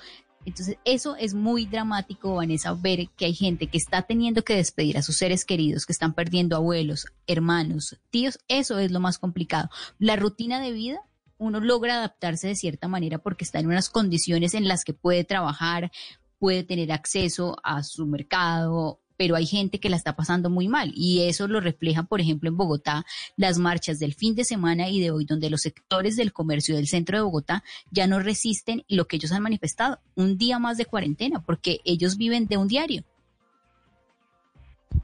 Entonces, 0.44 0.76
eso 0.84 1.14
es 1.16 1.34
muy 1.34 1.66
dramático, 1.66 2.34
Vanessa, 2.34 2.72
ver 2.74 3.08
que 3.16 3.26
hay 3.26 3.34
gente 3.34 3.68
que 3.68 3.78
está 3.78 4.02
teniendo 4.02 4.42
que 4.42 4.56
despedir 4.56 4.98
a 4.98 5.02
sus 5.02 5.16
seres 5.16 5.44
queridos, 5.44 5.86
que 5.86 5.92
están 5.92 6.14
perdiendo 6.14 6.56
abuelos, 6.56 7.06
hermanos, 7.26 7.96
tíos. 8.10 8.40
Eso 8.48 8.78
es 8.78 8.90
lo 8.90 8.98
más 8.98 9.18
complicado. 9.18 9.70
La 9.98 10.16
rutina 10.16 10.60
de 10.60 10.72
vida, 10.72 11.00
uno 11.42 11.60
logra 11.60 11.96
adaptarse 11.96 12.48
de 12.48 12.54
cierta 12.54 12.88
manera 12.88 13.18
porque 13.18 13.44
está 13.44 13.58
en 13.58 13.66
unas 13.66 13.90
condiciones 13.90 14.54
en 14.54 14.68
las 14.68 14.84
que 14.84 14.94
puede 14.94 15.24
trabajar, 15.24 15.90
puede 16.38 16.62
tener 16.62 16.92
acceso 16.92 17.56
a 17.64 17.82
su 17.82 18.06
mercado, 18.06 19.00
pero 19.16 19.34
hay 19.36 19.46
gente 19.46 19.80
que 19.80 19.90
la 19.90 19.96
está 19.96 20.16
pasando 20.16 20.50
muy 20.50 20.68
mal 20.68 20.92
y 20.94 21.22
eso 21.22 21.48
lo 21.48 21.60
refleja, 21.60 22.04
por 22.04 22.20
ejemplo, 22.20 22.48
en 22.48 22.56
Bogotá, 22.56 23.04
las 23.36 23.58
marchas 23.58 23.98
del 23.98 24.14
fin 24.14 24.34
de 24.34 24.44
semana 24.44 24.88
y 24.88 25.00
de 25.00 25.10
hoy, 25.10 25.24
donde 25.24 25.50
los 25.50 25.62
sectores 25.62 26.16
del 26.16 26.32
comercio 26.32 26.76
del 26.76 26.88
centro 26.88 27.18
de 27.18 27.22
Bogotá 27.22 27.64
ya 27.90 28.06
no 28.06 28.20
resisten 28.20 28.84
lo 28.88 29.06
que 29.06 29.16
ellos 29.16 29.32
han 29.32 29.42
manifestado, 29.42 30.00
un 30.14 30.38
día 30.38 30.58
más 30.58 30.76
de 30.76 30.86
cuarentena, 30.86 31.44
porque 31.44 31.80
ellos 31.84 32.16
viven 32.16 32.46
de 32.46 32.56
un 32.56 32.68
diario. 32.68 33.04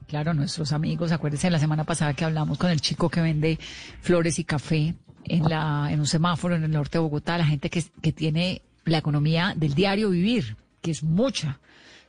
Claro, 0.07 0.35
nuestros 0.35 0.73
amigos, 0.73 1.13
acuérdense 1.13 1.51
la 1.51 1.59
semana 1.59 1.85
pasada 1.85 2.15
que 2.15 2.25
hablamos 2.25 2.59
con 2.59 2.71
el 2.71 2.81
chico 2.81 3.11
que 3.11 3.21
vende 3.21 3.59
flores 4.01 4.39
y 4.39 4.45
café 4.45 4.95
en, 5.25 5.49
la, 5.49 5.89
en 5.91 6.01
un 6.01 6.07
semáforo 6.07 6.55
en 6.57 6.65
el 6.65 6.71
norte 6.71 6.99
de 6.99 7.03
Bogotá, 7.03 7.39
la 7.39 7.47
gente 7.47 7.71
que, 7.71 7.83
que 8.03 8.13
tiene 8.13 8.63
la 8.85 8.99
economía 8.99 9.53
del 9.57 9.75
diario 9.75 10.11
vivir, 10.11 10.57
que 10.81 10.91
es 10.91 11.03
mucha. 11.03 11.59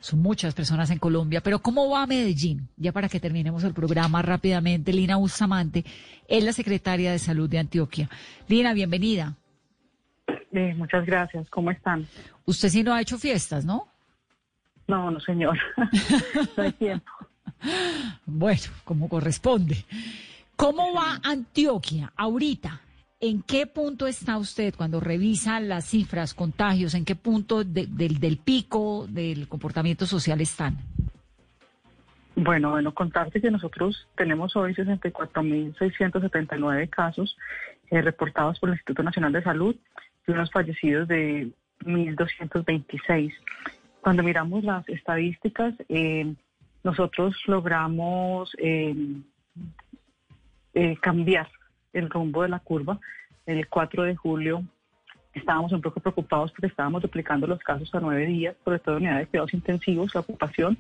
Son 0.02 0.22
muchas 0.22 0.54
personas 0.54 0.90
en 0.92 0.98
Colombia, 0.98 1.42
pero 1.42 1.60
¿cómo 1.60 1.90
va 1.90 2.08
Medellín? 2.08 2.70
Ya 2.78 2.94
para 2.94 3.10
que 3.10 3.20
terminemos 3.20 3.66
el 3.66 3.74
programa 3.74 4.22
rápidamente, 4.22 4.94
Lina 4.94 5.18
Bustamante 5.18 5.84
es 6.28 6.44
la 6.44 6.54
secretaria 6.54 7.12
de 7.12 7.20
Salud 7.20 7.50
de 7.50 7.60
Antioquia. 7.60 8.10
Lina, 8.48 8.74
bienvenida. 8.74 9.36
Eh, 10.52 10.74
muchas 10.76 11.06
gracias. 11.06 11.50
¿Cómo 11.50 11.72
están? 11.72 12.08
Usted 12.46 12.70
sí 12.70 12.82
no 12.82 12.94
ha 12.94 13.02
hecho 13.02 13.18
fiestas, 13.18 13.66
¿no? 13.66 13.88
No, 14.88 15.12
no, 15.12 15.20
señor. 15.20 15.58
no 16.58 16.64
hay 16.64 16.72
tiempo. 16.72 17.12
Bueno, 18.26 18.62
como 18.86 19.10
corresponde. 19.10 19.86
¿Cómo 20.56 20.94
va 20.94 21.20
Antioquia 21.24 22.12
ahorita? 22.16 22.82
¿En 23.22 23.42
qué 23.42 23.68
punto 23.68 24.08
está 24.08 24.38
usted 24.38 24.74
cuando 24.76 25.02
revisa 25.02 25.60
las 25.60 25.84
cifras, 25.86 26.34
contagios? 26.34 26.94
¿En 26.94 27.04
qué 27.04 27.16
punto 27.16 27.66
del, 27.66 28.38
pico 28.38 29.08
del 29.10 29.50
comportamiento 29.50 30.06
social 30.06 30.40
están? 30.40 30.78
Bueno, 32.36 32.70
bueno, 32.70 32.94
contarte 32.94 33.42
que 33.42 33.52
nosotros 33.52 34.08
tenemos 34.16 34.56
hoy 34.56 34.74
64.679 34.74 36.90
casos 36.90 37.36
eh, 37.92 38.02
reportados 38.02 38.58
por 38.58 38.70
el 38.70 38.76
Instituto 38.76 39.04
Nacional 39.04 39.34
de 39.34 39.44
Salud 39.44 39.76
y 40.26 40.32
unos 40.32 40.50
fallecidos 40.50 41.10
de 41.10 41.52
1.226. 41.84 43.34
Cuando 44.00 44.24
miramos 44.24 44.64
las 44.64 44.88
estadísticas, 44.88 45.74
eh, 45.90 46.34
nosotros 46.84 47.36
logramos 47.48 48.56
eh, 48.58 48.96
eh, 50.74 50.96
cambiar 51.02 51.50
el 51.94 52.10
rumbo 52.10 52.44
de 52.44 52.50
la 52.50 52.60
curva. 52.60 53.00
El 53.46 53.68
4 53.68 54.04
de 54.04 54.16
julio 54.16 54.64
estábamos 55.34 55.72
un 55.72 55.82
poco 55.82 56.00
preocupados 56.00 56.52
porque 56.52 56.68
estábamos 56.68 57.02
duplicando 57.02 57.48
los 57.48 57.60
casos 57.60 57.94
a 57.94 58.00
nueve 58.00 58.26
días, 58.26 58.56
sobre 58.64 58.80
todo 58.80 58.98
en 58.98 59.04
unidades 59.04 59.26
de 59.26 59.28
cuidados 59.28 59.54
intensivos, 59.54 60.14
la 60.14 60.22
ocupación. 60.22 60.78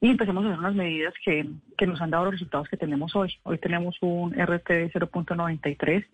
Y 0.00 0.10
empezamos 0.10 0.44
a 0.44 0.48
hacer 0.48 0.58
unas 0.58 0.74
medidas 0.74 1.14
que, 1.24 1.46
que 1.78 1.86
nos 1.86 2.00
han 2.00 2.10
dado 2.10 2.24
los 2.24 2.34
resultados 2.34 2.68
que 2.68 2.76
tenemos 2.76 3.14
hoy. 3.14 3.32
Hoy 3.44 3.58
tenemos 3.58 3.96
un 4.00 4.32
RT 4.32 4.68
de 4.68 4.92
0.93. 4.92 6.06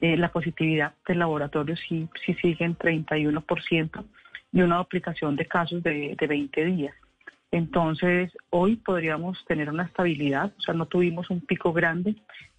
Eh, 0.00 0.16
la 0.16 0.30
positividad 0.30 0.94
del 1.06 1.18
laboratorio 1.18 1.76
sí, 1.76 2.08
sí 2.24 2.34
sigue 2.34 2.64
en 2.64 2.76
31% 2.76 4.04
y 4.52 4.62
una 4.62 4.78
duplicación 4.78 5.36
de 5.36 5.46
casos 5.46 5.82
de, 5.82 6.16
de 6.18 6.26
20 6.26 6.64
días. 6.64 6.94
Entonces, 7.50 8.32
hoy 8.50 8.76
podríamos 8.76 9.42
tener 9.46 9.70
una 9.70 9.84
estabilidad, 9.84 10.52
o 10.58 10.60
sea, 10.60 10.74
no 10.74 10.86
tuvimos 10.86 11.30
un 11.30 11.40
pico 11.40 11.72
grande. 11.72 12.16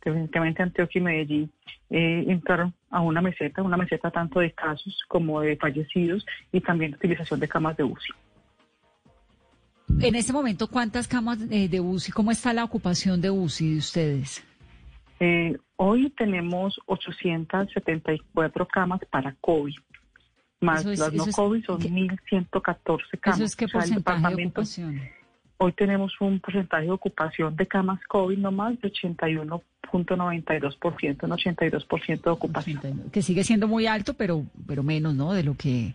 Definitivamente 0.09 0.63
Antioquia 0.63 0.99
y 0.99 1.03
Medellín 1.03 1.51
eh, 1.89 2.25
entraron 2.27 2.73
a 2.89 3.01
una 3.01 3.21
meseta, 3.21 3.61
una 3.61 3.77
meseta 3.77 4.11
tanto 4.11 4.39
de 4.39 4.51
casos 4.51 4.99
como 5.07 5.41
de 5.41 5.55
fallecidos 5.57 6.25
y 6.51 6.61
también 6.61 6.91
de 6.91 6.97
utilización 6.97 7.39
de 7.39 7.47
camas 7.47 7.77
de 7.77 7.83
UCI. 7.83 8.13
En 10.01 10.15
este 10.15 10.33
momento, 10.33 10.67
¿cuántas 10.67 11.07
camas 11.07 11.39
eh, 11.49 11.67
de 11.67 11.79
UCI? 11.79 12.11
¿Cómo 12.11 12.31
está 12.31 12.53
la 12.53 12.63
ocupación 12.63 13.21
de 13.21 13.31
UCI 13.31 13.73
de 13.73 13.77
ustedes? 13.77 14.43
Eh, 15.19 15.57
hoy 15.77 16.09
tenemos 16.11 16.79
874 16.85 18.67
camas 18.67 19.01
para 19.09 19.35
COVID 19.41 19.75
más 20.59 20.85
las 20.85 21.13
no 21.13 21.25
COVID 21.25 21.65
son 21.65 21.79
1.114 21.79 23.19
camas. 23.19 23.39
¿Eso 23.39 23.45
es 23.45 23.55
qué 23.55 23.67
porcentaje 23.67 24.35
de 24.35 24.45
ocupación? 24.45 25.01
Hoy 25.57 25.71
tenemos 25.73 26.13
un 26.19 26.39
porcentaje 26.39 26.85
de 26.85 26.91
ocupación 26.91 27.55
de 27.55 27.67
camas 27.67 27.99
COVID 28.07 28.37
no 28.37 28.51
más 28.51 28.79
de 28.81 28.91
81.92%, 29.91 31.23
un 31.23 31.31
82% 31.31 32.21
de 32.21 32.29
ocupación. 32.29 33.09
Que 33.11 33.21
sigue 33.21 33.43
siendo 33.43 33.67
muy 33.67 33.87
alto, 33.87 34.13
pero, 34.13 34.45
pero 34.65 34.83
menos, 34.83 35.15
¿no? 35.15 35.33
De 35.33 35.43
lo 35.43 35.55
que 35.55 35.93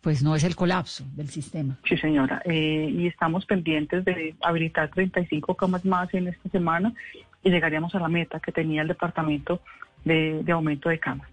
pues 0.00 0.22
no 0.22 0.36
es 0.36 0.44
el 0.44 0.54
colapso 0.54 1.04
del 1.16 1.28
sistema. 1.28 1.76
Sí, 1.86 1.96
señora. 1.96 2.40
Eh, 2.44 2.88
y 2.90 3.08
estamos 3.08 3.44
pendientes 3.46 4.04
de 4.04 4.34
habilitar 4.42 4.90
35 4.90 5.54
camas 5.54 5.84
más 5.84 6.12
en 6.14 6.28
esta 6.28 6.48
semana 6.50 6.94
y 7.42 7.50
llegaríamos 7.50 7.94
a 7.94 7.98
la 7.98 8.08
meta 8.08 8.38
que 8.40 8.52
tenía 8.52 8.82
el 8.82 8.88
departamento 8.88 9.60
de, 10.04 10.42
de 10.44 10.52
aumento 10.52 10.88
de 10.88 11.00
camas. 11.00 11.28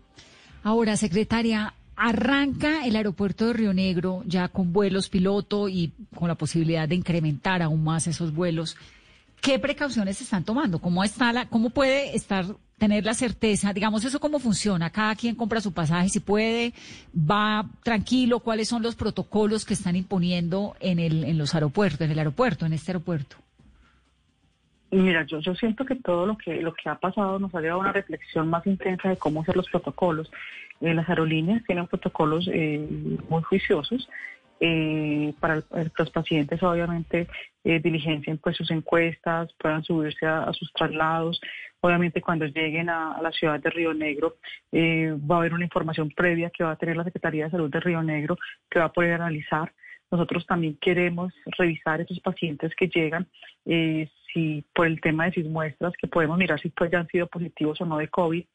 Ahora, 0.63 0.97
secretaria, 0.97 1.73
Arranca 1.97 2.85
el 2.85 2.97
aeropuerto 2.97 3.47
de 3.47 3.53
Río 3.53 3.73
Negro 3.73 4.21
ya 4.25 4.49
con 4.49 4.73
vuelos 4.73 5.07
piloto 5.07 5.69
y 5.69 5.93
con 6.13 6.27
la 6.27 6.35
posibilidad 6.35 6.89
de 6.89 6.95
incrementar 6.95 7.61
aún 7.61 7.85
más 7.85 8.07
esos 8.07 8.33
vuelos. 8.33 8.75
¿Qué 9.45 9.59
precauciones 9.59 10.17
se 10.17 10.23
están 10.23 10.43
tomando? 10.43 10.79
¿Cómo 10.79 11.03
está 11.03 11.31
la, 11.31 11.47
cómo 11.47 11.69
puede 11.69 12.15
estar 12.15 12.45
tener 12.79 13.05
la 13.05 13.13
certeza, 13.13 13.73
digamos 13.73 14.03
eso 14.03 14.19
cómo 14.19 14.39
funciona? 14.39 14.89
Cada 14.89 15.13
quien 15.13 15.35
compra 15.35 15.61
su 15.61 15.71
pasaje, 15.71 16.09
si 16.09 16.19
puede, 16.19 16.73
va 17.15 17.69
tranquilo. 17.83 18.39
¿Cuáles 18.39 18.67
son 18.67 18.81
los 18.81 18.95
protocolos 18.95 19.63
que 19.63 19.75
están 19.75 19.95
imponiendo 19.95 20.75
en 20.79 20.97
el 20.97 21.23
en 21.25 21.37
los 21.37 21.53
aeropuertos, 21.53 22.01
en 22.01 22.11
el 22.11 22.17
aeropuerto, 22.17 22.65
en 22.65 22.73
este 22.73 22.91
aeropuerto? 22.91 23.35
Mira, 24.89 25.23
yo, 25.27 25.39
yo 25.41 25.53
siento 25.53 25.85
que 25.85 25.93
todo 25.93 26.25
lo 26.25 26.39
que 26.39 26.59
lo 26.63 26.73
que 26.73 26.89
ha 26.89 26.95
pasado 26.95 27.37
nos 27.37 27.53
ha 27.53 27.61
llevado 27.61 27.81
a 27.81 27.83
una 27.83 27.93
reflexión 27.93 28.47
más 28.47 28.65
intensa 28.65 29.09
de 29.09 29.17
cómo 29.17 29.43
hacer 29.43 29.55
los 29.55 29.69
protocolos. 29.69 30.31
Eh, 30.81 30.95
las 30.95 31.07
aerolíneas 31.07 31.63
tienen 31.65 31.85
protocolos 31.85 32.49
eh, 32.51 32.83
muy 33.29 33.43
juiciosos. 33.43 34.09
Eh, 34.67 35.31
para 35.39 35.61
los 35.99 36.09
pacientes, 36.09 36.63
obviamente, 36.63 37.27
diligencien 37.63 38.39
pues 38.39 38.57
sus 38.57 38.71
encuestas, 38.71 39.53
puedan 39.59 39.83
subirse 39.83 40.25
a, 40.25 40.51
sus 40.53 40.73
traslados. 40.73 41.39
Obviamente, 41.81 42.19
cuando 42.19 42.45
lleguen 42.45 42.89
a, 42.89 43.21
la 43.21 43.31
ciudad 43.31 43.59
de 43.59 43.69
Río 43.69 43.93
Negro, 43.93 44.37
va 44.73 45.35
a 45.35 45.39
haber 45.39 45.53
una 45.53 45.65
información 45.65 46.09
previa 46.09 46.49
que 46.49 46.63
va 46.63 46.71
a 46.71 46.77
tener 46.77 46.97
la 46.97 47.03
Secretaría 47.03 47.45
de 47.45 47.51
Salud 47.51 47.69
de 47.69 47.79
Río 47.79 48.01
Negro, 48.01 48.37
que 48.69 48.79
va 48.79 48.85
a 48.85 48.93
poder 48.93 49.13
analizar. 49.13 49.71
Nosotros 50.09 50.47
también 50.47 50.77
queremos 50.81 51.31
revisar 51.59 52.01
esos 52.01 52.19
pacientes 52.21 52.73
que 52.75 52.87
llegan, 52.87 53.27
si 53.63 54.65
por 54.73 54.87
el 54.87 54.99
tema 54.99 55.25
de 55.25 55.33
sus 55.33 55.45
muestras, 55.45 55.93
que 55.97 56.07
podemos 56.07 56.39
mirar 56.39 56.59
si 56.59 56.69
pues 56.69 56.89
ya 56.89 56.99
han 57.01 57.07
sido 57.07 57.27
positivos 57.27 57.79
o 57.81 57.85
no 57.85 57.97
de 57.97 58.07
COVID, 58.07 58.45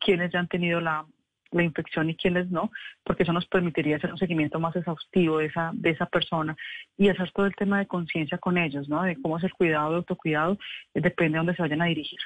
quienes 0.00 0.32
ya 0.32 0.40
han 0.40 0.48
tenido 0.48 0.80
la, 0.80 1.06
la 1.52 1.62
infección 1.62 2.10
y 2.10 2.16
quiénes 2.16 2.50
no, 2.50 2.70
porque 3.04 3.24
eso 3.24 3.32
nos 3.32 3.46
permitiría 3.46 3.96
hacer 3.96 4.12
un 4.12 4.18
seguimiento 4.18 4.60
más 4.60 4.74
exhaustivo 4.76 5.38
de 5.38 5.46
esa, 5.46 5.70
de 5.74 5.90
esa 5.90 6.06
persona 6.06 6.56
y 6.96 7.08
hacer 7.08 7.30
todo 7.32 7.46
el 7.46 7.54
tema 7.54 7.78
de 7.78 7.86
conciencia 7.86 8.38
con 8.38 8.58
ellos, 8.58 8.88
¿no? 8.88 9.02
De 9.02 9.20
cómo 9.20 9.38
es 9.38 9.44
el 9.44 9.52
cuidado, 9.52 9.90
el 9.90 9.96
autocuidado, 9.96 10.58
eh, 10.94 11.00
depende 11.00 11.32
de 11.32 11.38
dónde 11.38 11.56
se 11.56 11.62
vayan 11.62 11.82
a 11.82 11.86
dirigir. 11.86 12.20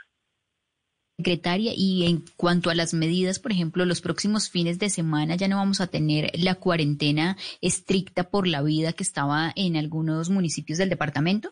Secretaria, 1.16 1.72
y 1.76 2.06
en 2.06 2.24
cuanto 2.36 2.70
a 2.70 2.74
las 2.74 2.92
medidas, 2.92 3.38
por 3.38 3.52
ejemplo, 3.52 3.84
los 3.84 4.00
próximos 4.00 4.50
fines 4.50 4.80
de 4.80 4.90
semana 4.90 5.36
ya 5.36 5.46
no 5.46 5.56
vamos 5.56 5.80
a 5.80 5.86
tener 5.86 6.30
la 6.34 6.56
cuarentena 6.56 7.36
estricta 7.60 8.24
por 8.30 8.48
la 8.48 8.62
vida 8.62 8.92
que 8.92 9.04
estaba 9.04 9.52
en 9.54 9.76
algunos 9.76 10.28
municipios 10.28 10.76
del 10.78 10.90
departamento. 10.90 11.50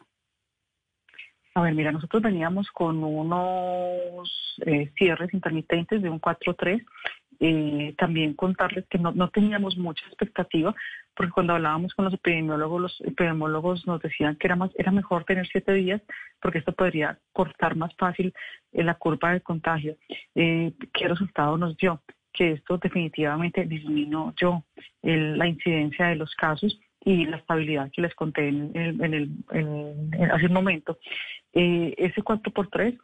A 1.55 1.63
ver, 1.63 1.75
mira, 1.75 1.93
nosotros 1.93 2.23
veníamos 2.23 2.71
con 2.71 3.05
unos 3.05 4.57
eh, 4.65 4.91
cierres 4.97 5.33
intermitentes 5.35 6.03
de 6.03 6.09
un 6.09 6.21
4-3 6.21 6.85
eh, 7.45 7.93
también 7.99 8.35
contarles 8.35 8.87
que 8.89 8.99
no, 8.99 9.11
no 9.11 9.29
teníamos 9.29 9.77
mucha 9.77 10.07
expectativa, 10.07 10.73
porque 11.17 11.33
cuando 11.33 11.55
hablábamos 11.55 11.93
con 11.93 12.05
los 12.05 12.15
epidemiólogos, 12.15 12.81
los 12.81 13.01
epidemiólogos 13.01 13.85
nos 13.85 14.01
decían 14.01 14.37
que 14.37 14.47
era, 14.47 14.55
más, 14.55 14.71
era 14.77 14.93
mejor 14.93 15.25
tener 15.25 15.49
siete 15.49 15.73
días, 15.73 16.01
porque 16.41 16.59
esto 16.59 16.71
podría 16.71 17.19
cortar 17.33 17.75
más 17.75 17.93
fácil 17.97 18.33
eh, 18.71 18.85
la 18.85 18.95
curva 18.95 19.33
de 19.33 19.41
contagio. 19.41 19.97
Eh, 20.37 20.73
¿Qué 20.93 21.09
resultado 21.09 21.59
nos 21.59 21.77
dio? 21.79 22.01
Que 22.33 22.53
esto 22.53 22.79
definitivamente 22.79 23.65
disminuyó 23.65 24.63
la 25.03 25.49
incidencia 25.49 26.07
de 26.07 26.15
los 26.15 26.33
casos 26.37 26.79
y 27.05 27.27
la 27.27 27.39
estabilidad 27.39 27.91
que 27.93 28.03
les 28.03 28.15
conté 28.15 28.47
en, 28.47 28.71
en, 28.77 29.15
el, 29.15 30.31
hace 30.31 30.47
un 30.47 30.53
momento. 30.53 30.97
Ese 31.53 32.23
4 32.23 32.53
por 32.53 32.69
3 32.69 32.95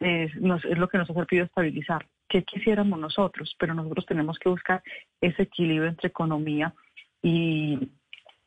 es, 0.00 0.32
es 0.34 0.78
lo 0.78 0.88
que 0.88 0.98
nos 0.98 1.08
ha 1.08 1.14
servido 1.14 1.44
estabilizar. 1.44 2.04
¿Qué 2.34 2.42
quisiéramos 2.42 2.98
nosotros? 2.98 3.54
Pero 3.60 3.74
nosotros 3.74 4.06
tenemos 4.06 4.40
que 4.40 4.48
buscar 4.48 4.82
ese 5.20 5.42
equilibrio 5.42 5.88
entre 5.88 6.08
economía 6.08 6.74
y, 7.22 7.78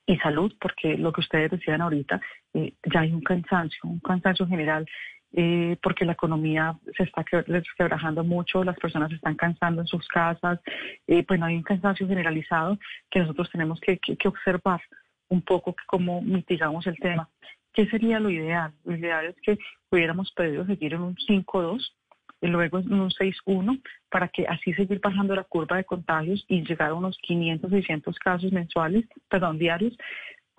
y 0.05 0.17
salud, 0.17 0.53
porque 0.59 0.97
lo 0.97 1.13
que 1.13 1.21
ustedes 1.21 1.51
decían 1.51 1.79
ahorita, 1.79 2.19
eh, 2.53 2.73
ya 2.93 2.99
hay 2.99 3.13
un 3.13 3.21
cansancio, 3.21 3.79
un 3.85 4.01
cansancio 4.01 4.45
general, 4.45 4.85
eh, 5.31 5.77
porque 5.81 6.03
la 6.03 6.11
economía 6.11 6.77
se 6.97 7.03
está 7.03 7.23
quebrajando 7.23 8.25
mucho, 8.25 8.61
las 8.65 8.77
personas 8.77 9.07
se 9.07 9.15
están 9.15 9.35
cansando 9.35 9.79
en 9.79 9.87
sus 9.87 10.05
casas, 10.09 10.59
eh, 11.07 11.23
pues 11.23 11.39
no 11.39 11.45
hay 11.45 11.55
un 11.55 11.63
cansancio 11.63 12.09
generalizado 12.09 12.77
que 13.09 13.21
nosotros 13.21 13.49
tenemos 13.53 13.79
que, 13.79 13.99
que, 13.99 14.17
que 14.17 14.27
observar 14.27 14.81
un 15.29 15.41
poco 15.43 15.73
cómo 15.85 16.21
mitigamos 16.21 16.85
el 16.87 16.97
tema 16.97 17.29
¿Qué 17.77 17.85
sería 17.89 18.19
lo 18.19 18.31
ideal? 18.31 18.73
Lo 18.85 18.97
ideal 18.97 19.27
es 19.27 19.35
que 19.43 19.55
hubiéramos 19.91 20.31
podido 20.31 20.65
seguir 20.65 20.95
en 20.95 21.01
un 21.01 21.15
5-2 21.15 21.93
y 22.41 22.47
luego 22.47 22.79
en 22.79 22.93
un 22.93 23.09
6-1 23.09 23.81
para 24.09 24.27
que 24.27 24.45
así 24.47 24.73
seguir 24.73 24.99
bajando 24.99 25.35
la 25.35 25.43
curva 25.43 25.77
de 25.77 25.83
contagios 25.83 26.45
y 26.47 26.63
llegar 26.63 26.89
a 26.89 26.93
unos 26.93 27.17
500, 27.21 27.69
600 27.71 28.19
casos 28.19 28.51
mensuales, 28.51 29.05
perdón, 29.29 29.57
diarios, 29.57 29.97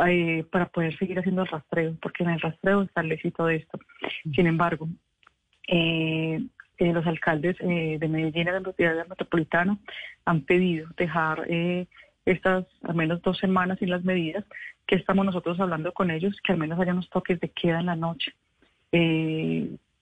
eh, 0.07 0.45
para 0.53 0.67
poder 0.69 0.97
seguir 0.97 1.19
haciendo 1.19 1.43
el 1.43 1.49
rastreo, 1.49 1.97
porque 2.01 2.23
en 2.23 2.31
el 2.31 2.41
rastreo 2.41 2.83
está 2.83 3.01
el 3.01 3.11
éxito 3.11 3.47
de 3.47 3.57
esto. 3.57 3.79
Sin 4.33 4.47
embargo, 4.47 4.89
eh, 5.67 6.41
eh, 6.79 6.93
los 6.93 7.05
alcaldes 7.07 7.59
de 7.59 8.09
Medellín 8.09 8.43
y 8.43 8.45
de 8.45 8.61
la 8.61 8.73
ciudad 8.73 9.09
metropolitana 9.09 9.77
han 10.25 10.43
pedido 10.43 10.89
dejar 10.97 11.49
estas 12.25 12.67
al 12.83 12.95
menos 12.95 13.23
dos 13.23 13.39
semanas 13.39 13.79
sin 13.81 13.91
las 13.91 14.05
medidas, 14.05 14.45
que 14.87 14.95
estamos 14.95 15.27
nosotros 15.27 15.59
hablando 15.59 15.93
con 15.93 16.11
ellos, 16.13 16.39
que 16.45 16.53
al 16.53 16.59
menos 16.59 16.79
haya 16.79 16.93
unos 16.93 17.11
toques 17.11 17.41
de 17.41 17.49
queda 17.49 17.81
en 17.81 17.87
la 17.87 17.97
noche, 17.97 18.33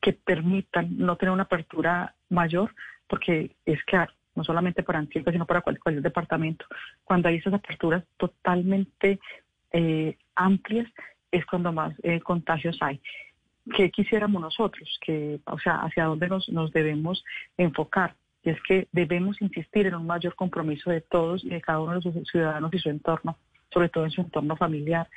que 0.00 0.12
permitan 0.12 0.96
no 0.96 1.16
tener 1.16 1.32
una 1.32 1.44
apertura 1.44 2.14
mayor, 2.28 2.74
porque 3.06 3.56
es 3.64 3.82
que 3.84 3.98
no 4.34 4.44
solamente 4.44 4.82
para 4.82 4.98
Antioquia, 4.98 5.32
sino 5.32 5.46
para 5.46 5.62
cualquier, 5.62 6.02
departamento. 6.02 6.66
Cuando 7.04 7.28
hay 7.28 7.36
esas 7.36 7.54
aperturas 7.54 8.04
totalmente 8.16 9.18
eh, 9.72 10.16
amplias, 10.34 10.88
es 11.30 11.44
cuando 11.46 11.72
más 11.72 11.94
eh, 12.02 12.20
contagios 12.20 12.76
hay. 12.80 13.00
¿Qué 13.74 13.90
quisiéramos 13.90 14.40
nosotros? 14.40 14.98
Que, 15.04 15.40
o 15.46 15.58
sea, 15.58 15.80
hacia 15.80 16.04
dónde 16.04 16.28
nos, 16.28 16.48
nos 16.50 16.70
debemos 16.72 17.24
enfocar. 17.56 18.14
Y 18.44 18.50
es 18.50 18.62
que 18.62 18.86
debemos 18.92 19.40
insistir 19.42 19.86
en 19.86 19.96
un 19.96 20.06
mayor 20.06 20.36
compromiso 20.36 20.90
de 20.90 21.00
todos 21.00 21.42
y 21.42 21.48
de 21.48 21.60
cada 21.60 21.80
uno 21.80 21.98
de 21.98 22.10
los 22.10 22.28
ciudadanos 22.28 22.72
y 22.72 22.78
su 22.78 22.90
entorno, 22.90 23.38
sobre 23.72 23.88
todo 23.88 24.04
en 24.04 24.12
su 24.12 24.20
entorno 24.20 24.56
familiar, 24.56 25.08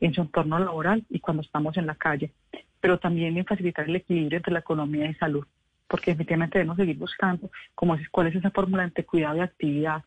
en 0.00 0.12
su 0.12 0.20
entorno 0.20 0.58
laboral 0.58 1.04
y 1.08 1.20
cuando 1.20 1.42
estamos 1.42 1.76
en 1.78 1.86
la 1.86 1.94
calle, 1.94 2.30
pero 2.84 2.98
también 2.98 3.34
en 3.38 3.46
facilitar 3.46 3.88
el 3.88 3.96
equilibrio 3.96 4.36
entre 4.36 4.52
la 4.52 4.58
economía 4.58 5.08
y 5.08 5.14
salud, 5.14 5.46
porque 5.88 6.10
efectivamente 6.10 6.58
debemos 6.58 6.76
seguir 6.76 6.98
buscando 6.98 7.50
cómo 7.74 7.94
es, 7.94 8.06
cuál 8.10 8.26
es 8.26 8.34
esa 8.34 8.50
fórmula 8.50 8.84
entre 8.84 9.06
cuidado 9.06 9.38
y 9.38 9.40
actividad, 9.40 10.04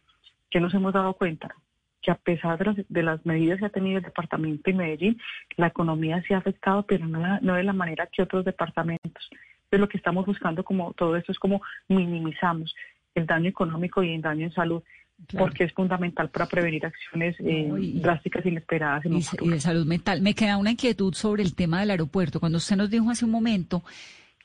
que 0.51 0.59
nos 0.59 0.75
hemos 0.75 0.93
dado 0.93 1.15
cuenta 1.15 1.55
que 2.03 2.11
a 2.11 2.15
pesar 2.15 2.59
de 2.87 3.01
las, 3.01 3.25
medidas 3.25 3.57
que 3.57 3.65
ha 3.65 3.69
tenido 3.69 3.97
el 3.97 4.03
departamento 4.03 4.69
y 4.69 4.73
Medellín, 4.75 5.19
la 5.55 5.65
economía 5.65 6.21
se 6.27 6.35
ha 6.35 6.37
afectado, 6.37 6.85
pero 6.85 7.07
no, 7.07 7.39
no 7.41 7.55
de 7.55 7.63
la 7.63 7.73
manera 7.73 8.05
que 8.05 8.21
otros 8.21 8.45
departamentos. 8.45 9.27
Entonces 9.31 9.79
lo 9.79 9.89
que 9.89 9.97
estamos 9.97 10.27
buscando 10.27 10.63
como 10.63 10.93
todo 10.93 11.15
esto 11.15 11.31
es 11.31 11.39
como 11.39 11.63
minimizamos 11.87 12.75
el 13.15 13.25
daño 13.25 13.49
económico 13.49 14.03
y 14.03 14.13
el 14.13 14.21
daño 14.21 14.45
en 14.45 14.53
salud. 14.53 14.83
Porque 15.37 15.65
es 15.65 15.73
fundamental 15.73 16.29
para 16.29 16.45
prevenir 16.45 16.85
acciones 16.85 17.35
eh, 17.39 17.69
drásticas 17.95 18.45
inesperadas 18.45 19.05
en 19.05 19.13
y, 19.17 19.23
y 19.41 19.49
de 19.49 19.59
salud 19.59 19.85
mental. 19.85 20.21
Me 20.21 20.33
queda 20.33 20.57
una 20.57 20.71
inquietud 20.71 21.13
sobre 21.13 21.43
el 21.43 21.55
tema 21.55 21.79
del 21.79 21.91
aeropuerto. 21.91 22.39
Cuando 22.39 22.59
usted 22.59 22.75
nos 22.75 22.89
dijo 22.89 23.09
hace 23.09 23.25
un 23.25 23.31
momento 23.31 23.83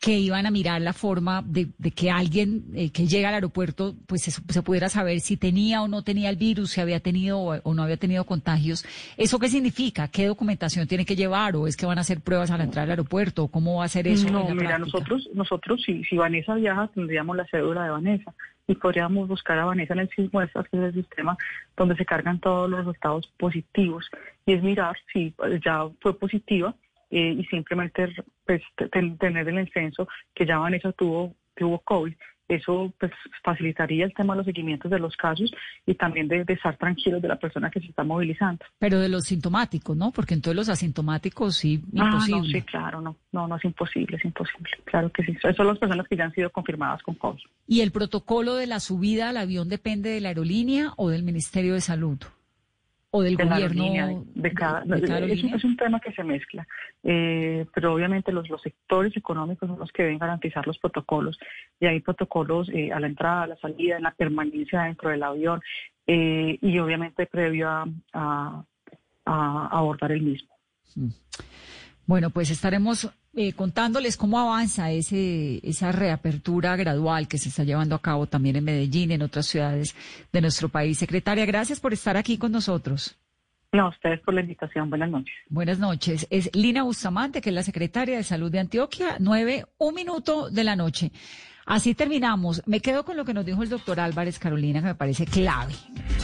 que 0.02 0.18
iban 0.18 0.46
a 0.46 0.50
mirar 0.50 0.80
la 0.80 0.92
forma 0.92 1.44
de, 1.46 1.68
que 1.94 2.10
alguien 2.10 2.64
eh, 2.74 2.90
que 2.90 3.06
llega 3.06 3.28
al 3.28 3.36
aeropuerto 3.36 3.94
pues 4.08 4.22
se, 4.22 4.62
pudiera 4.62 4.88
saber 4.88 5.20
si 5.20 5.36
tenía 5.36 5.80
o 5.80 5.86
no 5.86 6.02
tenía 6.02 6.28
el 6.28 6.34
virus, 6.34 6.72
si 6.72 6.80
había 6.80 6.98
tenido 6.98 7.38
o, 7.38 7.72
no 7.72 7.84
había 7.84 7.96
tenido 7.96 8.24
contagios. 8.24 8.84
¿Eso 9.16 9.38
qué 9.38 9.48
significa? 9.48 10.08
¿Qué 10.08 10.26
documentación 10.26 10.88
tiene 10.88 11.04
que 11.04 11.14
llevar? 11.14 11.54
¿O 11.54 11.68
es 11.68 11.76
que 11.76 11.86
van 11.86 11.98
a 11.98 12.00
hacer 12.00 12.20
pruebas 12.20 12.50
al 12.50 12.62
entrar 12.62 12.82
al 12.82 12.90
aeropuerto? 12.90 13.46
¿Cómo 13.46 13.76
va 13.76 13.84
a 13.84 13.88
ser 13.88 14.08
eso? 14.08 14.28
No, 14.28 14.52
mira, 14.52 14.76
nosotros, 14.76 15.30
nosotros 15.34 15.80
si, 15.86 16.02
si 16.02 16.16
Vanessa 16.16 16.56
viaja 16.56 16.88
tendríamos 16.88 17.36
la 17.36 17.46
cédula 17.46 17.84
de 17.84 17.90
Vanessa 17.90 18.34
y 18.66 18.74
podríamos 18.74 19.28
buscar 19.28 19.56
a 19.60 19.66
Vanessa 19.66 19.94
en 19.94 20.00
el 20.00 20.08
que 20.08 20.24
es 20.24 20.30
el 20.72 20.94
sistema 20.94 21.38
donde 21.76 21.94
se 21.94 22.04
cargan 22.04 22.40
todos 22.40 22.68
los 22.68 22.80
resultados 22.80 23.32
positivos 23.38 24.10
y 24.46 24.54
es 24.54 24.64
mirar 24.64 24.96
si 25.12 25.32
ya 25.64 25.86
fue 26.00 26.18
positiva 26.18 26.74
eh, 27.12 27.36
y 27.38 27.44
simplemente 27.44 28.08
pues, 28.46 28.62
tener 28.90 29.46
el 29.46 29.58
incenso 29.58 30.08
que 30.34 30.46
ya 30.46 30.58
Vanessa 30.58 30.92
tuvo, 30.92 31.36
tuvo 31.54 31.78
COVID. 31.80 32.14
Eso 32.48 32.92
pues, 32.98 33.12
facilitaría 33.44 34.04
el 34.06 34.14
tema 34.14 34.32
de 34.32 34.38
los 34.38 34.46
seguimientos 34.46 34.90
de 34.90 34.98
los 34.98 35.14
casos 35.16 35.52
y 35.86 35.94
también 35.94 36.26
de, 36.26 36.44
estar 36.48 36.76
tranquilos 36.78 37.20
de 37.20 37.28
la 37.28 37.36
persona 37.36 37.70
que 37.70 37.80
se 37.80 37.86
está 37.86 38.02
movilizando. 38.02 38.64
Pero 38.78 38.98
de 38.98 39.10
los 39.10 39.24
sintomáticos, 39.24 39.94
¿no? 39.94 40.10
Porque 40.10 40.34
entonces 40.34 40.56
los 40.56 40.68
asintomáticos 40.70 41.54
sí, 41.56 41.82
ah, 41.98 42.06
imposible. 42.06 42.60
sí, 42.60 42.66
claro, 42.66 43.02
no, 43.02 43.16
no, 43.30 43.46
no 43.46 43.56
es 43.56 43.64
imposible, 43.64 44.16
es 44.16 44.24
imposible. 44.24 44.70
Claro 44.84 45.10
que 45.10 45.22
sí. 45.22 45.32
Esas 45.32 45.54
son 45.54 45.66
las 45.66 45.78
personas 45.78 46.06
que 46.08 46.16
ya 46.16 46.24
han 46.24 46.32
sido 46.32 46.50
confirmadas 46.50 47.02
con 47.02 47.14
COVID. 47.14 47.40
¿Y 47.66 47.80
el 47.82 47.92
protocolo 47.92 48.54
de 48.54 48.66
la 48.66 48.80
subida 48.80 49.28
al 49.28 49.36
avión 49.36 49.68
depende 49.68 50.10
de 50.10 50.20
la 50.20 50.28
aerolínea 50.30 50.92
o 50.96 51.10
del 51.10 51.22
Ministerio 51.22 51.74
de 51.74 51.82
Salud? 51.82 52.18
O 53.14 53.22
del 53.22 53.36
gobierno 53.36 54.24
de, 54.34 54.52
cada, 54.52 54.82
es, 54.96 55.64
un 55.64 55.76
tema 55.76 56.00
que 56.00 56.12
se 56.12 56.24
mezcla 56.24 56.66
eh, 57.02 57.66
pero 57.74 57.92
obviamente 57.92 58.32
los, 58.32 58.48
los 58.48 58.62
sectores 58.62 59.14
económicos 59.14 59.68
son 59.68 59.78
los 59.78 59.92
que 59.92 60.04
deben 60.04 60.18
garantizar 60.18 60.66
los 60.66 60.78
protocolos 60.78 61.38
y 61.78 61.86
hay 61.86 62.00
protocolos 62.00 62.70
eh, 62.70 62.90
a 62.90 62.98
la 62.98 63.08
entrada 63.08 63.42
a 63.42 63.46
la 63.48 63.56
salida 63.56 63.98
en 63.98 64.04
la 64.04 64.12
permanencia 64.12 64.84
dentro 64.84 65.10
del 65.10 65.22
avión 65.22 65.60
eh, 66.06 66.58
y 66.62 66.78
obviamente 66.78 67.26
previo 67.26 67.68
a, 67.68 67.84
a, 68.14 69.68
abordar 69.70 70.12
el 70.12 70.22
mismo 70.22 70.56
mm. 70.96 71.08
bueno 72.06 72.30
pues 72.30 72.50
estaremos 72.50 73.10
contándoles 73.56 74.16
cómo 74.16 74.38
avanza 74.38 74.90
ese, 74.90 75.60
esa 75.66 75.90
reapertura 75.90 76.76
gradual 76.76 77.28
que 77.28 77.38
se 77.38 77.48
está 77.48 77.64
llevando 77.64 77.94
a 77.94 78.02
cabo 78.02 78.26
también 78.26 78.56
en 78.56 78.64
Medellín 78.64 79.10
y 79.10 79.14
en 79.14 79.22
otras 79.22 79.46
ciudades 79.46 79.94
de 80.32 80.40
nuestro 80.40 80.68
país. 80.68 80.98
Secretaria, 80.98 81.46
gracias 81.46 81.80
por 81.80 81.92
estar 81.92 82.16
aquí 82.16 82.36
con 82.36 82.52
nosotros. 82.52 83.16
No, 83.72 83.88
ustedes 83.88 84.20
por 84.20 84.34
la 84.34 84.42
invitación. 84.42 84.90
Buenas 84.90 85.10
noches. 85.10 85.34
Buenas 85.48 85.78
noches. 85.78 86.26
Es 86.28 86.54
Lina 86.54 86.82
Bustamante, 86.82 87.40
que 87.40 87.48
es 87.48 87.54
la 87.54 87.62
secretaria 87.62 88.18
de 88.18 88.22
Salud 88.22 88.50
de 88.50 88.58
Antioquia, 88.58 89.16
nueve, 89.18 89.64
un 89.78 89.94
minuto 89.94 90.50
de 90.50 90.64
la 90.64 90.76
noche. 90.76 91.10
Así 91.64 91.94
terminamos. 91.94 92.62
Me 92.66 92.80
quedo 92.80 93.04
con 93.04 93.16
lo 93.16 93.24
que 93.24 93.34
nos 93.34 93.46
dijo 93.46 93.62
el 93.62 93.68
doctor 93.68 94.00
Álvarez 94.00 94.38
Carolina, 94.38 94.80
que 94.80 94.86
me 94.86 94.94
parece 94.94 95.26
clave. 95.26 95.74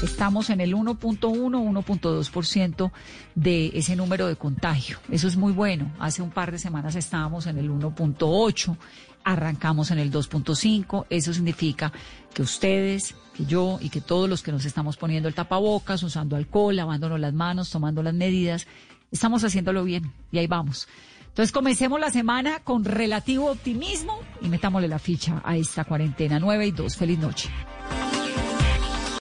Estamos 0.03 0.51
en 0.51 0.61
el 0.61 0.74
1.1, 0.74 1.20
1.2% 1.20 2.91
de 3.34 3.70
ese 3.74 3.95
número 3.95 4.26
de 4.26 4.36
contagio. 4.36 4.99
Eso 5.11 5.28
es 5.28 5.36
muy 5.36 5.53
bueno. 5.53 5.93
Hace 5.99 6.22
un 6.22 6.30
par 6.30 6.51
de 6.51 6.59
semanas 6.59 6.97
estábamos 6.97 7.47
en 7.47 7.59
el 7.59 7.70
1.8, 7.70 8.76
arrancamos 9.24 9.91
en 9.93 9.99
el 9.99 10.11
2.5. 10.11 11.07
Eso 11.09 11.32
significa 11.32 11.93
que 12.34 12.43
ustedes, 12.43 13.14
que 13.34 13.45
yo 13.45 13.78
y 13.80 13.91
que 13.91 14.01
todos 14.01 14.28
los 14.28 14.43
que 14.43 14.53
nos 14.53 14.64
estamos 14.64 14.97
poniendo 14.97 15.28
el 15.28 15.34
tapabocas, 15.34 16.03
usando 16.03 16.34
alcohol, 16.36 16.74
lavándonos 16.74 17.20
las 17.20 17.32
manos, 17.32 17.70
tomando 17.70 18.03
las 18.03 18.14
medidas, 18.14 18.66
estamos 19.12 19.45
haciéndolo 19.45 19.84
bien. 19.84 20.12
Y 20.32 20.39
ahí 20.39 20.49
vamos. 20.49 20.89
Entonces 21.28 21.52
comencemos 21.52 22.00
la 22.00 22.10
semana 22.10 22.60
con 22.64 22.84
relativo 22.84 23.50
optimismo 23.50 24.18
y 24.40 24.48
metámosle 24.48 24.88
la 24.88 24.98
ficha 24.98 25.40
a 25.44 25.56
esta 25.56 25.84
cuarentena 25.84 26.38
9 26.40 26.66
y 26.66 26.70
2. 26.72 26.96
Feliz 26.96 27.18
noche. 27.18 27.48